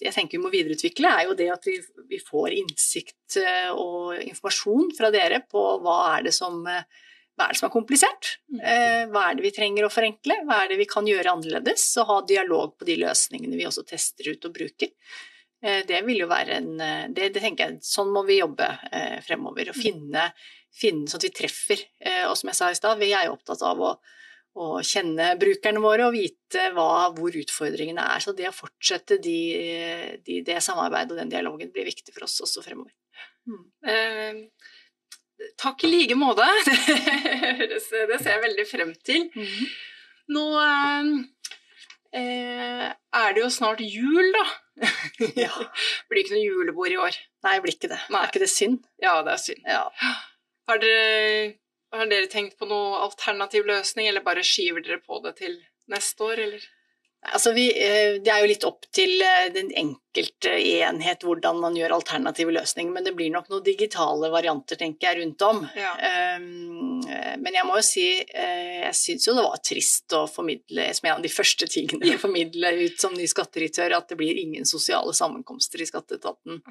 jeg 0.00 0.14
tenker 0.16 0.38
vi 0.38 0.44
må 0.46 0.52
videreutvikle, 0.54 1.10
er 1.12 1.28
jo 1.28 1.36
det 1.36 1.50
at 1.52 1.68
vi, 1.68 1.76
vi 2.08 2.22
får 2.24 2.56
innsikt 2.62 3.36
uh, 3.42 3.76
og 3.76 4.22
informasjon 4.24 4.94
fra 4.96 5.12
dere 5.12 5.42
på 5.44 5.66
hva 5.84 5.98
er 6.14 6.30
det 6.30 6.32
som, 6.38 6.62
uh, 6.64 7.04
hva 7.36 7.44
er, 7.44 7.52
det 7.52 7.60
som 7.60 7.68
er 7.68 7.76
komplisert. 7.76 8.32
Eh, 8.56 9.04
hva 9.12 9.28
er 9.28 9.36
det 9.36 9.44
vi 9.44 9.52
trenger 9.52 9.84
å 9.84 9.92
forenkle, 9.92 10.40
hva 10.48 10.62
er 10.62 10.72
det 10.72 10.80
vi 10.80 10.88
kan 10.88 11.06
gjøre 11.08 11.36
annerledes, 11.36 11.84
og 12.00 12.08
ha 12.08 12.20
dialog 12.24 12.78
på 12.80 12.88
de 12.88 12.96
løsningene 13.02 13.58
vi 13.58 13.68
også 13.68 13.84
tester 13.84 14.32
ut 14.32 14.48
og 14.48 14.54
bruker. 14.56 14.94
Eh, 15.66 15.82
Det 15.88 16.02
vil 16.06 16.22
jo 16.22 16.28
være 16.30 16.60
en 16.60 16.74
eh, 16.80 17.06
det, 17.14 17.32
det 17.34 17.42
tenker 17.42 17.66
jeg, 17.66 17.80
Sånn 17.86 18.12
må 18.14 18.22
vi 18.28 18.38
jobbe 18.40 18.68
eh, 18.92 19.16
fremover. 19.26 19.72
Og 19.72 19.78
finne, 19.78 20.28
finne 20.76 21.10
sånn 21.10 21.22
at 21.22 21.26
vi 21.28 21.32
treffer. 21.40 21.82
Eh, 22.00 22.24
og 22.28 22.36
som 22.38 22.52
jeg 22.52 22.60
sa 22.60 22.70
i 22.70 22.78
stad, 22.78 23.00
vi 23.02 23.12
er 23.16 23.28
jo 23.28 23.34
opptatt 23.36 23.64
av 23.66 23.82
å, 23.82 23.92
å 24.56 24.68
kjenne 24.86 25.32
brukerne 25.40 25.82
våre 25.84 26.06
og 26.08 26.14
vite 26.16 26.70
hva, 26.76 27.10
hvor 27.16 27.34
utfordringene 27.42 28.06
er. 28.14 28.24
Så 28.24 28.36
det 28.36 28.48
å 28.50 28.56
fortsette 28.56 29.18
de, 29.24 29.40
de, 30.24 30.40
det 30.46 30.62
samarbeidet 30.64 31.16
og 31.16 31.20
den 31.24 31.34
dialogen 31.34 31.74
blir 31.74 31.88
viktig 31.88 32.14
for 32.14 32.28
oss 32.28 32.38
også 32.46 32.64
fremover. 32.64 32.94
Eh, 33.86 34.44
takk 35.60 35.84
i 35.84 35.92
like 35.92 36.16
måte. 36.18 36.46
Det, 37.56 37.80
ser 37.84 38.32
jeg 38.32 38.42
veldig 38.42 38.64
frem 38.66 38.90
til. 39.06 39.28
Nå 40.34 40.44
eh, 40.58 41.10
eh, 42.18 42.86
er 43.20 43.36
det 43.36 43.42
jo 43.44 43.50
snart 43.52 43.82
jul, 43.84 44.32
da. 44.34 44.46
Ja. 45.44 45.52
Blir 46.10 46.22
ikke 46.22 46.34
noe 46.34 46.44
julebord 46.44 46.92
i 46.92 46.98
år. 47.00 47.16
Nei, 47.46 47.54
det 47.54 47.62
blir 47.64 47.76
ikke 47.76 47.92
det. 47.92 48.00
Nei. 48.12 48.22
Er 48.24 48.32
ikke 48.32 48.42
det 48.44 48.52
synd? 48.52 48.82
Ja, 49.02 49.14
det 49.24 49.32
er 49.36 49.40
synd. 49.40 49.62
Ja. 49.68 49.84
Har 50.68 50.82
dere, 50.82 51.54
har 51.94 52.10
dere 52.10 52.28
tenkt 52.32 52.58
på 52.60 52.68
noe 52.68 53.00
alternativ 53.06 53.68
løsning, 53.68 54.10
eller 54.10 54.24
bare 54.26 54.44
skyver 54.44 54.84
dere 54.84 55.00
på 55.00 55.22
det 55.24 55.36
til 55.40 55.56
neste 55.92 56.26
år, 56.26 56.42
eller? 56.48 56.66
Altså 57.34 57.52
vi, 57.56 57.64
eh, 57.74 58.18
det 58.22 58.30
er 58.32 58.42
jo 58.44 58.48
litt 58.50 58.64
opp 58.68 58.84
til 58.94 59.10
eh, 59.24 59.48
den 59.54 59.70
enkelte 59.74 60.52
enhet 60.56 61.24
hvordan 61.26 61.58
man 61.60 61.74
gjør 61.76 61.94
alternative 61.96 62.52
løsninger, 62.54 62.92
men 62.94 63.04
det 63.04 63.14
blir 63.18 63.30
nok 63.34 63.48
noen 63.52 63.64
digitale 63.66 64.30
varianter, 64.32 64.78
tenker 64.80 65.08
jeg, 65.10 65.20
rundt 65.22 65.42
om. 65.46 65.62
Ja. 65.76 65.92
Um, 66.38 67.00
men 67.42 67.52
jeg 67.58 67.66
må 67.68 67.76
jo 67.80 67.84
si, 67.86 68.06
jeg 68.24 68.94
syns 68.96 69.26
jo 69.28 69.34
det 69.36 69.44
var 69.44 69.60
trist 69.64 70.14
å 70.16 70.24
formidle, 70.30 70.88
som 70.96 71.08
en 71.10 71.16
av 71.18 71.24
de 71.26 71.32
første 71.32 71.68
tingene 71.68 72.14
å 72.16 72.22
formidle 72.22 72.72
ut 72.86 73.00
som 73.02 73.12
ny 73.16 73.26
skatteritør, 73.28 73.96
at 73.98 74.08
det 74.12 74.20
blir 74.20 74.38
ingen 74.40 74.64
sosiale 74.68 75.12
sammenkomster 75.16 75.82
i 75.84 75.88
skatteetaten 75.90 76.62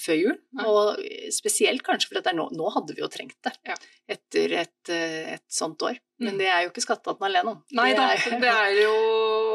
før 0.00 0.16
jul. 0.16 0.36
Og 0.64 1.02
spesielt 1.36 1.82
kanskje 1.84 2.08
for 2.08 2.22
at 2.22 2.30
er 2.30 2.36
nå, 2.38 2.46
nå 2.56 2.70
hadde 2.72 2.94
vi 2.96 3.02
jo 3.02 3.10
trengt 3.12 3.36
det 3.44 3.52
Ja. 3.68 3.74
etter 4.08 4.54
et, 4.62 4.88
et 4.88 5.44
sånt 5.52 5.82
år. 5.84 5.98
Men 6.18 6.32
Mm. 6.32 6.38
det 6.40 6.46
er 6.48 6.62
jo 6.64 6.70
ikke 6.70 6.80
skatteetaten 6.86 7.26
alene 7.28 7.50
om. 7.52 7.58
Nei 7.76 7.90
da, 7.92 8.06
det 8.16 8.48
er 8.48 8.70
jo 8.80 8.94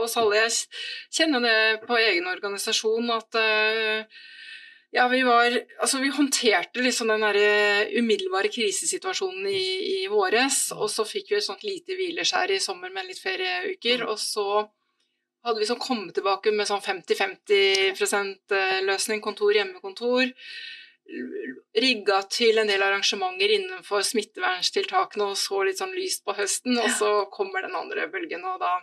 oss 0.05 0.17
alle. 0.19 0.43
Jeg 0.43 0.51
kjenner 1.17 1.43
det 1.45 1.87
på 1.87 1.97
egen 1.99 2.29
organisasjon 2.31 3.13
at 3.15 3.39
eh, 3.39 4.21
ja, 4.91 5.07
vi 5.07 5.21
var 5.23 5.61
Altså, 5.79 5.99
vi 6.03 6.11
håndterte 6.11 6.83
liksom 6.83 7.07
den 7.07 7.23
derre 7.23 7.87
umiddelbare 7.95 8.51
krisesituasjonen 8.51 9.47
i, 9.47 9.63
i 10.03 10.07
våres, 10.11 10.67
og 10.75 10.89
så 10.91 11.07
fikk 11.07 11.31
vi 11.31 11.39
et 11.39 11.47
sånt 11.47 11.63
lite 11.63 11.95
hvileskjær 11.95 12.51
i 12.51 12.59
sommer 12.59 12.91
med 12.93 13.07
litt 13.07 13.21
ferieuker, 13.23 14.03
og 14.09 14.19
så 14.19 14.65
hadde 15.45 15.61
vi 15.61 15.69
sånn 15.69 15.81
kommet 15.81 16.13
tilbake 16.17 16.53
med 16.53 16.69
sånn 16.69 16.83
50-50% 16.83 18.55
løsning, 18.85 19.23
kontor, 19.23 19.55
hjemmekontor. 19.55 20.29
Rigga 21.81 22.21
til 22.31 22.61
en 22.61 22.69
del 22.69 22.83
arrangementer 22.85 23.55
innenfor 23.55 24.03
smitteverntiltakene 24.05 25.31
og 25.31 25.39
så 25.39 25.63
litt 25.65 25.81
sånn 25.81 25.95
lyst 25.97 26.23
på 26.27 26.35
høsten, 26.37 26.77
og 26.77 26.91
så 26.99 27.13
kommer 27.33 27.65
den 27.65 27.79
andre 27.79 28.05
bølgen, 28.11 28.45
og 28.45 28.59
da 28.61 28.75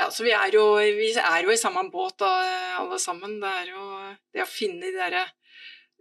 Ja. 0.00 0.08
Så 0.10 0.24
vi 0.24 0.32
er 0.32 0.54
jo, 0.56 0.64
vi 0.80 1.10
er 1.20 1.44
jo 1.44 1.52
i 1.52 1.60
samme 1.60 1.84
båt 1.92 2.24
alle 2.24 2.98
sammen. 3.02 3.36
Det 3.42 3.52
er 3.62 3.70
jo 3.74 3.84
det 4.34 4.46
å 4.46 4.48
finne 4.48 4.88
de 4.88 4.96
derre 4.96 5.26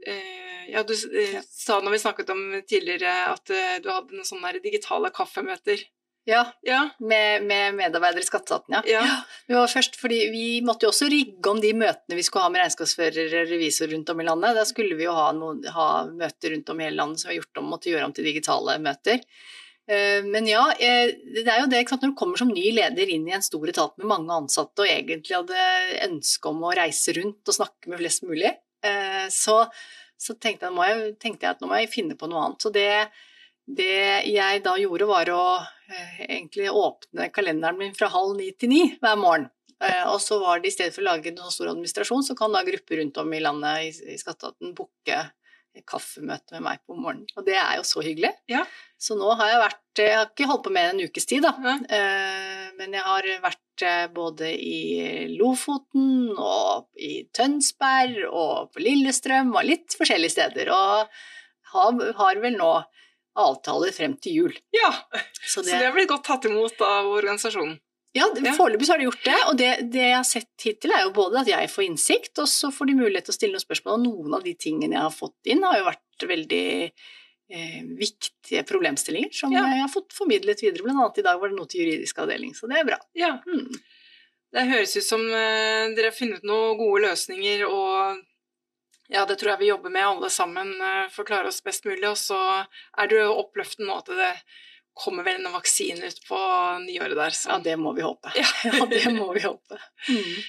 eh, 0.08 0.66
Ja, 0.72 0.84
du 0.88 0.94
eh, 0.96 1.40
sa 1.44 1.80
når 1.84 1.96
vi 1.98 2.02
snakket 2.06 2.30
om 2.34 2.44
tidligere 2.70 3.14
at 3.34 3.50
eh, 3.52 3.80
du 3.84 3.90
hadde 3.92 4.16
noen 4.16 4.28
sånne 4.28 4.54
digitale 4.64 5.12
kaffemøter. 5.16 5.82
Ja, 6.30 6.44
Ja. 6.68 6.90
med, 7.00 7.46
med 7.48 7.74
medarbeidere 7.74 8.22
i 8.22 8.28
skatteetaten, 8.28 8.76
ja. 8.76 8.82
Ja. 8.86 9.04
Vi 9.48 9.56
var 9.58 9.72
først 9.72 9.96
fordi 9.98 10.20
vi 10.30 10.44
måtte 10.62 10.86
jo 10.86 10.92
også 10.92 11.08
rigge 11.10 11.50
om 11.50 11.58
de 11.64 11.72
møtene 11.74 12.18
vi 12.20 12.26
skulle 12.28 12.44
ha 12.46 12.52
med 12.54 12.62
regnskapsførere 12.62 13.24
og 13.46 13.50
revisor 13.50 13.90
rundt 13.90 14.12
om 14.14 14.22
i 14.22 14.28
landet. 14.28 14.60
Da 14.60 14.66
skulle 14.70 15.00
vi 15.00 15.08
jo 15.08 15.16
ha, 15.16 15.32
noen, 15.34 15.64
ha 15.74 15.88
møter 16.12 16.54
rundt 16.54 16.70
om 16.70 16.84
i 16.84 16.86
hele 16.86 17.00
landet 17.00 17.24
som 17.24 17.32
vi 17.32 17.34
har 17.34 17.40
gjort 17.42 17.62
om, 17.64 17.72
måtte 17.74 17.90
gjøre 17.90 18.12
om 18.12 18.14
til 18.14 18.30
digitale 18.30 18.78
møter. 18.84 19.24
Eh, 19.90 20.24
Men 20.24 20.48
ja, 20.48 20.72
eh, 20.80 21.16
det 21.34 21.50
er 21.50 21.64
jo 21.64 21.70
det 21.70 21.82
sant, 21.90 22.04
når 22.04 22.12
du 22.14 22.18
kommer 22.20 22.38
som 22.38 22.52
ny 22.54 22.68
leder 22.76 23.10
inn 23.10 23.26
i 23.28 23.34
en 23.34 23.46
stor 23.46 23.66
etat 23.72 23.96
med 23.98 24.10
mange 24.12 24.36
ansatte 24.36 24.86
og 24.86 24.92
egentlig 24.92 25.34
hadde 25.34 25.64
ønske 26.06 26.52
om 26.52 26.62
å 26.68 26.76
reise 26.78 27.16
rundt 27.18 27.50
og 27.50 27.58
snakke 27.58 27.90
med 27.90 28.02
flest 28.04 28.26
mulig, 28.28 28.52
eh, 28.86 29.26
så, 29.34 29.64
så 30.14 30.36
tenkte, 30.38 30.70
jeg, 30.70 31.00
jeg, 31.00 31.16
tenkte 31.24 31.48
jeg 31.48 31.58
at 31.58 31.64
nå 31.64 31.72
må 31.72 31.82
jeg 31.82 31.94
finne 31.96 32.20
på 32.20 32.30
noe 32.30 32.44
annet. 32.46 32.62
Så 32.62 32.74
det, 32.76 32.92
det 33.66 33.90
jeg 34.30 34.62
da 34.68 34.76
gjorde 34.78 35.10
var 35.10 35.34
å 35.34 35.44
egentlig 36.28 36.70
åpne 36.70 37.32
kalenderen 37.34 37.82
min 37.82 37.98
fra 37.98 38.12
halv 38.14 38.38
ni 38.38 38.52
til 38.54 38.70
ni 38.70 38.84
hver 39.02 39.18
morgen. 39.18 39.50
Og 40.12 40.20
så 40.22 40.36
var 40.42 40.60
det 40.60 40.70
i 40.70 40.74
stedet 40.76 40.92
for 40.92 41.02
å 41.02 41.08
lage 41.08 41.32
en 41.32 41.40
stor 41.50 41.72
administrasjon, 41.72 42.26
så 42.28 42.36
kan 42.38 42.52
da 42.54 42.62
grupper 42.68 43.00
rundt 43.00 43.18
om 43.22 43.32
i 43.34 43.40
landet 43.42 43.86
i, 43.88 44.14
i 44.14 44.18
Skatteetaten 44.20 44.74
booke 44.76 45.22
kaffemøte 45.88 46.58
med 46.58 46.66
meg 46.66 46.82
på 46.88 46.96
morgenen. 46.98 47.30
Og 47.38 47.46
det 47.48 47.56
er 47.58 47.78
jo 47.80 47.86
så 47.88 48.04
hyggelig. 48.06 48.32
Ja. 48.52 48.66
Så 49.00 49.16
nå 49.20 49.32
har 49.40 49.54
jeg 49.54 49.62
vært 49.64 50.00
Jeg 50.00 50.16
har 50.16 50.30
ikke 50.30 50.48
holdt 50.48 50.64
på 50.64 50.72
med 50.72 50.94
en 50.94 51.02
ukes 51.10 51.26
tid, 51.28 51.44
da. 51.44 51.52
Ja. 51.60 51.74
Eh, 51.98 52.70
men 52.80 52.94
jeg 52.96 53.04
har 53.04 53.26
vært 53.44 53.84
eh, 53.84 54.06
både 54.16 54.52
i 54.56 55.26
Lofoten 55.34 56.32
og 56.38 56.88
i 56.96 57.26
Tønsberg 57.36 58.22
og 58.30 58.72
på 58.72 58.84
Lillestrøm 58.86 59.52
og 59.56 59.68
litt 59.68 59.98
forskjellige 60.00 60.36
steder. 60.38 60.72
Og 60.72 61.20
har, 61.74 62.00
har 62.22 62.42
vel 62.46 62.56
nå 62.60 62.72
avtaler 63.40 63.94
frem 63.96 64.16
til 64.24 64.40
jul. 64.42 64.58
ja. 64.76 64.94
Så 65.40 65.64
Så 65.64 65.78
det 65.80 65.92
blitt 65.96 66.10
godt 66.12 66.28
tatt 66.28 66.46
imot 66.46 66.82
av 66.86 67.08
organisasjonen. 67.12 67.80
Ja, 68.18 68.26
Ja. 68.42 68.54
foreløpig 68.58 68.86
så 68.88 68.94
har 68.96 68.98
de 69.02 69.06
gjort 69.10 69.24
det, 69.28 69.38
og 69.50 69.58
det, 69.60 69.70
det 69.94 70.02
jeg 70.08 70.16
har 70.18 70.26
sett 70.28 70.66
hittil 70.66 70.92
er 70.96 71.04
jo 71.06 71.12
både 71.14 71.42
at 71.44 71.48
jeg 71.52 71.70
får 71.70 71.86
innsikt, 71.86 72.40
og 72.42 72.48
så 72.50 72.72
får 72.74 72.88
de 72.90 72.96
mulighet 73.00 73.26
til 73.30 73.34
å 73.36 73.38
stille 73.38 73.54
noen 73.58 73.66
spørsmål, 73.68 73.94
og 74.00 74.06
noen 74.08 74.34
av 74.40 74.44
de 74.48 74.54
tingene 74.58 74.96
jeg 74.98 75.06
har 75.06 75.14
fått 75.14 75.52
inn 75.54 75.64
har 75.64 75.78
jo 75.80 75.86
vært 75.92 76.26
veldig 76.32 76.66
eh, 77.50 77.82
viktige 78.00 78.64
problemstillinger 78.70 79.34
som 79.34 79.54
Ja. 79.54 79.64
jeg 79.70 79.82
har 79.84 79.90
fått 79.94 80.14
formidlet 80.14 80.62
videre, 80.62 80.84
blant 80.84 81.00
annet 81.02 81.22
i 81.22 81.28
dag 81.30 81.40
var 81.42 81.50
det 81.50 81.58
noe 81.60 81.70
til 81.70 81.86
juridisk 81.86 82.18
avdeling, 82.26 82.54
så 82.58 82.68
det 82.70 82.80
er 82.82 82.90
bra. 82.90 83.00
Ja. 83.18 83.32
Mm. 83.48 83.70
Det 84.52 84.66
høres 84.72 84.96
ut 84.98 85.06
som 85.06 85.22
eh, 85.30 85.90
dere 85.94 86.10
har 86.10 86.18
funnet 86.18 86.42
noen 86.44 86.78
gode 86.80 87.04
løsninger, 87.06 87.68
og 87.70 88.26
ja, 89.10 89.24
det 89.26 89.38
tror 89.42 89.52
jeg 89.54 89.60
vi 89.64 89.70
jobber 89.72 89.90
med 89.94 90.06
alle 90.06 90.30
sammen 90.34 90.74
eh, 90.82 91.06
for 91.14 91.22
å 91.26 91.30
klare 91.30 91.50
oss 91.50 91.62
best 91.66 91.86
mulig. 91.86 92.06
Og 92.10 92.18
så 92.18 92.38
er 92.98 93.10
det 93.10 93.18
jo 93.22 93.38
oppløftende 93.42 93.90
nå 93.90 93.98
at 94.02 94.10
det 94.18 94.32
kommer 95.00 95.24
vel 95.24 95.40
en 95.42 95.54
vaksine 95.54 96.08
ut 96.12 96.24
på 96.28 96.40
nyåret 96.86 97.18
der. 97.18 97.36
Så. 97.36 97.52
Ja, 97.54 97.60
det 97.64 97.76
må 97.80 97.94
vi 97.98 98.06
håpe. 98.06 98.34
Ja. 98.36 98.48
Ja, 98.70 98.86
det 98.90 99.06
må 99.16 99.32
vi 99.34 99.46
håpe. 99.46 99.80
Mm. 100.10 100.40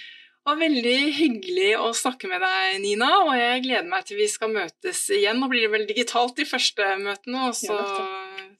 Det 0.40 0.48
var 0.48 0.56
veldig 0.56 0.96
hyggelig 1.14 1.68
å 1.78 1.90
snakke 1.94 2.28
med 2.30 2.40
deg, 2.42 2.78
Nina, 2.80 3.10
og 3.26 3.34
jeg 3.36 3.60
gleder 3.66 3.90
meg 3.90 4.06
til 4.08 4.18
vi 4.18 4.26
skal 4.32 4.50
møtes 4.54 5.02
igjen. 5.12 5.38
Nå 5.38 5.50
blir 5.52 5.66
det 5.66 5.72
vel 5.74 5.84
digitalt 5.86 6.40
de 6.40 6.46
første 6.48 6.86
møtene, 7.02 7.50
og 7.50 7.54
så 7.58 7.76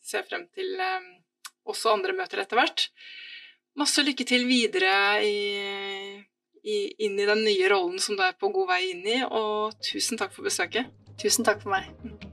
ser 0.04 0.20
jeg 0.20 0.28
frem 0.28 0.44
til 0.54 0.76
eh, 0.76 1.08
også 1.70 1.94
andre 1.96 2.14
møter 2.20 2.44
etter 2.44 2.60
hvert. 2.60 2.90
masse 3.80 4.04
lykke 4.04 4.26
til 4.28 4.44
videre 4.44 5.24
i, 5.24 5.38
i, 6.62 6.78
inn 7.06 7.16
i 7.16 7.28
den 7.32 7.46
nye 7.48 7.70
rollen 7.72 7.98
som 8.02 8.18
du 8.18 8.26
er 8.28 8.36
på 8.36 8.52
god 8.52 8.74
vei 8.74 8.82
inn 8.92 9.06
i, 9.06 9.22
og 9.24 9.78
tusen 9.80 10.20
takk 10.20 10.36
for 10.36 10.46
besøket. 10.46 10.92
Tusen 11.20 11.48
takk 11.48 11.64
for 11.64 11.72
meg. 11.78 12.28